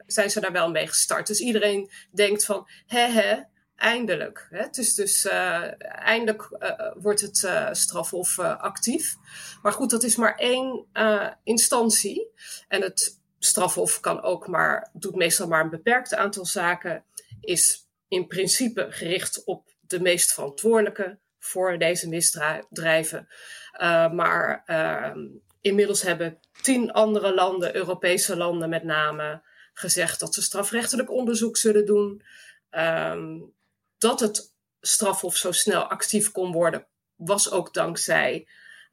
zijn 0.06 0.30
ze 0.30 0.40
daar 0.40 0.52
wel 0.52 0.70
mee 0.70 0.86
gestart. 0.86 1.26
Dus 1.26 1.40
iedereen 1.40 1.90
denkt 2.10 2.44
van, 2.44 2.68
hè 2.86 3.06
hè, 3.06 3.40
eindelijk. 3.80 4.46
Hè? 4.50 4.58
Het 4.58 4.78
is 4.78 4.94
dus 4.94 5.24
uh, 5.24 5.64
eindelijk 5.80 6.48
uh, 6.58 6.92
wordt 6.94 7.20
het 7.20 7.42
uh, 7.42 7.68
strafhof 7.72 8.38
actief. 8.38 9.16
Maar 9.62 9.72
goed, 9.72 9.90
dat 9.90 10.02
is 10.02 10.16
maar 10.16 10.36
één 10.36 10.86
instantie. 11.44 12.28
En 12.68 12.82
het 12.82 13.20
strafhof 13.38 14.00
kan 14.00 14.22
ook 14.22 14.46
maar, 14.46 14.90
doet 14.92 15.14
meestal 15.14 15.48
maar 15.48 15.64
een 15.64 15.70
beperkt 15.70 16.14
aantal 16.14 16.44
zaken. 16.44 17.04
Is 17.40 17.88
in 18.08 18.26
principe 18.26 18.86
gericht 18.90 19.44
op 19.44 19.68
de 19.80 20.00
meest 20.00 20.32
verantwoordelijke 20.32 21.18
voor 21.38 21.78
deze 21.78 22.08
misdrijven. 22.08 23.28
maar 24.12 24.62
ehm, 24.66 25.26
inmiddels 25.60 26.02
hebben 26.02 26.38
tien 26.62 26.92
andere 26.92 27.34
landen, 27.34 27.76
Europese 27.76 28.36
landen 28.36 28.68
met 28.68 28.84
name, 28.84 29.42
gezegd 29.72 30.20
dat 30.20 30.34
ze 30.34 30.42
strafrechtelijk 30.42 31.10
onderzoek 31.10 31.56
zullen 31.56 31.86
doen. 31.86 32.22
Um, 32.70 33.52
dat 34.00 34.20
het 34.20 34.54
strafhof 34.80 35.36
zo 35.36 35.52
snel 35.52 35.82
actief 35.82 36.30
kon 36.32 36.52
worden, 36.52 36.86
was 37.16 37.50
ook 37.50 37.74
dankzij, 37.74 38.48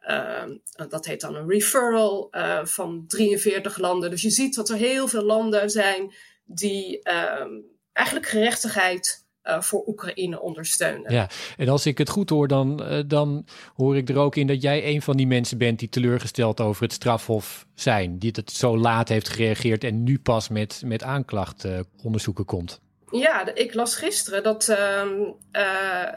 uh, 0.08 0.44
dat 0.90 1.06
heet 1.06 1.22
dan 1.22 1.36
een 1.36 1.50
referral 1.50 2.28
uh, 2.32 2.66
van 2.66 3.04
43 3.08 3.78
landen. 3.78 4.10
Dus 4.10 4.22
je 4.22 4.30
ziet 4.30 4.56
dat 4.56 4.70
er 4.70 4.78
heel 4.78 5.08
veel 5.08 5.24
landen 5.24 5.70
zijn 5.70 6.14
die 6.46 7.00
uh, 7.04 7.46
eigenlijk 7.94 8.28
gerechtigheid 8.28 9.26
uh, 9.44 9.62
voor 9.62 9.88
Oekraïne 9.88 10.42
ondersteunen. 10.42 11.14
Ja, 11.14 11.30
en 11.58 11.70
als 11.70 11.86
ik 11.86 11.98
het 11.98 12.10
goed 12.10 12.30
hoor, 12.30 12.48
dan, 12.48 12.84
uh, 12.84 13.00
dan 13.08 13.46
hoor 13.76 13.98
ik 13.98 14.10
er 14.10 14.18
ook 14.18 14.36
in 14.36 14.48
dat 14.48 14.62
jij 14.62 14.86
een 14.86 15.02
van 15.02 15.18
die 15.18 15.28
mensen 15.28 15.58
bent 15.58 15.80
die 15.80 15.90
teleurgesteld 15.90 16.62
over 16.62 16.84
het 16.84 16.94
strafhof 16.94 17.66
zijn. 17.76 18.20
Die 18.20 18.32
het 18.36 18.52
zo 18.52 18.78
laat 18.78 19.10
heeft 19.10 19.30
gereageerd 19.30 19.84
en 19.84 20.04
nu 20.04 20.20
pas 20.20 20.50
met, 20.50 20.82
met 20.86 21.04
aanklachtonderzoeken 21.04 22.46
komt. 22.46 22.82
Ja, 23.12 23.54
ik 23.54 23.74
las 23.74 23.96
gisteren 23.96 24.44
dat, 24.44 24.68
uh, 24.68 25.06
uh, 25.52 26.14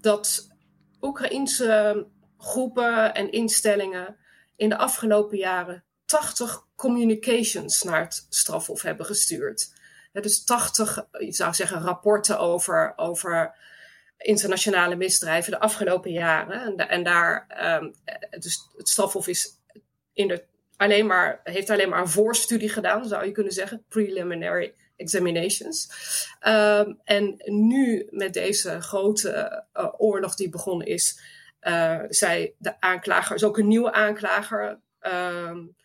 dat 0.00 0.48
Oekraïense 1.00 2.06
groepen 2.38 3.14
en 3.14 3.32
instellingen 3.32 4.16
in 4.56 4.68
de 4.68 4.78
afgelopen 4.78 5.38
jaren 5.38 5.84
80 6.04 6.66
communications 6.76 7.82
naar 7.82 8.00
het 8.00 8.26
strafhof 8.28 8.82
hebben 8.82 9.06
gestuurd. 9.06 9.72
dus 10.12 10.44
80, 10.44 11.06
je 11.18 11.32
zou 11.32 11.54
zeggen, 11.54 11.82
rapporten 11.82 12.38
over, 12.38 12.92
over 12.96 13.54
internationale 14.18 14.96
misdrijven 14.96 15.52
de 15.52 15.60
afgelopen 15.60 16.12
jaren. 16.12 16.60
En, 16.60 16.88
en 16.88 17.02
daar, 17.02 17.46
um, 17.82 17.94
dus 18.38 18.68
het 18.76 18.88
strafhof 18.88 19.26
is 19.26 19.50
in 20.12 20.28
de, 20.28 20.44
alleen 20.76 21.06
maar, 21.06 21.40
heeft 21.44 21.70
alleen 21.70 21.88
maar 21.88 22.00
een 22.00 22.08
voorstudie 22.08 22.68
gedaan, 22.68 23.04
zou 23.04 23.24
je 23.24 23.32
kunnen 23.32 23.52
zeggen, 23.52 23.84
preliminary 23.88 24.74
examinations. 24.96 25.88
Um, 26.46 27.00
en 27.04 27.34
nu 27.44 28.06
met 28.10 28.32
deze 28.32 28.80
grote 28.80 29.64
uh, 29.74 29.88
oorlog 29.96 30.34
die 30.34 30.48
begonnen 30.48 30.86
is, 30.86 31.20
uh, 31.62 32.00
zei 32.08 32.54
de 32.58 32.80
aanklager, 32.80 33.36
is 33.36 33.44
ook 33.44 33.58
een 33.58 33.68
nieuwe 33.68 33.92
aanklager 33.92 34.80
um, 35.00 35.76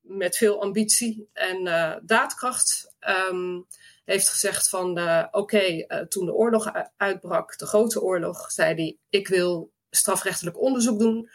met 0.00 0.36
veel 0.36 0.60
ambitie 0.62 1.28
en 1.32 1.66
uh, 1.66 1.96
daadkracht. 2.02 2.94
Um, 3.30 3.66
heeft 4.04 4.28
gezegd 4.28 4.68
van 4.68 4.98
oké, 5.30 5.86
toen 6.08 6.26
de 6.26 6.34
oorlog 6.34 6.72
uitbrak, 6.96 7.58
de 7.58 7.66
grote 7.66 8.02
oorlog, 8.02 8.50
zei 8.50 8.74
hij: 8.74 8.98
Ik 9.10 9.28
wil 9.28 9.72
strafrechtelijk 9.90 10.60
onderzoek 10.60 10.98
doen. 10.98 11.30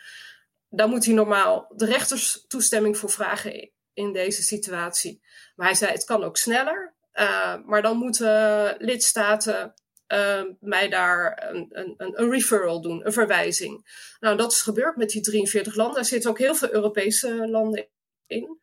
Daar 0.70 0.88
moet 0.88 1.06
hij 1.06 1.14
normaal 1.14 1.74
de 1.76 1.86
rechters 1.86 2.46
toestemming 2.48 2.98
voor 2.98 3.10
vragen 3.10 3.72
in 3.94 4.14
deze 4.14 4.44
situatie. 4.44 5.22
Maar 5.56 5.68
hij 5.68 5.76
zei: 5.76 5.92
Het 5.92 6.04
kan 6.04 6.24
ook 6.24 6.38
sneller. 6.38 6.96
Uh, 7.20 7.56
maar 7.66 7.82
dan 7.82 7.98
moeten 7.98 8.76
lidstaten 8.78 9.74
uh, 10.08 10.42
mij 10.60 10.90
daar 10.90 11.50
een, 11.50 11.68
een, 11.72 11.94
een, 11.98 12.30
referral 12.30 12.82
doen, 12.82 13.06
een 13.06 13.14
verwijzing. 13.14 13.86
Nou, 14.20 14.38
dat 14.38 14.52
is 14.52 14.62
gebeurd 14.62 14.96
met 14.96 15.10
die 15.10 15.22
43 15.22 15.76
landen. 15.76 15.98
Er 15.98 16.06
zitten 16.06 16.30
ook 16.30 16.38
heel 16.38 16.56
veel 16.56 16.74
Europese 16.74 17.48
landen 17.48 17.88
in, 18.28 18.60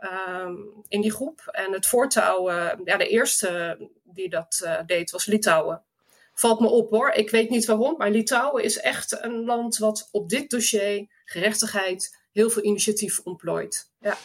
um, 0.00 0.84
in 0.88 1.00
die 1.00 1.12
groep. 1.12 1.40
En 1.52 1.72
het 1.72 1.86
voortouw, 1.86 2.50
uh, 2.50 2.72
ja, 2.84 2.96
de 2.96 3.08
eerste 3.08 3.78
die 4.02 4.28
dat 4.28 4.68
deed 4.86 5.10
was 5.10 5.26
Litouwen. 5.26 5.82
Valt 6.34 6.60
me 6.60 6.68
op 6.68 6.90
hoor, 6.90 7.10
ik 7.10 7.30
weet 7.30 7.50
niet 7.50 7.66
waarom, 7.66 7.94
maar 7.96 8.10
Litouwen 8.10 8.64
is 8.64 8.78
echt 8.78 9.22
een 9.22 9.44
land 9.44 9.78
wat 9.78 10.08
op 10.12 10.28
dit 10.28 10.50
dossier 10.50 11.06
gerechtigheid 11.24 12.18
heel 12.32 12.50
veel 12.50 12.62
initiatief 12.62 13.20
ontplooit. 13.24 13.90
Ja. 14.00 14.16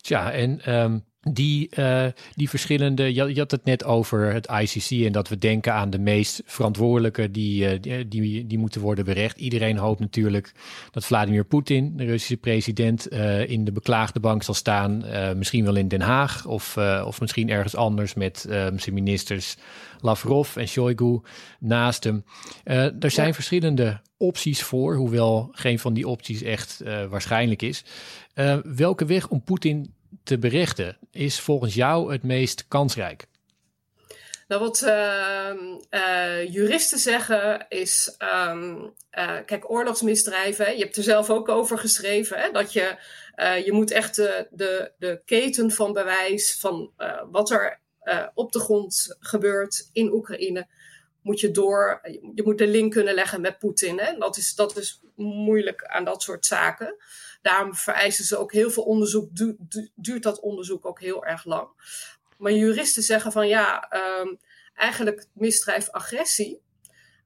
Tja, 0.00 0.32
en 0.32 0.74
um, 0.74 1.04
die, 1.30 1.70
uh, 1.78 2.06
die 2.34 2.48
verschillende, 2.48 3.14
je, 3.14 3.34
je, 3.34 3.38
had 3.38 3.50
het 3.50 3.64
net 3.64 3.84
over 3.84 4.32
het 4.32 4.48
ICC 4.60 5.06
en 5.06 5.12
dat 5.12 5.28
we 5.28 5.38
denken 5.38 5.74
aan 5.74 5.90
de 5.90 5.98
meest 5.98 6.42
verantwoordelijke 6.44 7.30
die, 7.30 7.64
uh, 7.64 7.80
die, 7.80 8.08
die, 8.08 8.46
die, 8.46 8.58
moeten 8.58 8.80
worden 8.80 9.04
berecht. 9.04 9.38
Iedereen 9.38 9.76
hoopt 9.76 10.00
natuurlijk 10.00 10.52
dat 10.90 11.04
Vladimir 11.04 11.44
Poetin, 11.44 11.96
de 11.96 12.04
Russische 12.04 12.36
president, 12.36 13.12
uh, 13.12 13.48
in 13.50 13.64
de 13.64 13.72
beklaagde 13.72 14.20
bank 14.20 14.42
zal 14.42 14.54
staan. 14.54 15.04
misschien 15.36 15.64
wel 15.64 15.76
in 15.76 15.88
Den 15.88 16.00
Haag 16.00 16.46
of, 16.46 16.76
of 17.04 17.20
misschien 17.20 17.50
ergens 17.50 17.76
anders 17.76 18.14
met 18.14 18.46
zijn 18.48 18.94
ministers 18.94 19.56
Lavrov 20.00 20.56
en 20.56 20.68
Shoigu 20.68 21.20
naast 21.58 22.04
hem. 22.04 22.24
er 22.64 23.10
zijn 23.10 23.26
ja. 23.26 23.34
verschillende 23.34 24.00
opties 24.16 24.62
voor, 24.62 24.96
hoewel 24.96 25.48
geen 25.52 25.78
van 25.78 25.94
die 25.94 26.08
opties 26.08 26.42
echt 26.42 26.82
waarschijnlijk 27.08 27.62
is. 27.62 27.84
welke 28.64 29.04
weg 29.04 29.28
om 29.28 29.42
Poetin 29.42 29.94
te 30.22 30.38
berechten 30.38 30.98
is 31.10 31.40
volgens 31.40 31.74
jou 31.74 32.12
het 32.12 32.22
meest 32.22 32.68
kansrijk? 32.68 33.26
Nou, 34.48 34.60
wat 34.60 34.82
uh, 34.82 35.50
uh, 35.90 36.52
juristen 36.52 36.98
zeggen 36.98 37.66
is, 37.68 38.16
um, 38.48 38.92
uh, 39.18 39.38
kijk, 39.46 39.70
oorlogsmisdrijven, 39.70 40.76
je 40.76 40.82
hebt 40.82 40.96
er 40.96 41.02
zelf 41.02 41.30
ook 41.30 41.48
over 41.48 41.78
geschreven, 41.78 42.38
hè, 42.38 42.50
dat 42.50 42.72
je, 42.72 42.96
je 43.64 43.72
moet 43.72 43.90
echt 43.90 44.16
de, 44.16 44.46
de, 44.50 44.92
de 44.98 45.22
keten 45.24 45.70
van 45.70 45.92
bewijs 45.92 46.56
van 46.60 46.92
wat 47.30 47.50
er 47.50 47.80
op 48.34 48.52
de 48.52 48.60
grond 48.60 49.16
gebeurt 49.20 49.88
in 49.92 50.12
Oekraïne, 50.12 50.66
moet 51.22 51.40
je 51.40 51.50
door, 51.50 52.00
je 52.34 52.42
moet 52.44 52.58
de 52.58 52.66
link 52.66 52.92
kunnen 52.92 53.14
leggen 53.14 53.40
met 53.40 53.58
Poetin. 53.58 53.98
Hè? 53.98 54.18
Dat, 54.18 54.36
is, 54.36 54.54
dat 54.54 54.76
is 54.76 55.00
moeilijk 55.16 55.84
aan 55.84 56.04
dat 56.04 56.22
soort 56.22 56.46
zaken. 56.46 56.96
Daarom 57.44 57.74
vereisen 57.74 58.24
ze 58.24 58.36
ook 58.36 58.52
heel 58.52 58.70
veel 58.70 58.82
onderzoek, 58.82 59.28
duurt 59.94 60.22
dat 60.22 60.40
onderzoek 60.40 60.86
ook 60.86 61.00
heel 61.00 61.24
erg 61.24 61.44
lang. 61.44 61.68
Maar 62.36 62.52
juristen 62.52 63.02
zeggen 63.02 63.32
van 63.32 63.48
ja, 63.48 63.92
um, 64.20 64.38
eigenlijk 64.74 65.26
misdrijf 65.32 65.90
agressie, 65.90 66.62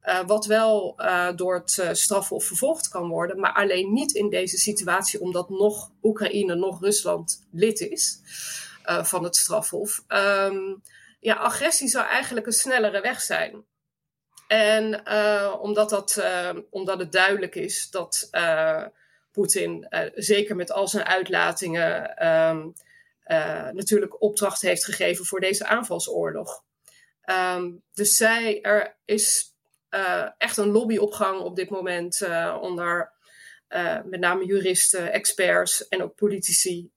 uh, 0.03 0.27
wat 0.27 0.47
wel 0.47 0.95
uh, 1.01 1.29
door 1.37 1.55
het 1.55 1.77
uh, 1.81 1.89
strafhof 1.93 2.45
vervolgd 2.45 2.89
kan 2.89 3.09
worden, 3.09 3.41
maar 3.41 3.53
alleen 3.53 3.93
niet 3.93 4.13
in 4.13 4.31
deze 4.31 4.57
situatie, 4.57 5.21
omdat 5.21 5.49
nog 5.49 5.91
Oekraïne, 6.03 6.55
nog 6.55 6.81
Rusland 6.81 7.47
lid 7.53 7.81
is 7.81 8.21
van 9.03 9.25
het 9.25 9.37
strafhof. 9.37 10.05
Um, 10.09 10.83
ja, 11.21 11.35
agressie 11.35 11.89
zou 11.89 12.07
eigenlijk 12.07 12.47
een 12.47 12.53
snellere 12.53 13.01
weg 13.01 13.21
zijn. 13.21 13.65
En 14.47 15.11
omdat, 15.61 15.91
dat, 15.91 16.23
omdat 16.71 16.99
het 16.99 17.13
duidelijk 17.13 17.55
is 17.55 17.91
dat 17.91 18.29
Poetin, 19.39 19.87
zeker 20.15 20.57
met 20.57 20.73
al 20.73 20.89
zijn 20.89 21.05
uitlatingen, 21.05 22.27
um, 22.27 22.73
natuurlijk 23.73 24.23
opdracht 24.23 24.61
heeft 24.61 24.85
gegeven 24.85 25.25
voor 25.25 25.41
deze 25.41 25.67
aanvalsoorlog. 25.67 26.65
Um, 27.25 27.83
dus 27.93 28.17
zij, 28.17 28.61
er 28.63 28.97
is 29.05 29.55
uh, 29.91 30.29
echt 30.39 30.57
een 30.57 30.71
lobbyopgang 30.71 31.41
op 31.41 31.57
dit 31.57 31.71
moment 31.71 32.29
onder 32.61 33.13
met 34.05 34.21
name 34.21 34.45
juristen, 34.45 35.13
experts 35.13 35.89
en 35.89 36.03
ook 36.03 36.15
politici 36.15 36.91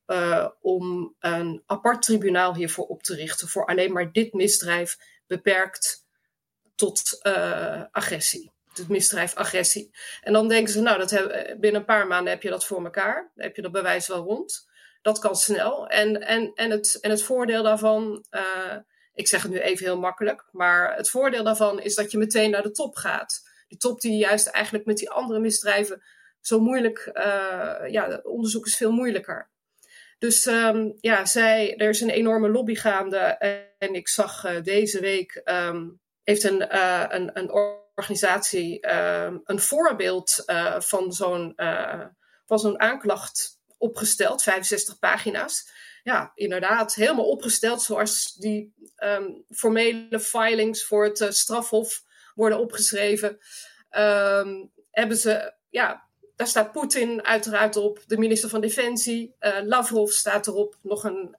om 0.61 1.15
een 1.19 1.63
apart 1.65 2.01
tribunaal 2.01 2.55
hiervoor 2.55 2.85
op 2.85 3.03
te 3.03 3.15
richten 3.15 3.47
voor 3.47 3.65
alleen 3.65 3.91
maar 3.93 4.11
dit 4.11 4.33
misdrijf 4.33 4.97
beperkt 5.27 6.05
tot 6.75 7.19
agressie. 7.91 8.51
Het 8.74 8.89
misdrijf 8.89 9.36
agressie. 9.36 9.95
En 10.22 10.34
dan 10.34 10.47
denken 10.47 10.74
ze, 10.74 10.82
nou, 10.82 10.97
dat 10.97 11.09
binnen 11.59 11.80
een 11.80 11.86
paar 11.86 12.07
maanden 12.07 12.34
heb 12.34 12.41
je 12.41 12.49
dat 12.49 12.65
voor 12.65 12.84
elkaar. 12.84 13.32
Dan 13.36 13.45
heb 13.45 13.55
je 13.55 13.61
dat 13.61 13.72
bewijs 13.72 14.07
wel 14.07 14.24
rond. 14.24 14.69
Dat 15.01 15.19
kan 15.19 15.36
snel. 15.36 15.88
En, 15.88 16.22
en, 16.22 16.51
en, 16.55 16.72
het, 16.72 16.97
en 17.01 17.09
het 17.09 17.24
voordeel 17.24 17.63
daarvan 17.63 18.26
ik 19.13 19.28
zeg 19.28 19.41
het 19.41 19.51
nu 19.51 19.59
even 19.59 19.86
heel 19.86 19.99
makkelijk, 19.99 20.45
maar 20.51 20.95
het 20.95 21.09
voordeel 21.09 21.43
daarvan 21.43 21.82
is 21.82 21.95
dat 21.95 22.11
je 22.11 22.17
meteen 22.17 22.51
naar 22.51 22.61
de 22.61 22.72
top 22.72 22.95
gaat. 22.95 23.49
Die 23.67 23.78
top 23.78 24.01
die 24.01 24.17
juist 24.17 24.47
eigenlijk 24.47 24.86
met 24.86 24.97
die 24.97 25.09
andere 25.09 25.39
misdrijven 25.39 26.03
zo 26.39 26.59
moeilijk, 26.59 27.09
uh, 27.13 27.80
ja, 27.88 28.19
onderzoek 28.24 28.65
is 28.65 28.78
veel 28.78 28.91
moeilijker. 28.91 29.49
Dus 30.19 30.45
um, 30.45 30.97
ja, 30.99 31.26
zij, 31.26 31.78
er 31.78 31.89
is 31.89 32.01
een 32.01 32.09
enorme 32.09 32.49
lobby 32.49 32.76
gaande. 32.76 33.17
En 33.78 33.93
ik 33.93 34.07
zag 34.07 34.45
uh, 34.45 34.63
deze 34.63 34.99
week, 34.99 35.41
um, 35.45 35.99
heeft 36.24 36.43
een, 36.43 36.76
een, 37.15 37.30
een 37.34 37.51
organisatie 38.02 38.93
um, 38.95 39.41
een 39.43 39.60
voorbeeld 39.60 40.43
van 40.78 41.14
zo'n 41.14 41.54
van 42.45 42.60
zo'n 42.60 42.80
aanklacht 42.80 43.60
opgesteld, 43.78 44.43
65 44.43 44.99
pagina's 44.99 45.70
ja, 46.04 46.32
inderdaad, 46.36 46.95
helemaal 46.95 47.30
opgesteld 47.30 47.82
zoals 47.82 48.34
die 48.34 48.74
um, 48.97 49.43
formele 49.49 50.20
filings 50.20 50.86
voor 50.86 51.04
het 51.04 51.20
uh, 51.20 51.30
strafhof 51.30 52.04
worden 52.36 52.60
opgeschreven. 52.60 53.39
Um, 53.97 54.72
hebben 54.91 55.18
ze, 55.18 55.54
ja, 55.70 56.08
daar 56.36 56.47
staat 56.47 56.72
Poetin 56.72 57.26
uiteraard 57.26 57.76
op, 57.76 58.04
de 58.06 58.18
minister 58.18 58.49
van 58.49 58.62
Defensie. 58.62 59.36
Uh, 59.39 59.58
Lavrov 59.64 60.12
staat 60.12 60.47
erop, 60.47 60.78
nog 60.82 61.04
een, 61.04 61.36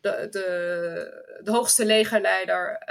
de, 0.00 0.26
de, 0.30 1.40
de 1.42 1.50
hoogste 1.50 1.84
legerleider. 1.84 2.82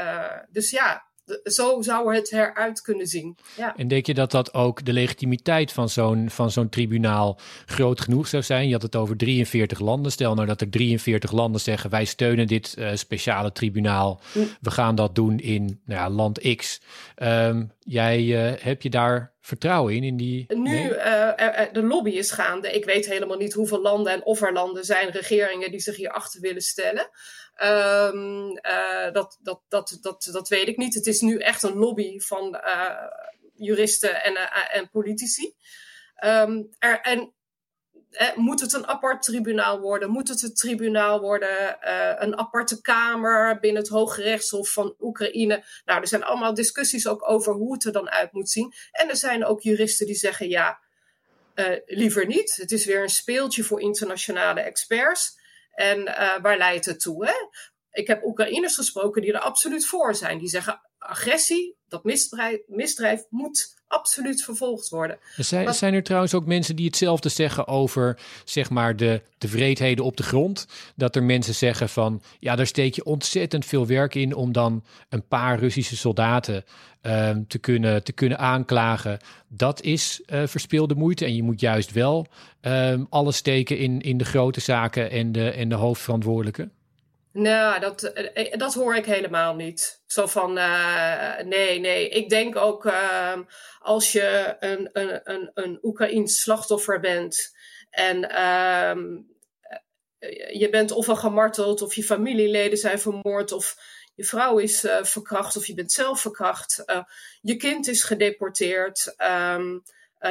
dus 0.49 0.69
ja, 0.69 1.05
zo 1.43 1.81
zou 1.81 2.15
het 2.15 2.31
eruit 2.31 2.81
kunnen 2.81 3.07
zien. 3.07 3.37
Ja. 3.57 3.75
En 3.75 3.87
denk 3.87 4.05
je 4.05 4.13
dat 4.13 4.31
dat 4.31 4.53
ook 4.53 4.85
de 4.85 4.93
legitimiteit 4.93 5.71
van 5.71 5.89
zo'n, 5.89 6.29
van 6.29 6.51
zo'n 6.51 6.69
tribunaal 6.69 7.39
groot 7.65 8.01
genoeg 8.01 8.27
zou 8.27 8.43
zijn? 8.43 8.67
Je 8.67 8.73
had 8.73 8.81
het 8.81 8.95
over 8.95 9.17
43 9.17 9.79
landen. 9.79 10.11
Stel 10.11 10.33
nou 10.33 10.47
dat 10.47 10.61
er 10.61 10.69
43 10.69 11.31
landen 11.31 11.61
zeggen: 11.61 11.89
wij 11.89 12.05
steunen 12.05 12.47
dit 12.47 12.75
uh, 12.77 12.89
speciale 12.93 13.51
tribunaal. 13.51 14.21
Mm. 14.33 14.47
We 14.61 14.71
gaan 14.71 14.95
dat 14.95 15.15
doen 15.15 15.39
in 15.39 15.81
nou 15.85 15.99
ja, 15.99 16.09
land 16.09 16.55
X. 16.55 16.81
Um, 17.17 17.71
jij 17.79 18.23
uh, 18.23 18.61
heb 18.61 18.81
je 18.81 18.89
daar 18.89 19.32
vertrouwen 19.43 19.93
in? 19.93 20.03
in 20.03 20.17
die... 20.17 20.45
Nu, 20.47 20.61
nee? 20.61 20.89
uh, 20.89 21.71
de 21.71 21.83
lobby 21.83 22.09
is 22.09 22.31
gaande. 22.31 22.71
Ik 22.71 22.85
weet 22.85 23.05
helemaal 23.05 23.37
niet 23.37 23.53
hoeveel 23.53 23.81
landen 23.81 24.13
en 24.13 24.25
of 24.25 24.41
er 24.41 24.53
landen 24.53 24.85
zijn, 24.85 25.09
regeringen 25.09 25.71
die 25.71 25.79
zich 25.79 25.95
hierachter 25.95 26.41
willen 26.41 26.61
stellen. 26.61 27.09
Um, 27.63 28.59
uh, 28.61 29.11
dat, 29.11 29.39
dat, 29.41 29.61
dat, 29.67 29.97
dat, 30.01 30.29
dat 30.31 30.47
weet 30.47 30.67
ik 30.67 30.77
niet. 30.77 30.93
Het 30.93 31.07
is 31.07 31.21
nu 31.21 31.37
echt 31.37 31.63
een 31.63 31.75
lobby 31.75 32.19
van 32.19 32.61
uh, 32.65 32.89
juristen 33.53 34.23
en, 34.23 34.33
uh, 34.33 34.75
en 34.77 34.89
politici. 34.89 35.53
Um, 36.25 36.69
er, 36.79 37.01
en 37.01 37.33
moet 38.35 38.59
het 38.59 38.73
een 38.73 38.87
apart 38.87 39.23
tribunaal 39.23 39.79
worden? 39.79 40.09
Moet 40.09 40.27
het 40.27 40.41
een 40.41 40.53
tribunaal 40.53 41.19
worden? 41.19 41.77
een 42.23 42.37
aparte 42.37 42.81
kamer 42.81 43.59
binnen 43.59 43.81
het 43.81 43.91
Hoge 43.91 44.21
Rechtshof 44.21 44.71
van 44.71 44.95
Oekraïne? 44.99 45.63
Nou, 45.85 46.01
er 46.01 46.07
zijn 46.07 46.23
allemaal 46.23 46.53
discussies 46.53 47.07
ook 47.07 47.29
over 47.29 47.53
hoe 47.53 47.73
het 47.73 47.85
er 47.85 47.91
dan 47.91 48.09
uit 48.09 48.31
moet 48.31 48.49
zien. 48.49 48.73
En 48.91 49.09
er 49.09 49.17
zijn 49.17 49.45
ook 49.45 49.61
juristen 49.61 50.05
die 50.05 50.15
zeggen 50.15 50.49
ja, 50.49 50.79
liever 51.85 52.25
niet. 52.25 52.55
Het 52.55 52.71
is 52.71 52.85
weer 52.85 53.01
een 53.01 53.09
speeltje 53.09 53.63
voor 53.63 53.81
internationale 53.81 54.61
experts. 54.61 55.41
En 55.73 55.99
uh, 55.99 56.37
waar 56.41 56.57
leidt 56.57 56.85
het 56.85 56.99
toe? 56.99 57.25
Hè? 57.25 57.33
Ik 57.91 58.07
heb 58.07 58.23
Oekraïners 58.23 58.75
gesproken 58.75 59.21
die 59.21 59.33
er 59.33 59.39
absoluut 59.39 59.85
voor 59.85 60.15
zijn. 60.15 60.37
Die 60.37 60.49
zeggen 60.49 60.81
agressie, 60.97 61.77
dat 61.87 62.03
misdrijf, 62.03 62.59
misdrijf 62.67 63.25
moet 63.29 63.82
absoluut 63.93 64.43
vervolgd 64.43 64.89
worden. 64.89 65.17
Zijn, 65.37 65.73
zijn 65.73 65.93
er 65.93 66.03
trouwens 66.03 66.33
ook 66.33 66.45
mensen 66.45 66.75
die 66.75 66.85
hetzelfde 66.85 67.29
zeggen 67.29 67.67
over 67.67 68.19
zeg 68.45 68.69
maar 68.69 68.95
de, 68.95 69.21
de 69.37 69.47
vreedheden 69.47 70.05
op 70.05 70.17
de 70.17 70.23
grond? 70.23 70.67
Dat 70.95 71.15
er 71.15 71.23
mensen 71.23 71.55
zeggen 71.55 71.89
van 71.89 72.21
ja, 72.39 72.55
daar 72.55 72.67
steek 72.67 72.95
je 72.95 73.03
ontzettend 73.03 73.65
veel 73.65 73.87
werk 73.87 74.15
in 74.15 74.35
om 74.35 74.51
dan 74.51 74.83
een 75.09 75.27
paar 75.27 75.59
Russische 75.59 75.97
soldaten 75.97 76.63
um, 77.01 77.47
te, 77.47 77.57
kunnen, 77.57 78.03
te 78.03 78.11
kunnen 78.11 78.37
aanklagen. 78.37 79.19
Dat 79.47 79.81
is 79.81 80.21
uh, 80.25 80.41
verspilde 80.45 80.95
moeite 80.95 81.25
en 81.25 81.35
je 81.35 81.43
moet 81.43 81.59
juist 81.59 81.91
wel 81.91 82.27
um, 82.61 83.07
alles 83.09 83.35
steken 83.35 83.77
in, 83.77 84.01
in 84.01 84.17
de 84.17 84.25
grote 84.25 84.59
zaken 84.59 85.11
en 85.11 85.31
de, 85.31 85.49
en 85.49 85.69
de 85.69 85.75
hoofdverantwoordelijke. 85.75 86.69
Nou, 87.33 87.79
dat, 87.79 88.03
eh, 88.03 88.51
eh, 88.51 88.57
dat 88.59 88.73
hoor 88.73 88.95
ik 88.95 89.05
helemaal 89.05 89.55
niet. 89.55 90.01
Zo 90.05 90.25
van, 90.25 90.57
uh, 90.57 91.39
nee, 91.39 91.79
nee. 91.79 92.09
Ik 92.09 92.29
denk 92.29 92.55
ook 92.55 92.85
uh, 92.85 93.39
als 93.79 94.11
je 94.11 94.55
een, 94.59 94.89
een, 94.93 95.21
een, 95.23 95.51
een 95.53 95.79
Oekraïns 95.81 96.41
slachtoffer 96.41 96.99
bent 96.99 97.55
en 97.89 98.17
uh, 98.31 98.95
je 100.59 100.67
bent 100.71 100.91
of 100.91 101.05
gemarteld 101.05 101.81
of 101.81 101.93
je 101.93 102.03
familieleden 102.03 102.77
zijn 102.77 102.99
vermoord 102.99 103.51
of 103.51 103.77
je 104.15 104.23
vrouw 104.23 104.57
is 104.57 104.87
verkracht 105.01 105.57
of 105.57 105.65
je 105.65 105.73
bent 105.73 105.91
zelf 105.91 106.21
verkracht. 106.21 106.83
je 107.41 107.55
kind 107.55 107.87
is 107.87 108.03
gedeporteerd. 108.03 109.15
Um, 109.17 109.83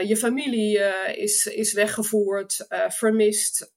je 0.06 0.16
familie 0.16 0.78
is, 1.16 1.46
is 1.46 1.72
weggevoerd, 1.72 2.66
vermist, 2.88 3.72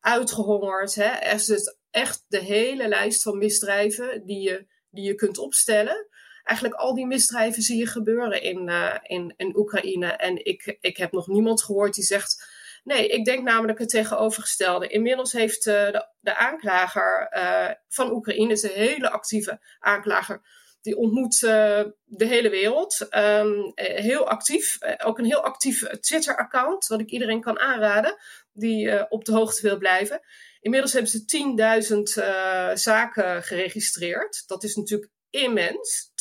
uitgehongerd. 0.00 0.94
Hè? 0.94 1.04
Er 1.04 1.34
is 1.34 1.46
het 1.48 1.80
echt 1.92 2.24
de 2.28 2.38
hele 2.38 2.88
lijst 2.88 3.22
van 3.22 3.38
misdrijven 3.38 4.26
die 4.26 4.40
je, 4.40 4.66
die 4.90 5.04
je 5.04 5.14
kunt 5.14 5.38
opstellen. 5.38 6.06
Eigenlijk 6.44 6.80
al 6.80 6.94
die 6.94 7.06
misdrijven 7.06 7.62
zie 7.62 7.78
je 7.78 7.86
gebeuren 7.86 8.42
in, 8.42 8.68
uh, 8.68 8.94
in, 9.02 9.34
in 9.36 9.56
Oekraïne. 9.56 10.06
En 10.06 10.44
ik, 10.44 10.76
ik 10.80 10.96
heb 10.96 11.12
nog 11.12 11.26
niemand 11.26 11.62
gehoord 11.62 11.94
die 11.94 12.04
zegt. 12.04 12.60
Nee, 12.84 13.08
ik 13.08 13.24
denk 13.24 13.42
namelijk 13.42 13.78
het 13.78 13.88
tegenovergestelde. 13.88 14.88
Inmiddels 14.88 15.32
heeft 15.32 15.66
uh, 15.66 15.74
de, 15.74 16.06
de 16.20 16.36
aanklager 16.36 17.32
uh, 17.36 17.70
van 17.88 18.12
Oekraïne, 18.12 18.52
is 18.52 18.62
een 18.62 18.70
hele 18.70 19.10
actieve 19.10 19.60
aanklager, 19.78 20.42
die 20.80 20.96
ontmoet 20.96 21.40
de 21.40 21.94
hele 22.26 22.50
wereld. 22.50 23.06
Um, 23.10 23.72
heel 23.74 24.28
actief. 24.28 24.78
ook 25.04 25.18
een 25.18 25.24
heel 25.24 25.44
actief 25.44 25.82
Twitter-account, 26.00 26.86
wat 26.86 27.00
ik 27.00 27.10
iedereen 27.10 27.40
kan 27.40 27.58
aanraden, 27.58 28.16
die 28.52 29.10
op 29.10 29.24
de 29.24 29.32
hoogte 29.32 29.62
wil 29.62 29.78
blijven. 29.78 30.20
Inmiddels 30.62 30.92
hebben 30.92 31.10
ze 31.10 32.04
10.000 32.16 32.24
uh, 32.24 32.70
zaken 32.74 33.42
geregistreerd. 33.42 34.42
Dat 34.46 34.64
is 34.64 34.76
natuurlijk 34.76 35.10
immens. 35.30 36.12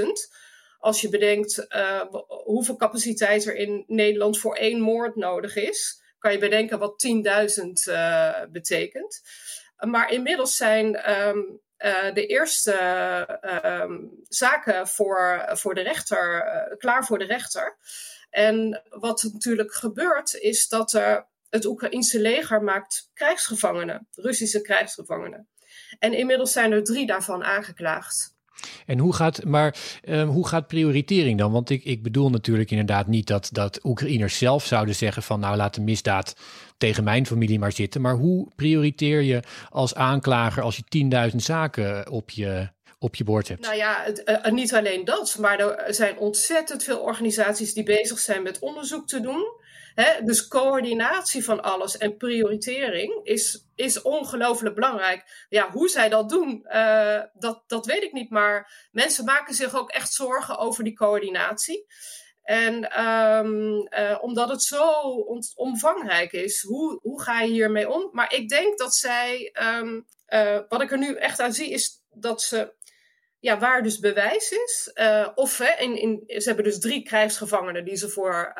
10.000. 0.00 0.04
Als 0.78 1.00
je 1.00 1.08
bedenkt 1.08 1.66
uh, 1.68 2.04
hoeveel 2.44 2.76
capaciteit 2.76 3.46
er 3.46 3.54
in 3.56 3.84
Nederland 3.86 4.38
voor 4.38 4.56
één 4.56 4.80
moord 4.80 5.16
nodig 5.16 5.56
is, 5.56 6.02
kan 6.18 6.32
je 6.32 6.38
bedenken 6.38 6.78
wat 6.78 7.06
10.000 7.06 7.64
uh, 7.88 8.42
betekent. 8.50 9.20
Maar 9.76 10.12
inmiddels 10.12 10.56
zijn 10.56 11.10
um, 11.10 11.60
de 12.14 12.26
eerste 12.26 12.74
um, 13.82 14.10
zaken 14.28 14.88
voor, 14.88 15.48
voor 15.52 15.74
de 15.74 15.82
rechter 15.82 16.44
klaar 16.78 17.04
voor 17.04 17.18
de 17.18 17.24
rechter. 17.24 17.76
En 18.30 18.82
wat 18.88 19.22
natuurlijk 19.32 19.74
gebeurt, 19.74 20.34
is 20.34 20.68
dat 20.68 20.92
er 20.92 21.30
het 21.52 21.64
Oekraïnse 21.64 22.20
leger 22.20 22.62
maakt 22.62 23.10
krijgsgevangenen, 23.14 24.06
Russische 24.14 24.60
krijgsgevangenen. 24.60 25.48
En 25.98 26.12
inmiddels 26.12 26.52
zijn 26.52 26.72
er 26.72 26.84
drie 26.84 27.06
daarvan 27.06 27.44
aangeklaagd. 27.44 28.34
En 28.86 28.98
hoe 28.98 29.14
gaat, 29.14 29.44
maar 29.44 29.76
um, 30.04 30.28
hoe 30.28 30.48
gaat 30.48 30.66
prioritering 30.66 31.38
dan? 31.38 31.52
Want 31.52 31.70
ik, 31.70 31.84
ik 31.84 32.02
bedoel 32.02 32.30
natuurlijk 32.30 32.70
inderdaad 32.70 33.06
niet 33.06 33.26
dat, 33.26 33.48
dat 33.52 33.84
Oekraïners 33.84 34.38
zelf 34.38 34.64
zouden 34.64 34.94
zeggen 34.94 35.22
van 35.22 35.40
nou 35.40 35.56
laat 35.56 35.74
de 35.74 35.80
misdaad 35.80 36.36
tegen 36.78 37.04
mijn 37.04 37.26
familie 37.26 37.58
maar 37.58 37.72
zitten. 37.72 38.00
Maar 38.00 38.14
hoe 38.14 38.48
prioriteer 38.56 39.20
je 39.20 39.42
als 39.70 39.94
aanklager 39.94 40.62
als 40.62 40.80
je 40.88 41.30
10.000 41.30 41.36
zaken 41.36 42.10
op 42.10 42.30
je, 42.30 42.68
op 42.98 43.14
je 43.14 43.24
bord 43.24 43.48
hebt? 43.48 43.60
Nou 43.60 43.76
ja, 43.76 44.02
het, 44.04 44.40
uh, 44.44 44.52
niet 44.52 44.74
alleen 44.74 45.04
dat, 45.04 45.36
maar 45.38 45.58
er 45.58 45.94
zijn 45.94 46.18
ontzettend 46.18 46.84
veel 46.84 46.98
organisaties 46.98 47.74
die 47.74 47.84
bezig 47.84 48.18
zijn 48.18 48.42
met 48.42 48.58
onderzoek 48.58 49.08
te 49.08 49.20
doen. 49.20 49.60
Hè? 49.94 50.24
Dus 50.24 50.48
coördinatie 50.48 51.44
van 51.44 51.62
alles 51.62 51.96
en 51.96 52.16
prioritering 52.16 53.20
is, 53.22 53.68
is 53.74 54.02
ongelooflijk 54.02 54.74
belangrijk. 54.74 55.46
Ja, 55.48 55.70
hoe 55.70 55.88
zij 55.88 56.08
dat 56.08 56.28
doen, 56.28 56.66
uh, 56.68 57.22
dat, 57.34 57.62
dat 57.66 57.86
weet 57.86 58.02
ik 58.02 58.12
niet. 58.12 58.30
Maar 58.30 58.88
mensen 58.92 59.24
maken 59.24 59.54
zich 59.54 59.74
ook 59.74 59.90
echt 59.90 60.12
zorgen 60.12 60.58
over 60.58 60.84
die 60.84 60.96
coördinatie. 60.96 61.86
En 62.42 63.04
um, 63.06 63.88
uh, 63.90 64.18
omdat 64.20 64.48
het 64.48 64.62
zo 64.62 64.90
omvangrijk 65.54 66.32
is, 66.32 66.62
hoe, 66.62 66.98
hoe 67.02 67.22
ga 67.22 67.40
je 67.40 67.52
hiermee 67.52 67.90
om? 67.90 68.08
Maar 68.12 68.34
ik 68.34 68.48
denk 68.48 68.78
dat 68.78 68.94
zij, 68.94 69.54
um, 69.78 70.06
uh, 70.28 70.58
wat 70.68 70.82
ik 70.82 70.90
er 70.90 70.98
nu 70.98 71.14
echt 71.14 71.40
aan 71.40 71.52
zie, 71.52 71.70
is 71.70 72.02
dat 72.10 72.42
ze, 72.42 72.74
ja, 73.38 73.58
waar 73.58 73.82
dus 73.82 73.98
bewijs 73.98 74.50
is, 74.50 74.92
of 75.34 75.58
hè, 75.58 75.82
in, 75.82 75.96
in, 75.96 76.22
ze 76.26 76.46
hebben 76.46 76.64
dus 76.64 76.80
drie 76.80 77.02
krijgsgevangenen 77.02 77.84
die 77.84 77.96
ze 77.96 78.08
voor, 78.08 78.54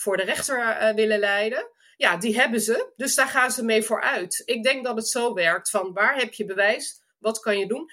voor 0.00 0.16
de 0.16 0.22
rechter 0.22 0.92
willen 0.94 1.18
leiden. 1.18 1.68
Ja, 1.96 2.16
die 2.16 2.40
hebben 2.40 2.60
ze, 2.60 2.92
dus 2.96 3.14
daar 3.14 3.28
gaan 3.28 3.50
ze 3.50 3.64
mee 3.64 3.82
vooruit. 3.82 4.42
Ik 4.44 4.62
denk 4.62 4.84
dat 4.84 4.96
het 4.96 5.08
zo 5.08 5.34
werkt: 5.34 5.70
van 5.70 5.92
waar 5.92 6.16
heb 6.16 6.34
je 6.34 6.44
bewijs, 6.44 7.02
wat 7.18 7.40
kan 7.40 7.58
je 7.58 7.66
doen? 7.66 7.90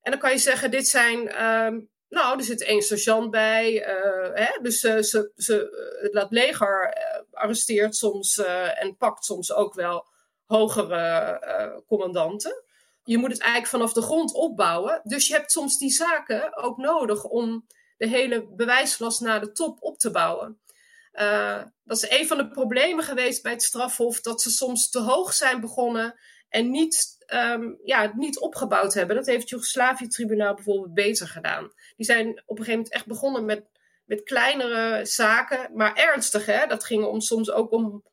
En 0.00 0.10
dan 0.10 0.20
kan 0.20 0.30
je 0.30 0.38
zeggen: 0.38 0.70
dit 0.70 0.88
zijn 0.88 1.44
um, 1.44 1.90
nou, 2.08 2.38
er 2.38 2.44
zit 2.44 2.62
één 2.62 2.82
sergeant 2.82 3.30
bij. 3.30 3.72
Uh, 3.72 4.30
hè? 4.34 4.62
Dus 4.62 4.80
ze, 4.80 5.30
ze, 5.36 6.10
het 6.12 6.30
leger 6.30 6.96
uh, 6.96 7.40
arresteert 7.40 7.96
soms 7.96 8.38
en 8.74 8.96
pakt 8.96 9.24
soms 9.24 9.52
ook 9.52 9.74
wel 9.74 10.06
hogere 10.44 11.82
commandanten. 11.86 12.62
Je 13.04 13.18
moet 13.18 13.30
het 13.30 13.40
eigenlijk 13.40 13.70
vanaf 13.70 13.92
de 13.92 14.02
grond 14.02 14.34
opbouwen. 14.34 15.00
Dus 15.04 15.26
je 15.26 15.34
hebt 15.34 15.52
soms 15.52 15.78
die 15.78 15.90
zaken 15.90 16.56
ook 16.56 16.76
nodig 16.76 17.24
om 17.24 17.66
de 17.96 18.08
hele 18.08 18.48
bewijslast 18.48 19.20
naar 19.20 19.40
de 19.40 19.52
top 19.52 19.82
op 19.82 19.98
te 19.98 20.10
bouwen. 20.10 20.60
Dat 21.84 21.96
is 21.96 22.10
een 22.10 22.26
van 22.26 22.36
de 22.36 22.48
problemen 22.48 23.04
geweest 23.04 23.42
bij 23.42 23.52
het 23.52 23.62
strafhof, 23.62 24.20
dat 24.20 24.42
ze 24.42 24.50
soms 24.50 24.90
te 24.90 25.00
hoog 25.00 25.32
zijn 25.32 25.60
begonnen 25.60 26.18
en 26.48 26.70
niet, 26.70 27.16
um, 27.34 27.78
ja, 27.84 28.12
niet 28.16 28.38
opgebouwd 28.38 28.94
hebben. 28.94 29.16
Dat 29.16 29.26
heeft 29.26 29.40
het 29.40 29.48
Joegoslavië-tribunaal 29.48 30.54
bijvoorbeeld 30.54 30.94
beter 30.94 31.28
gedaan. 31.28 31.72
Die 31.96 32.06
zijn 32.06 32.28
op 32.28 32.58
een 32.58 32.64
gegeven 32.64 32.72
moment 32.72 32.92
echt 32.92 33.06
begonnen 33.06 33.44
met, 33.44 33.64
met 34.04 34.22
kleinere 34.22 35.06
zaken, 35.06 35.70
maar 35.72 35.94
ernstig. 35.94 36.46
Hè? 36.46 36.66
Dat 36.66 36.84
ging 36.84 37.04
om, 37.04 37.20
soms 37.20 37.50
ook 37.50 37.72
om 37.72 38.04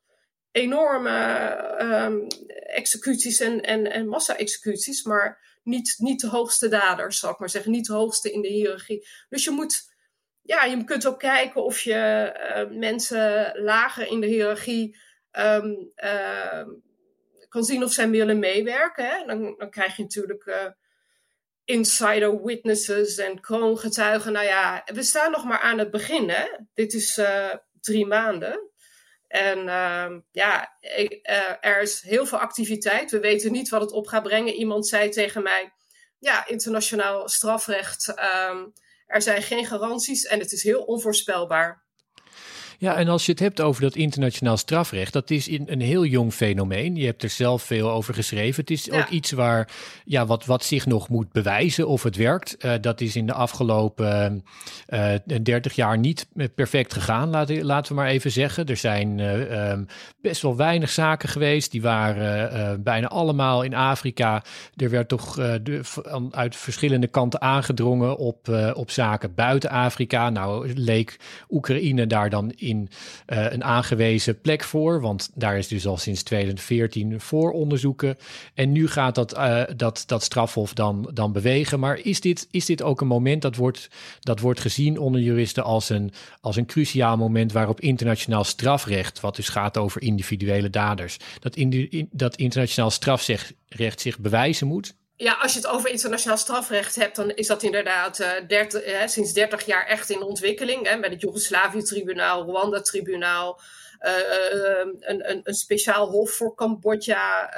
enorme 0.51 1.57
um, 1.81 2.27
executies 2.65 3.39
en, 3.39 3.61
en, 3.61 3.91
en 3.91 4.07
massa-executies, 4.07 5.03
maar 5.03 5.59
niet, 5.63 5.95
niet 5.97 6.21
de 6.21 6.27
hoogste 6.27 6.67
daders, 6.67 7.19
zal 7.19 7.31
ik 7.31 7.39
maar 7.39 7.49
zeggen. 7.49 7.71
Niet 7.71 7.85
de 7.85 7.93
hoogste 7.93 8.31
in 8.31 8.41
de 8.41 8.47
hiërarchie. 8.47 9.07
Dus 9.29 9.43
je 9.43 9.51
moet, 9.51 9.90
ja, 10.41 10.63
je 10.63 10.83
kunt 10.83 11.07
ook 11.07 11.19
kijken 11.19 11.63
of 11.63 11.79
je 11.79 12.31
uh, 12.55 12.77
mensen 12.77 13.51
lager 13.61 14.07
in 14.07 14.21
de 14.21 14.27
hiërarchie 14.27 14.97
um, 15.39 15.91
uh, 16.03 16.63
kan 17.49 17.63
zien 17.63 17.83
of 17.83 17.91
zij 17.91 18.09
willen 18.09 18.39
meewerken. 18.39 19.05
Hè? 19.05 19.25
Dan, 19.25 19.55
dan 19.57 19.69
krijg 19.69 19.95
je 19.95 20.01
natuurlijk 20.01 20.45
uh, 20.45 20.65
insider 21.65 22.43
witnesses 22.43 23.17
en 23.17 23.39
kroongetuigen. 23.41 24.31
Nou 24.31 24.45
ja, 24.45 24.81
we 24.93 25.03
staan 25.03 25.31
nog 25.31 25.43
maar 25.43 25.59
aan 25.59 25.77
het 25.77 25.91
begin. 25.91 26.29
Hè? 26.29 26.47
Dit 26.73 26.93
is 26.93 27.17
uh, 27.17 27.53
drie 27.81 28.05
maanden. 28.05 28.69
En 29.27 29.57
uh, 29.57 30.17
ja, 30.31 30.77
er 31.61 31.81
is 31.81 32.01
heel 32.01 32.25
veel 32.25 32.37
activiteit. 32.37 33.11
We 33.11 33.19
weten 33.19 33.51
niet 33.51 33.69
wat 33.69 33.81
het 33.81 33.91
op 33.91 34.07
gaat 34.07 34.23
brengen. 34.23 34.53
Iemand 34.53 34.87
zei 34.87 35.09
tegen 35.09 35.43
mij: 35.43 35.73
Ja, 36.19 36.47
internationaal 36.47 37.29
strafrecht. 37.29 38.13
Er 39.11 39.21
zijn 39.21 39.41
geen 39.41 39.65
garanties 39.65 40.25
en 40.25 40.39
het 40.39 40.51
is 40.51 40.63
heel 40.63 40.81
onvoorspelbaar. 40.81 41.83
Ja, 42.81 42.95
en 42.95 43.07
als 43.07 43.25
je 43.25 43.31
het 43.31 43.39
hebt 43.39 43.61
over 43.61 43.81
dat 43.81 43.95
internationaal 43.95 44.57
strafrecht, 44.57 45.13
dat 45.13 45.29
is 45.29 45.47
in 45.47 45.63
een 45.65 45.81
heel 45.81 46.05
jong 46.05 46.33
fenomeen. 46.33 46.95
Je 46.95 47.05
hebt 47.05 47.23
er 47.23 47.29
zelf 47.29 47.63
veel 47.63 47.91
over 47.91 48.13
geschreven. 48.13 48.61
Het 48.61 48.71
is 48.71 48.85
ja. 48.85 48.99
ook 48.99 49.09
iets 49.09 49.31
waar, 49.31 49.69
ja, 50.05 50.25
wat, 50.25 50.45
wat 50.45 50.63
zich 50.63 50.85
nog 50.85 51.09
moet 51.09 51.31
bewijzen 51.31 51.87
of 51.87 52.03
het 52.03 52.15
werkt. 52.15 52.55
Uh, 52.65 52.73
dat 52.81 53.01
is 53.01 53.15
in 53.15 53.25
de 53.25 53.33
afgelopen 53.33 54.43
uh, 54.89 55.13
30 55.43 55.73
jaar 55.73 55.97
niet 55.97 56.27
perfect 56.55 56.93
gegaan, 56.93 57.29
laten, 57.29 57.63
laten 57.63 57.95
we 57.95 58.01
maar 58.01 58.09
even 58.09 58.31
zeggen. 58.31 58.65
Er 58.65 58.77
zijn 58.77 59.17
uh, 59.17 59.69
um, 59.69 59.85
best 60.21 60.41
wel 60.41 60.55
weinig 60.55 60.89
zaken 60.89 61.29
geweest. 61.29 61.71
Die 61.71 61.81
waren 61.81 62.83
bijna 62.83 63.07
allemaal 63.07 63.61
in 63.61 63.73
Afrika. 63.73 64.43
Er 64.75 64.89
werd 64.89 65.07
toch 65.07 65.33
de, 65.35 65.81
uit 66.31 66.55
verschillende 66.55 67.07
kanten 67.07 67.41
aangedrongen 67.41 68.17
op, 68.17 68.71
op 68.73 68.91
zaken 68.91 69.33
buiten 69.35 69.69
Afrika. 69.69 70.29
Nou, 70.29 70.73
leek 70.75 71.19
Oekraïne 71.49 72.07
daar 72.07 72.29
dan 72.29 72.51
in 72.51 72.70
uh, 72.79 73.51
een 73.51 73.63
aangewezen 73.63 74.41
plek 74.41 74.63
voor. 74.63 75.01
Want 75.01 75.29
daar 75.33 75.57
is 75.57 75.67
dus 75.67 75.87
al 75.87 75.97
sinds 75.97 76.23
2014 76.23 77.19
vooronderzoeken. 77.19 78.17
En 78.53 78.71
nu 78.71 78.87
gaat 78.87 79.15
dat, 79.15 79.37
uh, 79.37 79.63
dat, 79.75 80.03
dat 80.05 80.23
strafhof 80.23 80.73
dan, 80.73 81.09
dan 81.13 81.31
bewegen. 81.31 81.79
Maar 81.79 81.99
is 82.03 82.21
dit, 82.21 82.47
is 82.51 82.65
dit 82.65 82.81
ook 82.81 83.01
een 83.01 83.07
moment 83.07 83.41
dat 83.41 83.55
wordt, 83.55 83.89
dat 84.19 84.39
wordt 84.39 84.59
gezien 84.59 84.99
onder 84.99 85.21
juristen 85.21 85.63
als 85.63 85.89
een, 85.89 86.11
als 86.41 86.55
een 86.55 86.65
cruciaal 86.65 87.17
moment 87.17 87.51
waarop 87.51 87.79
internationaal 87.79 88.43
strafrecht, 88.43 89.19
wat 89.19 89.35
dus 89.35 89.49
gaat 89.49 89.77
over 89.77 90.01
individuele 90.01 90.69
daders, 90.69 91.17
dat, 91.39 91.55
in, 91.55 92.09
dat 92.11 92.35
internationaal 92.35 92.91
strafrecht 92.91 94.01
zich 94.01 94.19
bewijzen 94.19 94.67
moet? 94.67 94.99
Ja, 95.21 95.33
als 95.33 95.53
je 95.53 95.59
het 95.59 95.67
over 95.67 95.89
internationaal 95.89 96.37
strafrecht 96.37 96.95
hebt, 96.95 97.15
dan 97.15 97.29
is 97.29 97.47
dat 97.47 97.63
inderdaad 97.63 98.19
uh, 98.19 98.31
30, 98.47 98.81
eh, 98.81 99.07
sinds 99.07 99.33
30 99.33 99.65
jaar 99.65 99.85
echt 99.85 100.09
in 100.09 100.21
ontwikkeling. 100.21 100.87
Hè, 100.87 100.95
met 100.95 101.11
het 101.11 101.21
Joegoslavië-tribunaal, 101.21 102.43
Rwanda-tribunaal, 102.43 103.61
uh, 104.01 104.11
een, 104.99 105.29
een, 105.29 105.41
een, 105.43 105.53
speciaal 105.53 106.09
hof 106.09 106.31
voor 106.31 106.55
Cambodja, 106.55 107.53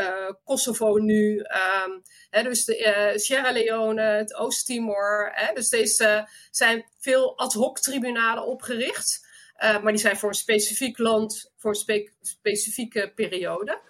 Kosovo 0.45 0.97
nu. 0.97 1.37
Um, 1.37 2.01
hè, 2.29 2.43
dus 2.43 2.65
de, 2.65 3.13
Sierra 3.15 3.51
Leone, 3.51 4.01
het 4.01 4.33
Oost-Timor. 4.33 5.33
Dus 5.53 5.69
deze 5.69 6.27
zijn 6.51 6.85
veel 6.99 7.37
ad 7.37 7.53
hoc 7.53 7.79
tribunalen 7.79 8.45
opgericht. 8.45 9.27
maar 9.57 9.91
die 9.91 10.01
zijn 10.01 10.17
voor 10.17 10.29
een 10.29 10.35
specifiek 10.35 10.97
land, 10.97 11.51
voor 11.57 11.69
een 11.69 11.77
spe 11.77 12.11
specifieke 12.21 13.11
periode. 13.15 13.81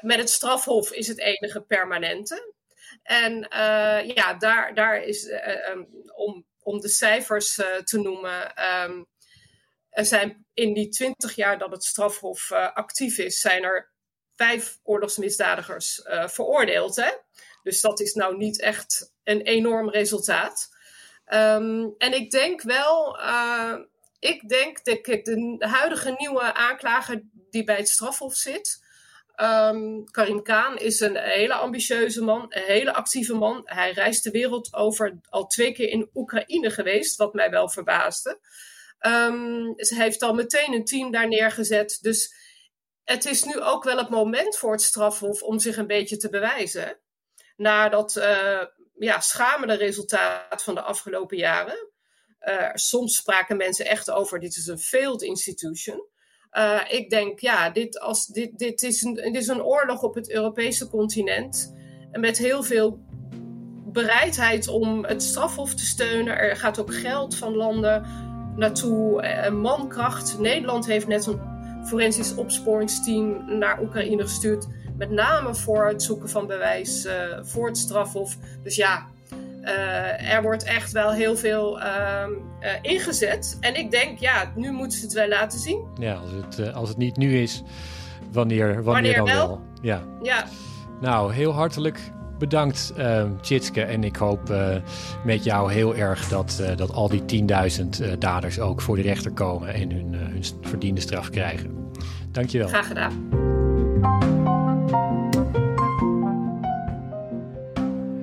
met 0.00 0.18
het 0.18 0.30
strafhof 0.30 0.92
is 0.92 1.08
het 1.08 1.18
enige 1.18 1.60
permanente. 1.60 2.51
En 3.02 3.32
uh, 3.34 4.14
ja, 4.14 4.34
daar, 4.34 4.74
daar 4.74 5.02
is, 5.02 5.24
uh, 5.24 5.68
um, 5.68 5.88
om, 6.14 6.46
om 6.62 6.80
de 6.80 6.88
cijfers 6.88 7.54
te 7.84 7.98
noemen, 8.02 8.64
um, 8.84 9.06
er 9.90 10.04
zijn 10.04 10.46
in 10.54 10.74
die 10.74 10.88
twintig 10.88 11.34
jaar 11.34 11.58
dat 11.58 11.70
het 11.70 11.84
strafhof 11.84 12.52
actief 12.52 13.18
is, 13.18 13.40
zijn 13.40 13.62
er 13.62 13.90
vijf 14.36 14.78
oorlogsmisdadigers 14.82 16.00
veroordeeld. 16.26 16.96
Hè? 16.96 17.10
Dus 17.62 17.80
dat 17.80 18.00
is 18.00 18.14
nou 18.14 18.36
niet 18.36 18.60
echt 18.60 19.12
een 19.24 19.40
enorm 19.40 19.90
resultaat. 19.90 20.76
Um, 21.26 21.94
en 21.98 22.12
ik 22.12 22.30
denk 22.30 22.62
wel, 22.62 23.18
ik 24.18 24.48
denk 24.48 24.84
dat 24.84 25.04
de 25.04 25.56
huidige 25.60 26.14
nieuwe 26.18 26.54
aanklager 26.54 27.22
die 27.32 27.64
bij 27.64 27.76
het 27.76 27.88
strafhof 27.88 28.34
zit, 28.34 28.81
Um, 29.36 30.10
Karim 30.10 30.42
Khan 30.42 30.78
is 30.78 31.00
een 31.00 31.16
hele 31.16 31.54
ambitieuze 31.54 32.22
man, 32.22 32.46
een 32.48 32.62
hele 32.62 32.92
actieve 32.92 33.34
man. 33.34 33.62
Hij 33.64 33.92
reist 33.92 34.24
de 34.24 34.30
wereld 34.30 34.74
over, 34.74 35.18
al 35.28 35.46
twee 35.46 35.72
keer 35.72 35.88
in 35.88 36.10
Oekraïne 36.14 36.70
geweest, 36.70 37.16
wat 37.16 37.34
mij 37.34 37.50
wel 37.50 37.68
verbaasde. 37.68 38.38
Um, 39.00 39.74
ze 39.76 39.94
heeft 39.94 40.22
al 40.22 40.34
meteen 40.34 40.72
een 40.72 40.84
team 40.84 41.10
daar 41.10 41.28
neergezet. 41.28 41.98
Dus 42.00 42.34
het 43.04 43.24
is 43.24 43.44
nu 43.44 43.60
ook 43.60 43.84
wel 43.84 43.96
het 43.96 44.08
moment 44.08 44.56
voor 44.56 44.72
het 44.72 44.82
strafhof 44.82 45.42
om 45.42 45.58
zich 45.58 45.76
een 45.76 45.86
beetje 45.86 46.16
te 46.16 46.28
bewijzen. 46.28 46.98
Na 47.56 47.88
dat 47.88 48.16
uh, 48.16 48.62
ja, 48.98 49.20
schamende 49.20 49.74
resultaat 49.74 50.62
van 50.62 50.74
de 50.74 50.82
afgelopen 50.82 51.36
jaren. 51.36 51.90
Uh, 52.40 52.70
soms 52.74 53.16
spraken 53.16 53.56
mensen 53.56 53.86
echt 53.86 54.10
over: 54.10 54.40
dit 54.40 54.56
is 54.56 54.66
een 54.66 54.78
failed 54.78 55.22
institution. 55.22 56.06
Uh, 56.58 56.80
ik 56.88 57.10
denk, 57.10 57.40
ja, 57.40 57.70
dit, 57.70 58.00
als, 58.00 58.26
dit, 58.26 58.58
dit, 58.58 58.82
is 58.82 59.02
een, 59.02 59.14
dit 59.14 59.36
is 59.36 59.48
een 59.48 59.62
oorlog 59.62 60.02
op 60.02 60.14
het 60.14 60.30
Europese 60.30 60.88
continent. 60.88 61.74
En 62.10 62.20
met 62.20 62.38
heel 62.38 62.62
veel 62.62 62.98
bereidheid 63.86 64.68
om 64.68 65.04
het 65.04 65.22
strafhof 65.22 65.74
te 65.74 65.84
steunen. 65.84 66.38
Er 66.38 66.56
gaat 66.56 66.80
ook 66.80 66.94
geld 66.94 67.36
van 67.36 67.56
landen 67.56 68.06
naartoe, 68.56 69.22
uh, 69.22 69.50
mankracht. 69.50 70.38
Nederland 70.38 70.86
heeft 70.86 71.06
net 71.06 71.26
een 71.26 71.40
forensisch 71.84 72.34
opsporingsteam 72.34 73.58
naar 73.58 73.82
Oekraïne 73.82 74.22
gestuurd. 74.22 74.66
met 74.96 75.10
name 75.10 75.54
voor 75.54 75.86
het 75.86 76.02
zoeken 76.02 76.28
van 76.28 76.46
bewijs 76.46 77.08
voor 77.42 77.66
het 77.66 77.78
strafhof. 77.78 78.36
Dus 78.62 78.76
ja, 78.76 79.06
er 79.62 80.42
wordt 80.42 80.64
echt 80.64 80.92
wel 80.92 81.12
heel 81.12 81.36
veel 81.36 81.80
ehm, 81.80 82.30
ingezet. 82.82 83.56
En 83.60 83.76
ik 83.76 83.90
denk, 83.90 84.18
ja, 84.18 84.52
nu 84.54 84.70
moeten 84.70 84.98
ze 84.98 85.04
het 85.04 85.14
wel 85.14 85.28
laten 85.28 85.58
zien. 85.58 85.84
Ja, 85.98 86.14
als 86.14 86.30
het, 86.30 86.74
als 86.74 86.88
het 86.88 86.98
niet 86.98 87.16
nu 87.16 87.38
is, 87.38 87.62
wanneer, 88.32 88.82
wanneer, 88.82 89.16
dan 89.16 89.24
wel? 89.24 89.60
Ja. 89.82 90.02
ja. 90.22 90.44
Nou, 91.00 91.32
heel 91.32 91.52
hartelijk 91.52 92.00
bedankt, 92.38 92.92
uh, 92.98 93.24
Tjitske. 93.40 93.82
En 93.82 94.04
ik 94.04 94.16
hoop 94.16 94.54
met 95.24 95.44
jou 95.44 95.72
heel 95.72 95.96
erg 95.96 96.28
dat, 96.28 96.62
dat 96.76 96.92
al 96.92 97.08
die 97.08 97.46
10.000 98.02 98.18
daders 98.18 98.60
ook 98.60 98.80
voor 98.80 98.96
de 98.96 99.02
rechter 99.02 99.32
komen 99.32 99.74
en 99.74 99.90
hun, 99.90 100.14
hun 100.14 100.44
verdiende 100.60 101.00
straf 101.00 101.30
krijgen. 101.30 101.90
Dankjewel. 102.30 102.68
Graag 102.68 102.86
gedaan. 102.86 104.31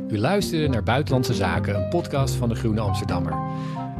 U 0.09 0.19
luisterde 0.19 0.67
naar 0.67 0.83
Buitenlandse 0.83 1.33
Zaken, 1.33 1.75
een 1.75 1.89
podcast 1.89 2.35
van 2.35 2.49
de 2.49 2.55
Groene 2.55 2.79
Amsterdammer. 2.79 3.33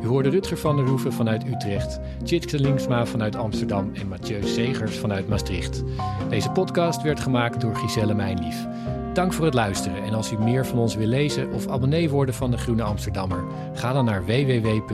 U 0.04 0.08
hoorde 0.08 0.30
Rutger 0.30 0.58
van 0.58 0.76
der 0.76 0.88
Hoeven 0.88 1.14
vanuit 1.14 1.48
Utrecht, 1.48 2.00
Tjitske 2.24 2.60
Linksma 2.60 3.06
vanuit 3.06 3.36
Amsterdam 3.36 3.92
en 3.94 4.08
Mathieu 4.08 4.44
Segers 4.44 4.98
vanuit 4.98 5.28
Maastricht. 5.28 5.84
Deze 6.30 6.50
podcast 6.50 7.02
werd 7.02 7.20
gemaakt 7.20 7.62
door 7.62 7.76
Giselle 7.76 8.14
Mijnlief. 8.14 8.68
Dank 9.14 9.34
voor 9.34 9.46
het 9.46 9.54
luisteren 9.54 10.04
en 10.04 10.14
als 10.14 10.32
u 10.32 10.40
meer 10.40 10.66
van 10.66 10.80
ons 10.80 10.96
wil 10.96 11.08
lezen 11.08 11.52
of 11.54 11.68
abonnee 11.68 12.10
worden 12.10 12.36
van 12.36 12.52
de 12.52 12.58
Groene 12.58 12.84
Amsterdammer, 12.84 13.44
ga 13.74 13.94
dan 13.94 14.06
naar 14.06 14.26
www.groene.nl. 14.26 14.88